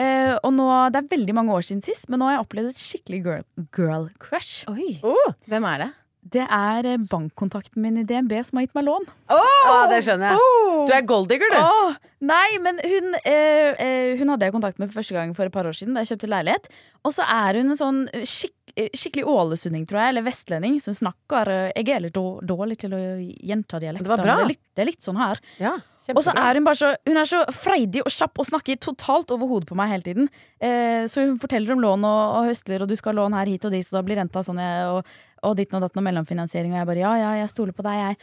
Uh, 0.00 0.36
og 0.46 0.52
nå, 0.54 0.66
Det 0.94 1.02
er 1.02 1.08
veldig 1.10 1.34
mange 1.36 1.52
år 1.52 1.66
siden 1.66 1.82
sist, 1.84 2.08
men 2.08 2.22
nå 2.22 2.28
har 2.28 2.38
jeg 2.38 2.44
opplevd 2.46 2.72
et 2.72 2.80
skikkelig 2.80 3.20
girl, 3.26 3.46
girl 3.76 4.06
crush. 4.22 4.64
Oi. 4.70 4.94
Oh. 5.04 5.34
Hvem 5.50 5.66
er 5.74 5.84
det? 5.84 5.90
Det 6.22 6.44
er 6.44 6.86
eh, 6.86 7.00
bankkontakten 7.10 7.80
min 7.82 8.00
i 8.02 8.04
DNB 8.04 8.34
som 8.44 8.60
har 8.60 8.66
gitt 8.66 8.76
meg 8.76 8.86
lån. 8.88 9.08
Ja, 9.32 9.80
det 9.90 10.02
skjønner 10.06 10.34
jeg. 10.34 10.86
Du 10.88 10.94
er 10.94 11.06
golddigger, 11.08 11.54
du. 11.54 11.60
Oh! 11.64 11.98
nei, 12.20 12.58
men 12.60 12.80
hun, 12.84 13.14
eh, 13.24 13.72
eh, 13.80 14.18
hun 14.20 14.28
hadde 14.32 14.44
jeg 14.46 14.54
kontakt 14.54 14.80
med 14.80 14.90
for 14.90 15.00
første 15.00 15.16
gang 15.16 15.34
for 15.36 15.48
et 15.48 15.54
par 15.54 15.68
år 15.68 15.76
siden 15.76 15.96
da 15.96 16.04
jeg 16.04 16.14
kjøpte 16.14 16.30
leilighet. 16.30 16.70
Og 17.08 17.14
så 17.16 17.24
er 17.24 17.60
hun 17.60 17.72
en 17.72 17.78
sånn 17.80 18.00
eh, 18.12 18.26
skikk, 18.28 18.56
skikkelig 18.94 19.24
ålesunding, 19.26 19.86
tror 19.88 20.02
jeg, 20.02 20.12
eller 20.12 20.24
vestlending, 20.28 20.76
som 20.84 20.94
snakker 20.94 21.48
Jeg 21.72 21.88
er 21.90 22.04
litt 22.04 22.14
dårlig 22.14 22.76
til 22.78 22.92
å 22.94 23.00
gjenta 23.18 23.80
dialekter. 23.82 24.12
Det. 24.12 24.26
Det 24.28 24.34
er 24.34 24.50
litt, 24.52 24.62
det 24.76 24.84
er 24.84 24.88
litt 24.92 25.08
sånn 25.08 25.18
her. 25.18 25.40
Ja, 25.58 25.72
Og 26.14 26.20
så 26.22 26.34
er 26.38 26.60
hun 26.60 26.68
bare 26.68 26.78
så 26.78 26.92
Hun 27.08 27.18
er 27.18 27.28
så 27.28 27.40
freidig 27.56 28.04
og 28.04 28.12
kjapp 28.14 28.38
og 28.38 28.46
snakker 28.46 28.78
totalt 28.78 29.32
over 29.34 29.50
hodet 29.50 29.70
på 29.72 29.78
meg 29.80 29.90
hele 29.90 30.06
tiden. 30.06 30.30
Eh, 30.60 31.08
så 31.10 31.24
hun 31.24 31.40
forteller 31.40 31.74
om 31.74 31.82
lån 31.82 32.06
og, 32.06 32.22
og 32.36 32.52
høstler, 32.52 32.84
og 32.84 32.92
du 32.92 32.96
skal 33.00 33.14
ha 33.14 33.22
lån 33.24 33.38
her 33.40 33.50
hit 33.50 33.66
og 33.66 33.74
dit, 33.74 33.88
og 33.90 33.98
da 33.98 34.04
blir 34.06 34.20
renta 34.20 34.44
sånn, 34.46 34.60
og, 34.92 35.16
og 35.46 35.56
ditten 35.58 35.78
og 35.78 35.86
datten 35.86 36.02
og 36.02 36.06
mellomfinansiering, 36.06 36.74
og 36.74 36.82
jeg 36.82 36.90
bare 36.90 37.02
ja, 37.02 37.12
ja, 37.20 37.32
jeg 37.40 37.52
stoler 37.52 37.76
på 37.76 37.84
deg, 37.86 38.00
jeg. 38.04 38.20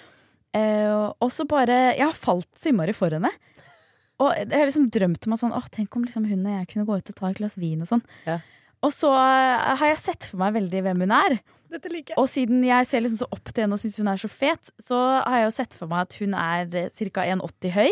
Eh, 0.57 0.89
og 1.21 1.29
så 1.33 1.43
bare 1.45 1.75
Jeg 1.97 2.05
har 2.05 2.15
falt 2.17 2.47
så 2.57 2.71
innmari 2.71 2.95
for 2.95 3.13
henne. 3.13 3.31
Og 4.23 4.31
jeg 4.33 4.53
har 4.53 4.65
liksom 4.65 4.87
drømt 4.93 5.27
om 5.27 5.35
at 5.35 5.41
sånn, 5.43 5.53
åh, 5.53 5.65
tenk 5.73 5.93
om 5.97 6.05
liksom 6.07 6.25
hun 6.25 6.45
og 6.47 6.55
jeg 6.55 6.69
kunne 6.71 6.87
gå 6.87 6.95
ut 6.97 7.11
og 7.11 7.17
ta 7.19 7.29
et 7.29 7.37
glass 7.37 7.57
vin 7.61 7.83
og 7.85 7.89
sånn. 7.91 8.01
Ja. 8.25 8.39
Og 8.85 8.93
så 8.93 9.11
uh, 9.13 9.75
har 9.77 9.91
jeg 9.91 10.01
sett 10.01 10.29
for 10.29 10.41
meg 10.41 10.55
veldig 10.57 10.81
hvem 10.85 11.03
hun 11.05 11.13
er. 11.13 11.37
Og 12.17 12.29
siden 12.31 12.63
jeg 12.65 12.87
ser 12.89 13.03
liksom 13.03 13.19
så 13.19 13.27
opp 13.33 13.51
til 13.51 13.65
henne 13.65 13.77
og 13.77 13.81
syns 13.81 13.97
hun 14.01 14.09
er 14.09 14.21
så 14.21 14.29
fet, 14.31 14.71
så 14.81 15.01
har 15.19 15.41
jeg 15.41 15.47
jo 15.47 15.55
sett 15.57 15.75
for 15.77 15.91
meg 15.91 16.07
at 16.07 16.17
hun 16.21 16.33
er 16.39 16.71
ca. 16.95 17.25
1,80 17.27 17.75
høy. 17.75 17.91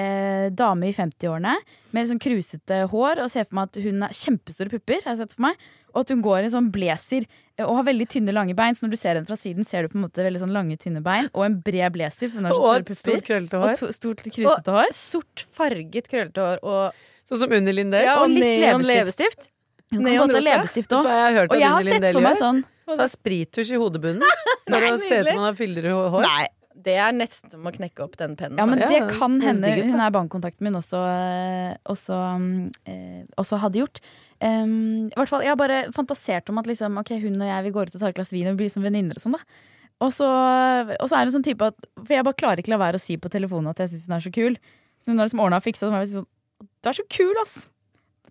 Eh, 0.00 0.46
dame 0.54 0.86
i 0.86 0.94
50-årene 0.94 1.56
med 1.90 2.04
liksom 2.04 2.20
krusete 2.22 2.84
hår. 2.90 3.22
Og 3.22 3.30
ser 3.30 3.46
for 3.46 3.58
meg 3.60 3.70
at 3.70 3.80
hun 3.84 4.06
har 4.06 4.16
kjempestore 4.16 4.72
pupper. 4.72 5.04
Har 5.04 5.14
jeg 5.14 5.22
sett 5.24 5.36
for 5.36 5.46
meg 5.50 5.68
Og 5.94 6.00
at 6.04 6.08
hun 6.14 6.22
går 6.22 6.38
i 6.40 6.48
en 6.48 6.54
sånn 6.54 6.70
blazer 6.74 7.26
eh, 7.58 7.64
og 7.66 7.76
har 7.80 7.84
veldig 7.90 8.06
tynne, 8.08 8.32
lange 8.36 8.54
bein. 8.58 8.74
Så 8.78 8.86
når 8.86 8.90
du 8.94 8.98
ser 9.00 9.14
henne 9.18 9.26
fra 9.28 9.36
siden, 9.40 9.66
ser 9.66 9.82
du 9.86 9.88
på 9.92 9.98
en 10.00 10.04
måte 10.06 10.22
veldig 10.24 10.40
sånn 10.42 10.54
lange, 10.54 10.76
tynne 10.80 11.02
bein 11.04 11.28
og 11.34 11.44
en 11.46 11.56
bred 11.66 11.92
blazer. 11.96 12.30
For 12.30 12.40
hun 12.40 12.48
har 12.48 12.54
så 12.54 12.58
Og 12.60 12.66
store 12.66 12.82
pupper. 12.88 13.00
stort 13.02 13.24
krøllete 13.30 13.62
hår. 13.64 13.72
Og 13.90 13.94
stort, 13.98 14.24
krusete 14.36 14.76
hår. 14.76 14.92
Sort 14.96 15.46
farget 15.60 16.10
krøllete 16.12 16.46
hår 16.46 16.62
og, 16.62 17.06
Sånn 17.30 17.38
som 17.44 17.52
Unni 17.54 17.70
Lindell. 17.76 18.02
ja, 18.02 18.16
og 18.18 18.24
og 18.26 18.30
litt 18.34 18.58
neon 18.64 18.82
leppestift. 18.82 19.50
Hun 19.92 20.04
kan 20.06 20.16
godt 20.18 20.34
ha 20.34 20.40
leppestift 20.46 20.94
òg. 20.94 21.02
hva 21.06 21.14
jeg 21.18 21.26
har 21.26 21.36
hørt 21.40 21.52
Og 21.52 21.60
jeg 21.60 21.68
har 21.70 21.82
sett 21.82 22.06
for 22.12 22.20
meg 22.22 22.34
gjør? 22.36 22.40
sånn 22.44 22.64
Ta 22.90 23.06
sprittusj 23.06 23.70
i 23.74 23.78
hodebunnen 23.78 24.22
for 24.66 24.86
å 24.88 24.96
se 24.98 25.20
ut 25.20 25.28
som 25.28 25.36
man 25.38 25.44
har 25.52 25.54
fyldigere 25.58 26.08
hår. 26.10 26.24
Nei, 26.26 26.48
Det 26.74 26.94
er 26.96 27.12
nesten 27.12 27.50
som 27.52 27.66
å 27.68 27.70
knekke 27.74 28.02
opp 28.02 28.16
den 28.18 28.34
pennen. 28.38 28.58
Ja, 28.58 28.64
men 28.66 28.78
det 28.80 29.02
kan 29.18 29.36
hende 29.44 29.70
hun 29.78 30.00
er 30.00 30.10
bankkontakten 30.10 30.64
min 30.66 30.74
også, 30.78 30.98
eh, 31.06 31.76
også, 31.86 32.18
mm, 32.40 32.70
eh, 32.86 33.22
også 33.38 33.58
hadde 33.62 33.78
gjort. 33.82 34.00
Um, 34.40 35.10
I 35.10 35.18
hvert 35.18 35.28
fall, 35.28 35.42
Jeg 35.44 35.52
har 35.52 35.58
bare 35.60 35.82
fantasert 35.92 36.48
om 36.48 36.58
at 36.62 36.68
liksom, 36.68 36.96
okay, 36.96 37.20
hun 37.20 37.36
og 37.36 37.48
jeg 37.50 37.66
vi 37.66 37.72
går 37.74 37.90
ut 37.90 37.98
og 37.98 38.00
tar 38.00 38.14
et 38.14 38.16
glass 38.16 38.32
vin 38.32 38.48
og 38.48 38.56
blir 38.56 38.72
som 38.72 38.84
venninner. 38.86 39.18
Og 39.18 39.24
sånn 39.26 39.36
da 39.36 39.42
og 40.00 40.12
så, 40.16 40.26
og 40.96 41.08
så 41.10 41.16
er 41.16 41.26
det 41.26 41.28
en 41.28 41.34
sånn 41.34 41.44
type 41.44 41.66
at 41.72 41.88
For 41.98 42.14
jeg 42.14 42.24
bare 42.24 42.38
klarer 42.40 42.62
ikke 42.62 42.72
la 42.72 42.80
være 42.80 42.96
å 42.96 43.02
si 43.02 43.18
på 43.20 43.28
telefonen 43.32 43.74
at 43.74 43.82
jeg 43.82 43.92
syns 43.92 44.06
hun 44.08 44.16
er 44.16 44.24
så 44.24 44.32
kul. 44.32 44.56
Så 45.00 45.12
hun 45.12 45.20
har 45.20 45.28
liksom 45.28 45.42
ordna 45.44 45.60
og 45.60 45.66
fiksa, 45.66 45.90
det. 45.92 46.08
sånn 46.12 46.28
Du 46.80 46.88
er 46.88 46.96
så 46.96 47.06
kul, 47.12 47.34
ass! 47.42 47.56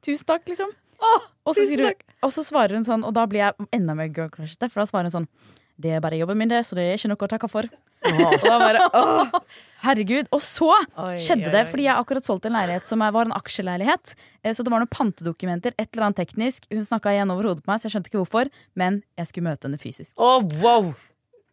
Tusen 0.06 0.26
takk, 0.30 0.48
liksom. 0.50 0.72
og, 1.48 1.54
så 1.56 1.64
hun, 1.70 1.86
og 2.26 2.32
så 2.36 2.44
svarer 2.44 2.76
hun 2.76 2.86
sånn, 2.88 3.06
og 3.08 3.14
da 3.16 3.24
blir 3.30 3.46
jeg 3.46 3.70
enda 3.76 3.96
mer 3.96 4.10
girl 4.12 4.32
crushete, 4.34 4.68
for 4.72 4.82
da 4.82 4.90
svarer 4.90 5.08
hun 5.08 5.14
sånn 5.14 5.30
Det 5.80 5.94
er 5.96 6.02
bare 6.04 6.18
jobben 6.20 6.40
min, 6.40 6.52
det, 6.52 6.60
så 6.68 6.76
det 6.76 6.88
er 6.88 6.98
ikke 6.98 7.12
noe 7.14 7.28
å 7.28 7.32
takke 7.32 7.50
for. 7.52 7.70
Og 8.06 8.44
da 8.46 8.58
bare, 8.62 8.84
åh, 8.96 9.40
herregud. 9.84 10.30
Og 10.36 10.40
så 10.44 10.70
Oi, 10.72 11.16
skjedde 11.20 11.50
oi, 11.50 11.54
det, 11.58 11.64
fordi 11.72 11.84
jeg 11.88 11.96
akkurat 12.00 12.24
solgte 12.28 12.48
en 12.48 12.56
leilighet 12.56 12.88
som 12.88 13.00
var 13.04 13.26
en 13.28 13.34
aksjeleilighet. 13.36 14.14
Eh, 14.44 14.54
Så 14.56 14.64
det 14.64 14.72
var 14.72 14.80
noen 14.80 14.92
pantedokumenter, 14.94 15.74
et 15.78 15.90
eller 15.94 16.08
annet 16.08 16.22
teknisk. 16.22 16.66
Hun 16.72 16.86
snakka 16.88 17.12
igjen 17.16 17.32
over 17.34 17.50
hodet 17.52 17.66
på 17.66 17.72
meg, 17.74 17.82
så 17.82 17.90
jeg 17.90 17.98
skjønte 17.98 18.12
ikke 18.14 18.22
hvorfor. 18.24 18.50
Men 18.80 19.02
jeg 19.20 19.28
skulle 19.32 19.50
møte 19.52 19.68
henne 19.68 19.80
fysisk. 19.82 20.14
Oh, 20.18 20.40
wow! 20.64 20.94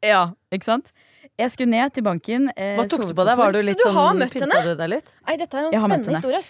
Ja, 0.04 0.28
ikke 0.54 0.68
sant? 0.70 0.92
Jeg 1.36 1.50
skulle 1.52 1.68
ned 1.74 1.92
til 1.92 2.04
banken. 2.06 2.48
eh, 2.56 2.76
Hva 2.78 2.86
tok 2.88 3.08
du 3.10 3.14
på 3.16 3.26
deg? 3.26 3.36
Var 3.42 3.52
du 3.52 3.60
litt 3.66 3.80
Så 3.82 3.90
du 3.90 3.96
har 3.98 4.12
sånn 4.14 4.22
møtt 4.22 4.38
henne? 4.40 4.62
du 4.64 4.74
deg 4.78 4.88
litt? 4.94 5.10
Nei, 5.26 5.36
dette 5.36 5.54
er 5.58 5.66
en 5.66 5.72
spennende 5.82 6.14
historie. 6.14 6.40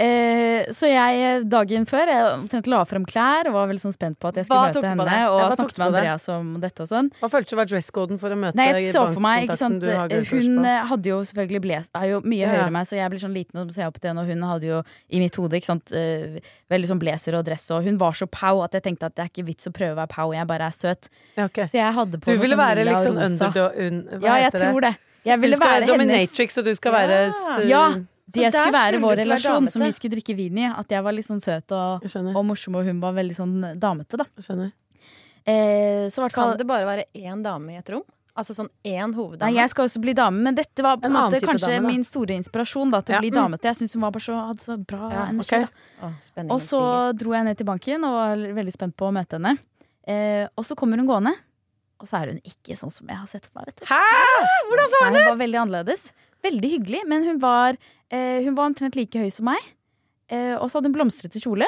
Eh, 0.00 0.70
så 0.72 0.88
jeg 0.88 1.42
dagen 1.52 1.82
før 1.88 2.08
jeg 2.08 2.28
omtrent 2.32 2.68
la 2.72 2.78
frem 2.88 3.02
klær 3.04 3.50
og 3.50 3.56
var 3.58 3.66
veldig 3.68 3.82
sånn 3.82 3.92
spent 3.92 4.16
på 4.22 4.30
at 4.30 4.38
jeg 4.40 4.46
skulle 4.48 4.60
Hva 4.70 4.80
møte 4.80 4.88
henne. 4.88 5.18
Og 5.28 5.40
Ja, 5.42 5.48
snakket 5.58 5.76
med 5.76 5.90
på 5.90 5.92
det? 5.92 6.00
Andreas 6.00 6.28
om 6.32 6.46
dette 6.62 6.86
og 6.86 6.88
sånn. 6.88 7.10
Hva 7.20 7.28
følte 7.34 7.52
du 7.52 7.56
var 7.58 7.68
dresscoden 7.68 8.20
for 8.22 8.32
å 8.32 8.38
møte 8.40 8.56
Nei, 8.56 8.68
jeg 8.86 8.94
så 8.96 9.02
for 9.10 9.20
meg, 9.20 9.44
ikke 9.44 9.58
sant 9.60 9.84
har 9.84 10.14
Hun 10.30 10.64
eh, 10.64 10.78
hadde 10.88 11.10
jo 11.12 11.18
selvfølgelig 11.28 11.60
bles 11.66 11.90
Er 12.00 12.06
jo 12.14 12.20
mye 12.24 12.40
Ja. 12.40 12.52
høyere 12.54 12.66
enn 12.70 12.76
meg, 12.78 12.86
så 12.88 12.96
jeg 12.96 13.12
blir 13.12 13.20
sånn 13.26 13.36
liten 13.36 13.60
og 13.60 13.74
ser 13.76 13.90
opp 13.90 14.00
til 14.00 14.08
henne, 14.14 14.24
og 14.24 14.32
hun 14.32 14.46
hadde 14.48 14.70
jo 14.70 14.80
i 15.10 15.20
mitt 15.20 15.36
hode 15.36 15.60
ikke 15.60 15.68
sant 15.68 15.92
eh, 15.92 16.40
veldig 16.72 16.88
sånn 16.94 17.02
blazer 17.02 17.36
og 17.36 17.44
dress, 17.44 17.68
og 17.76 17.84
hun 17.84 17.98
var 18.00 18.16
så 18.16 18.24
pow 18.30 18.62
at 18.64 18.72
jeg 18.78 18.86
tenkte 18.88 19.10
at 19.10 19.14
det 19.18 19.26
er 19.26 19.30
ikke 19.34 19.46
vits 19.50 19.68
å 19.68 19.72
prøve 19.76 19.92
å 19.98 20.00
være 20.00 20.12
pow, 20.16 20.32
jeg 20.32 20.46
bare 20.48 20.70
er 20.70 20.76
søt. 20.76 21.10
Ja, 21.36 21.44
okay. 21.44 21.68
Så 21.68 21.76
jeg 21.76 21.92
hadde 21.98 22.16
på 22.22 22.32
Du 22.32 22.40
ville 22.40 22.56
sånn 22.56 22.64
være 22.64 22.88
liksom 22.88 23.20
underdog... 23.20 23.76
Un, 23.76 24.00
hva 24.16 24.24
Ja, 24.24 24.38
jeg 24.40 24.48
heter 24.48 24.64
det? 24.64 24.70
tror 24.72 24.80
det. 24.88 24.94
Jeg 25.28 25.40
ville 25.42 25.56
skal 25.60 25.68
være 25.68 25.84
hennes 25.84 25.92
dominatrix, 25.92 26.56
og 26.56 26.64
du 26.64 26.72
skal 26.78 26.92
være 26.96 27.20
Ja, 27.68 27.84
det 28.32 28.52
skulle, 28.52 28.52
skulle 28.52 28.72
være 28.78 29.00
vår 29.02 29.16
relasjon 29.24 29.66
være 29.66 29.72
som 29.74 29.82
vi 29.82 29.92
skulle 29.96 30.14
drikke 30.16 30.36
vin 30.36 30.58
i. 30.58 30.66
At 30.70 30.88
jeg 30.94 31.02
var 31.02 31.12
litt 31.16 31.26
sånn 31.26 31.40
søt 31.42 31.72
og, 31.72 32.06
og 32.34 32.44
morsom, 32.46 32.76
og 32.80 32.84
hun 32.86 33.00
var 33.02 33.12
veldig 33.18 33.36
sånn 33.36 33.56
damete, 33.80 34.16
da. 34.20 34.26
Eh, 35.46 36.08
så 36.12 36.28
Kan 36.32 36.56
det 36.58 36.66
bare 36.68 36.84
være 36.86 37.04
én 37.16 37.42
dame 37.42 37.72
i 37.74 37.78
et 37.80 37.88
rom? 37.90 38.02
Altså 38.36 38.54
sånn 38.54 38.68
én 38.86 39.12
hoveddame? 39.16 39.50
Nei, 39.50 39.56
jeg 39.58 39.70
skal 39.72 39.88
også 39.88 40.00
bli 40.00 40.12
dame, 40.16 40.38
men 40.46 40.54
dette 40.54 40.84
var 40.84 41.00
en 41.02 41.08
En 41.10 41.12
måte 41.16 41.40
kanskje 41.42 41.72
dame, 41.74 41.88
min 41.90 42.04
store 42.06 42.36
inspirasjon 42.38 42.90
da, 42.92 43.00
til 43.02 43.14
Ja. 43.14 43.18
å 43.18 43.24
bli 43.24 43.30
Mm. 43.30 43.40
damete. 43.40 43.62
Jeg 43.68 43.76
syns 43.76 43.92
hun 43.94 44.02
var 44.02 44.10
bare 44.12 44.22
så, 44.22 44.46
hadde 44.46 44.60
så 44.60 44.76
bra 44.86 45.10
Ja, 45.10 45.26
energi. 45.26 45.40
Okay. 45.40 45.66
da 46.00 46.06
Å, 46.06 46.50
Og 46.54 46.60
så 46.60 47.12
dro 47.18 47.32
jeg 47.32 47.44
ned 47.44 47.56
til 47.58 47.66
banken 47.66 48.04
og 48.04 48.12
var 48.12 48.36
veldig 48.36 48.72
spent 48.72 48.96
på 48.96 49.08
å 49.08 49.12
møte 49.12 49.36
henne. 49.40 49.58
Eh, 50.06 50.46
og 50.56 50.64
så 50.64 50.76
kommer 50.76 50.96
hun 50.96 51.06
gående, 51.06 51.34
og 52.00 52.06
så 52.08 52.22
er 52.22 52.26
hun 52.32 52.40
ikke 52.44 52.76
sånn 52.78 52.92
som 52.92 53.06
jeg 53.08 53.16
har 53.16 53.26
sett 53.26 53.44
for 53.46 53.52
meg. 53.60 53.66
Vet 53.66 53.76
du. 53.80 53.86
Hæ? 53.86 54.00
Hvordan 54.70 54.88
så 54.88 55.04
hun 55.04 55.14
ut? 55.16 55.22
Hun 55.22 55.38
var 55.38 55.46
veldig 55.46 55.60
annerledes. 55.66 56.12
Veldig 56.46 56.70
hyggelig, 56.76 57.02
men 57.10 57.26
hun 57.26 57.38
var, 57.42 57.76
eh, 58.10 58.40
hun 58.44 58.56
var 58.56 58.70
omtrent 58.70 58.96
like 58.96 59.18
høy 59.18 59.30
som 59.34 59.48
meg. 59.50 59.60
Eh, 60.30 60.54
og 60.56 60.70
så 60.70 60.78
hadde 60.78 60.90
hun 60.90 60.96
blomstrete 60.96 61.42
kjole. 61.42 61.66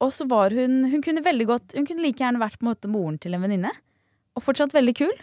Og 0.00 0.12
så 0.12 0.26
var 0.28 0.52
hun 0.52 0.84
Hun 0.92 1.00
kunne 1.00 1.22
veldig 1.24 1.46
godt 1.48 1.72
Hun 1.72 1.86
kunne 1.88 2.02
like 2.04 2.20
gjerne 2.20 2.36
vært 2.36 2.58
på 2.60 2.66
en 2.66 2.68
måte 2.68 2.88
moren 2.92 3.16
til 3.18 3.32
en 3.32 3.40
venninne. 3.40 3.70
Og 4.36 4.44
fortsatt 4.44 4.74
veldig 4.76 4.94
kul. 4.98 5.14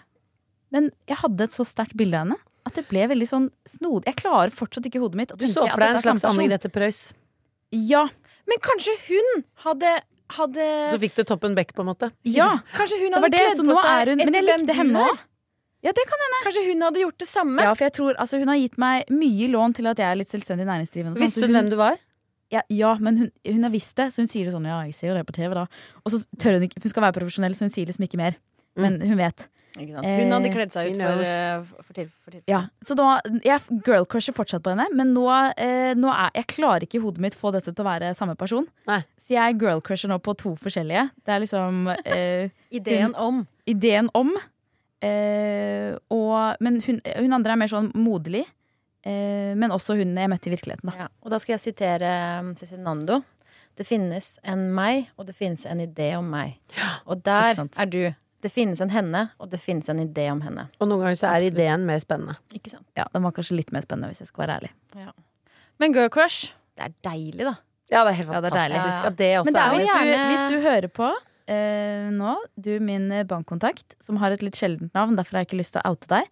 Men 0.74 0.90
jeg 1.06 1.20
hadde 1.22 1.46
et 1.46 1.54
så 1.54 1.66
sterkt 1.66 1.94
bilde 1.98 2.18
av 2.18 2.26
henne 2.26 2.40
at 2.64 2.78
det 2.80 2.86
ble 2.88 3.04
veldig 3.12 3.28
sånn 3.28 3.50
snodig. 3.68 4.08
Jeg 4.08 4.22
klarer 4.22 4.54
fortsatt 4.56 4.86
ikke 4.88 4.96
i 4.96 5.04
hodet 5.04 5.20
mitt 5.20 5.34
å 5.34 5.38
Du 5.38 5.46
tenke 5.46 5.58
så 5.58 5.66
at 5.68 5.74
for 5.76 5.84
deg 5.84 5.98
en 5.98 6.04
slags 6.06 6.24
Anne. 6.30 6.46
Grete 6.48 6.70
Preus. 6.72 7.02
Ja. 7.76 8.06
Men 8.48 8.62
kanskje 8.64 8.96
hun 9.10 9.44
hadde, 9.66 9.92
hadde 10.38 10.68
Så 10.94 11.00
fikk 11.04 11.18
du 11.18 11.24
Toppen 11.28 11.58
Beck, 11.58 11.74
på 11.76 11.84
en 11.84 11.92
måte. 11.92 12.12
ja. 12.24 12.50
Kanskje 12.78 13.02
hun 13.02 13.18
hadde 13.18 13.26
var 13.26 13.34
det, 13.36 13.44
kledd 13.44 13.60
på 13.68 13.78
seg 13.82 14.14
hun 14.14 14.24
Men 14.24 14.38
jeg 14.38 14.44
etter 14.44 14.48
hvem 14.48 14.64
likte 14.64 14.72
du 14.72 14.80
henne 14.80 15.06
er. 15.10 15.22
Ja, 15.84 15.92
det 15.92 16.06
kan 16.08 16.22
hende. 16.24 16.40
Kanskje 16.46 16.64
hun 16.70 16.82
hadde 16.88 17.02
gjort 17.04 17.18
det 17.20 17.28
samme? 17.28 17.62
Ja, 17.66 17.74
for 17.76 17.84
jeg 17.88 17.94
tror, 17.98 18.16
altså, 18.20 18.40
hun 18.40 18.48
har 18.48 18.60
gitt 18.62 18.78
meg 18.80 19.10
mye 19.12 19.50
lån 19.52 19.74
til 19.76 19.88
at 19.92 20.00
jeg 20.00 20.08
er 20.10 20.20
litt 20.22 20.32
selvstendig 20.32 20.66
næringsdrivende. 20.70 21.18
sånn, 21.18 21.26
Visste 21.28 21.42
hun, 21.44 21.50
hun 21.52 21.58
hvem 21.60 21.72
du 21.74 21.76
var? 21.82 21.98
Ja, 22.54 22.62
ja 22.70 22.94
men 23.02 23.18
hun, 23.18 23.32
hun 23.50 23.64
har 23.66 23.72
visst 23.74 23.96
det, 23.98 24.12
så 24.14 24.22
hun 24.22 24.28
sier 24.30 24.46
det 24.46 24.54
sånn 24.54 24.68
Ja, 24.70 24.82
jeg 24.86 24.94
ser 24.96 25.10
jo 25.12 25.16
det 25.18 25.26
på 25.28 25.34
TV, 25.36 25.54
da. 25.58 25.66
Og 26.06 26.12
så 26.14 26.22
tør 26.38 26.60
hun 26.60 26.68
ikke 26.68 26.80
Hun 26.84 26.92
skal 26.94 27.02
være 27.08 27.18
profesjonell, 27.18 27.56
så 27.58 27.66
hun 27.68 27.74
sier 27.74 27.90
liksom 27.90 28.06
ikke 28.06 28.20
mer. 28.22 28.38
Men 28.78 29.00
hun 29.02 29.18
vet. 29.20 29.48
Ikke 29.74 29.96
sant? 29.96 30.06
Hun 30.06 30.32
hadde 30.36 30.50
Eh, 30.52 30.54
kledd 30.54 30.72
seg 30.76 30.92
ut 30.92 31.00
for, 31.00 31.02
knows. 31.02 31.28
eh, 31.28 31.82
for, 31.82 31.94
til, 31.98 32.10
for 32.24 32.32
til. 32.36 32.44
Ja, 32.48 32.60
så 32.86 32.94
da 32.96 33.08
Jeg 33.44 33.82
girlcrusher 33.88 34.34
fortsatt 34.38 34.62
på 34.64 34.70
henne, 34.76 34.86
men 34.94 35.16
nå, 35.16 35.26
eh, 35.58 35.96
nå 35.98 36.14
er 36.14 36.30
Jeg 36.38 36.48
klarer 36.54 36.86
ikke 36.86 37.00
i 37.02 37.04
hodet 37.04 37.20
mitt 37.26 37.36
få 37.36 37.52
dette 37.52 37.74
til 37.74 37.84
å 37.84 37.90
være 37.90 38.14
samme 38.16 38.38
person. 38.38 38.68
Nei. 38.88 39.02
Så 39.18 39.34
jeg 39.34 39.58
girlcrusher 39.60 40.10
nå 40.14 40.20
på 40.22 40.38
to 40.38 40.54
forskjellige. 40.62 41.10
Det 41.26 41.34
er 41.34 41.40
liksom 41.42 41.88
eh, 42.06 42.50
Ideen 42.72 43.16
om. 43.16 43.48
ideen 43.66 44.10
om. 44.14 44.36
Eh, 45.04 45.94
og, 46.14 46.60
men 46.64 46.80
hun, 46.86 47.00
hun 47.04 47.36
andre 47.36 47.56
er 47.56 47.60
mer 47.60 47.72
sånn 47.72 47.92
moderlig. 48.00 48.46
Eh, 49.04 49.52
men 49.60 49.74
også 49.76 49.98
hun 50.00 50.16
jeg 50.16 50.32
møtte 50.32 50.48
i 50.48 50.54
virkeligheten, 50.56 50.88
da. 50.90 51.06
Ja. 51.06 51.08
Og 51.26 51.34
da 51.34 51.40
skal 51.44 51.58
jeg 51.58 51.64
sitere 51.66 52.12
um, 52.40 52.54
Cezinando. 52.60 53.22
Det 53.76 53.88
finnes 53.90 54.36
en 54.48 54.68
meg, 54.76 55.10
og 55.18 55.26
det 55.28 55.34
finnes 55.36 55.66
en 55.66 55.82
idé 55.82 56.12
om 56.16 56.28
meg. 56.30 56.60
Og 57.10 57.24
der 57.26 57.58
er 57.58 57.90
du. 57.90 58.04
Det 58.44 58.52
finnes 58.52 58.82
en 58.84 58.92
henne, 58.92 59.22
og 59.40 59.50
det 59.54 59.58
finnes 59.64 59.88
en 59.90 60.02
idé 60.04 60.28
om 60.30 60.42
henne. 60.44 60.68
Og 60.84 60.90
noen 60.90 61.06
ganger 61.06 61.16
så 61.18 61.30
er 61.30 61.38
Absolutt. 61.40 61.56
ideen 61.56 61.86
mer 61.88 62.02
spennende. 62.04 62.36
Ikke 62.54 62.74
sant? 62.74 62.86
Ja, 63.00 63.06
Den 63.16 63.24
var 63.24 63.32
kanskje 63.36 63.56
litt 63.56 63.72
mer 63.72 63.86
spennende, 63.86 64.12
hvis 64.12 64.20
jeg 64.20 64.30
skal 64.30 64.44
være 64.44 64.58
ærlig. 64.60 64.72
Men 65.80 65.96
girl 65.96 66.12
crush, 66.12 66.52
det 66.78 66.90
er 66.90 66.96
deilig, 67.08 67.48
da. 67.48 67.56
Ja, 67.92 68.04
det 68.04 68.12
er 68.14 68.18
helt 68.20 68.34
Ja, 68.34 68.42
det 68.44 68.52
er 68.52 68.58
fantastisk. 68.58 69.00
ja. 69.00 69.08
At 69.08 69.18
det 69.18 69.30
også 69.40 69.48
Men 69.48 69.54
det 69.56 69.62
er, 69.64 69.70
er 69.70 69.76
hvis, 69.78 69.88
du, 69.88 70.28
hvis 70.34 70.46
du 70.52 70.68
hører 70.68 70.88
på 71.00 71.10
eh, 71.52 72.08
nå, 72.14 72.38
du 72.56 72.72
min 72.84 73.12
eh, 73.12 73.26
bankkontakt, 73.28 73.98
som 74.04 74.20
har 74.22 74.36
et 74.36 74.46
litt 74.46 74.60
sjeldent 74.60 74.94
navn, 74.96 75.18
derfor 75.20 75.38
har 75.38 75.46
jeg 75.46 75.52
ikke 75.52 75.62
lyst 75.62 75.76
til 75.76 75.84
å 75.84 75.94
oute 75.94 76.10
deg, 76.12 76.32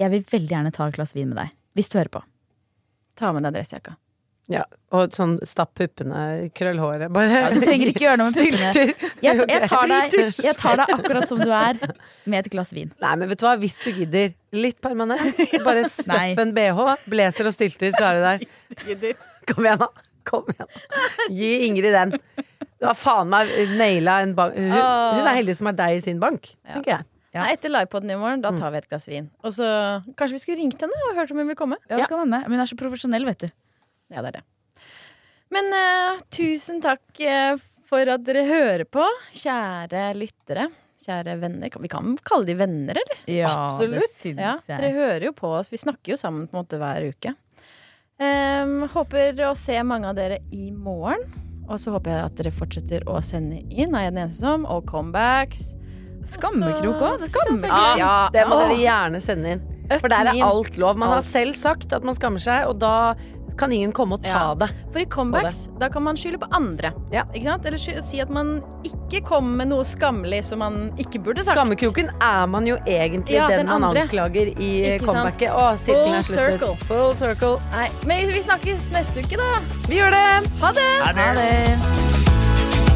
jeg 0.00 0.12
vil 0.12 0.26
veldig 0.32 0.56
gjerne 0.56 0.74
ta 0.76 0.88
et 0.88 0.96
glass 0.98 1.14
vin 1.16 1.30
med 1.30 1.40
deg. 1.40 1.54
Hvis 1.76 1.92
du 1.92 1.98
hører 2.00 2.12
på. 2.18 2.24
Ta 3.16 3.32
med 3.32 3.46
deg 3.46 3.56
dressjakka. 3.56 3.96
Ja, 4.46 4.62
og 4.94 5.14
sånn 5.16 5.40
stapp 5.42 5.72
puppene, 5.74 6.46
krøll 6.54 6.78
håret. 6.78 7.10
Bare 7.14 7.48
Du 7.50 7.58
trenger 7.64 7.90
ikke 7.90 8.04
gjøre 8.04 8.20
noe 8.20 8.30
med 8.30 8.36
puppene. 8.38 8.84
Jeg, 9.24 9.40
jeg, 9.42 9.70
tar 9.72 9.90
deg, 9.90 10.14
jeg 10.44 10.54
tar 10.60 10.78
deg 10.78 10.92
akkurat 10.94 11.26
som 11.26 11.40
du 11.42 11.50
er, 11.50 11.80
med 12.30 12.44
et 12.44 12.50
glass 12.52 12.70
vin. 12.76 12.92
Nei, 13.02 13.14
men 13.18 13.32
vet 13.32 13.42
du 13.42 13.46
hva, 13.48 13.56
hvis 13.58 13.80
du 13.82 13.90
gidder 13.96 14.36
litt 14.54 14.78
permanent, 14.84 15.40
bare 15.66 15.82
Nei. 16.12 16.28
en 16.38 16.54
bh, 16.54 16.82
blazer 17.10 17.50
og 17.50 17.56
stylter, 17.56 17.90
så 17.96 18.12
er 18.12 18.20
du 18.20 18.26
der. 18.28 19.24
Kom 19.50 19.66
igjen, 19.66 19.82
da. 19.82 19.90
Kom 20.26 20.46
igjen. 20.54 20.70
Gi 21.34 21.50
Ingrid 21.66 21.96
den. 21.96 22.14
Du 22.80 22.86
har 22.88 22.96
faen 22.98 23.30
meg 23.32 23.50
naila 23.78 24.20
en 24.24 24.34
bank. 24.36 24.56
Hun, 24.56 24.72
hun 24.72 25.28
er 25.28 25.38
heldig 25.38 25.54
som 25.56 25.70
har 25.70 25.76
deg 25.78 25.98
i 25.98 26.02
sin 26.04 26.18
bank, 26.22 26.50
tenker 26.66 26.98
jeg. 26.98 27.06
Ja. 27.36 27.42
Nei, 27.44 27.52
etter 27.52 27.72
livepoden 27.72 28.12
i 28.12 28.16
morgen, 28.16 28.40
da 28.44 28.52
tar 28.56 28.72
vi 28.72 28.80
et 28.80 28.86
glass 28.88 29.08
vin. 29.10 29.26
Og 29.44 29.52
så 29.52 29.66
kanskje 30.16 30.38
vi 30.38 30.40
skulle 30.40 30.60
ringt 30.62 30.80
henne 30.80 31.00
og 31.10 31.18
hørt 31.18 31.32
om 31.34 31.40
hun 31.42 31.50
vil 31.50 31.58
komme. 31.58 31.76
Ja, 31.84 31.98
det 32.00 32.08
kan 32.08 32.22
hende. 32.22 32.40
Men 32.46 32.56
hun 32.56 32.64
er 32.64 32.70
så 32.70 32.78
profesjonell, 32.80 33.26
vet 33.28 33.44
du. 33.44 33.48
Ja, 34.12 34.22
det 34.22 34.30
er 34.30 34.38
det. 34.38 34.44
Men 35.52 35.68
uh, 35.76 36.22
tusen 36.32 36.80
takk 36.82 37.20
eh, 37.22 37.60
for 37.86 38.08
at 38.10 38.24
dere 38.26 38.42
hører 38.48 38.84
på, 38.88 39.04
kjære 39.36 40.08
lyttere. 40.18 40.68
Kjære 41.06 41.36
venner. 41.42 41.76
Vi 41.84 41.90
kan 41.92 42.16
kalle 42.26 42.48
de 42.48 42.56
venner, 42.58 42.98
eller? 42.98 43.20
Ja, 43.30 43.52
Absolutt. 43.52 44.00
det 44.00 44.12
syns 44.16 44.40
Ja, 44.40 44.56
jeg. 44.64 44.80
Dere 44.80 44.94
hører 44.96 45.28
jo 45.28 45.34
på 45.36 45.52
oss. 45.58 45.68
Vi 45.70 45.80
snakker 45.82 46.14
jo 46.14 46.20
sammen 46.20 46.48
på 46.48 46.56
en 46.56 46.64
måte 46.64 46.80
hver 46.80 47.04
uke. 47.12 47.36
Um, 48.16 48.78
håper 48.94 49.44
å 49.44 49.52
se 49.60 49.76
mange 49.84 50.08
av 50.08 50.16
dere 50.16 50.40
i 50.56 50.70
morgen. 50.72 51.20
Og 51.66 51.80
så 51.82 51.92
håper 51.94 52.12
jeg 52.14 52.26
at 52.28 52.36
dere 52.38 52.52
fortsetter 52.54 53.06
å 53.10 53.18
sende 53.24 53.62
inn. 53.70 53.94
Er 53.94 54.06
jeg 54.06 54.14
den 54.14 54.22
eneste 54.24 54.44
som? 54.44 54.66
Og 54.70 54.84
comebacks. 54.88 55.72
Skammekrok 56.26 57.02
òg. 57.02 57.24
Skammekrok. 57.26 57.98
Ja. 58.00 58.28
Det 58.34 58.44
må 58.50 58.58
dere 58.62 58.78
gjerne 58.80 59.22
sende 59.22 59.56
inn. 59.56 59.64
For 59.86 60.10
der 60.10 60.32
er 60.32 60.42
alt 60.42 60.78
lov. 60.82 60.98
Man 60.98 61.12
har 61.14 61.22
selv 61.22 61.54
sagt 61.58 61.92
at 61.94 62.06
man 62.06 62.16
skammer 62.16 62.42
seg, 62.42 62.66
og 62.70 62.80
da 62.82 63.14
kan 63.56 63.72
ingen 63.72 63.92
komme 63.92 64.14
og 64.18 64.22
ta 64.22 64.28
Ja. 64.28 64.54
det. 64.54 64.68
For 64.92 64.98
i 65.00 65.04
comebacks, 65.06 65.68
da 65.80 65.88
kan 65.88 66.02
man 66.02 66.16
skylde 66.16 66.38
på 66.38 66.48
andre. 66.52 66.92
Ja. 67.12 67.24
Ikke 67.34 67.44
sant? 67.44 67.66
Eller 67.66 67.78
si 67.78 68.20
at 68.20 68.30
man 68.30 68.62
ikke 68.84 69.22
kom 69.24 69.56
med 69.56 69.68
noe 69.68 69.82
skammelig 69.84 70.44
som 70.44 70.58
man 70.58 70.92
ikke 70.98 71.18
burde 71.22 71.42
sagt. 71.44 71.56
Skammekroken 71.56 72.10
er 72.20 72.46
man 72.46 72.66
jo 72.66 72.76
egentlig 72.86 73.36
Ja, 73.36 73.48
den, 73.48 73.66
den 73.66 73.80
man 73.80 73.84
andre. 73.84 74.02
anklager 74.06 74.52
i 74.58 74.96
Ikke 74.96 75.06
comebacket. 75.06 75.50
Å, 75.50 75.76
sirkelen 75.78 76.14
er 76.14 76.22
sluttet. 76.22 76.60
circle. 76.60 76.76
Full 76.86 77.16
circle. 77.16 77.58
Nei, 77.72 77.88
men 78.06 78.28
vi 78.28 78.42
snakkes 78.42 78.90
neste 78.92 79.20
uke, 79.24 79.36
da. 79.36 79.60
Vi 79.88 79.96
gjør 80.00 80.10
det! 80.10 80.50
Ha 80.60 80.72
det! 80.72 80.90
Ha 81.04 81.12
det. 81.12 82.86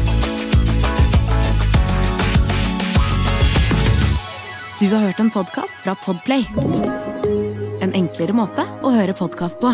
Du 4.79 4.87
har 4.95 4.99
hørt 5.01 5.19
en 5.19 5.29
podkast 5.29 5.79
fra 5.83 5.95
Podplay. 6.05 6.45
En 7.81 7.93
enklere 7.97 8.33
måte 8.33 8.65
å 8.81 8.89
høre 8.93 9.13
podkast 9.17 9.59
på. 9.61 9.73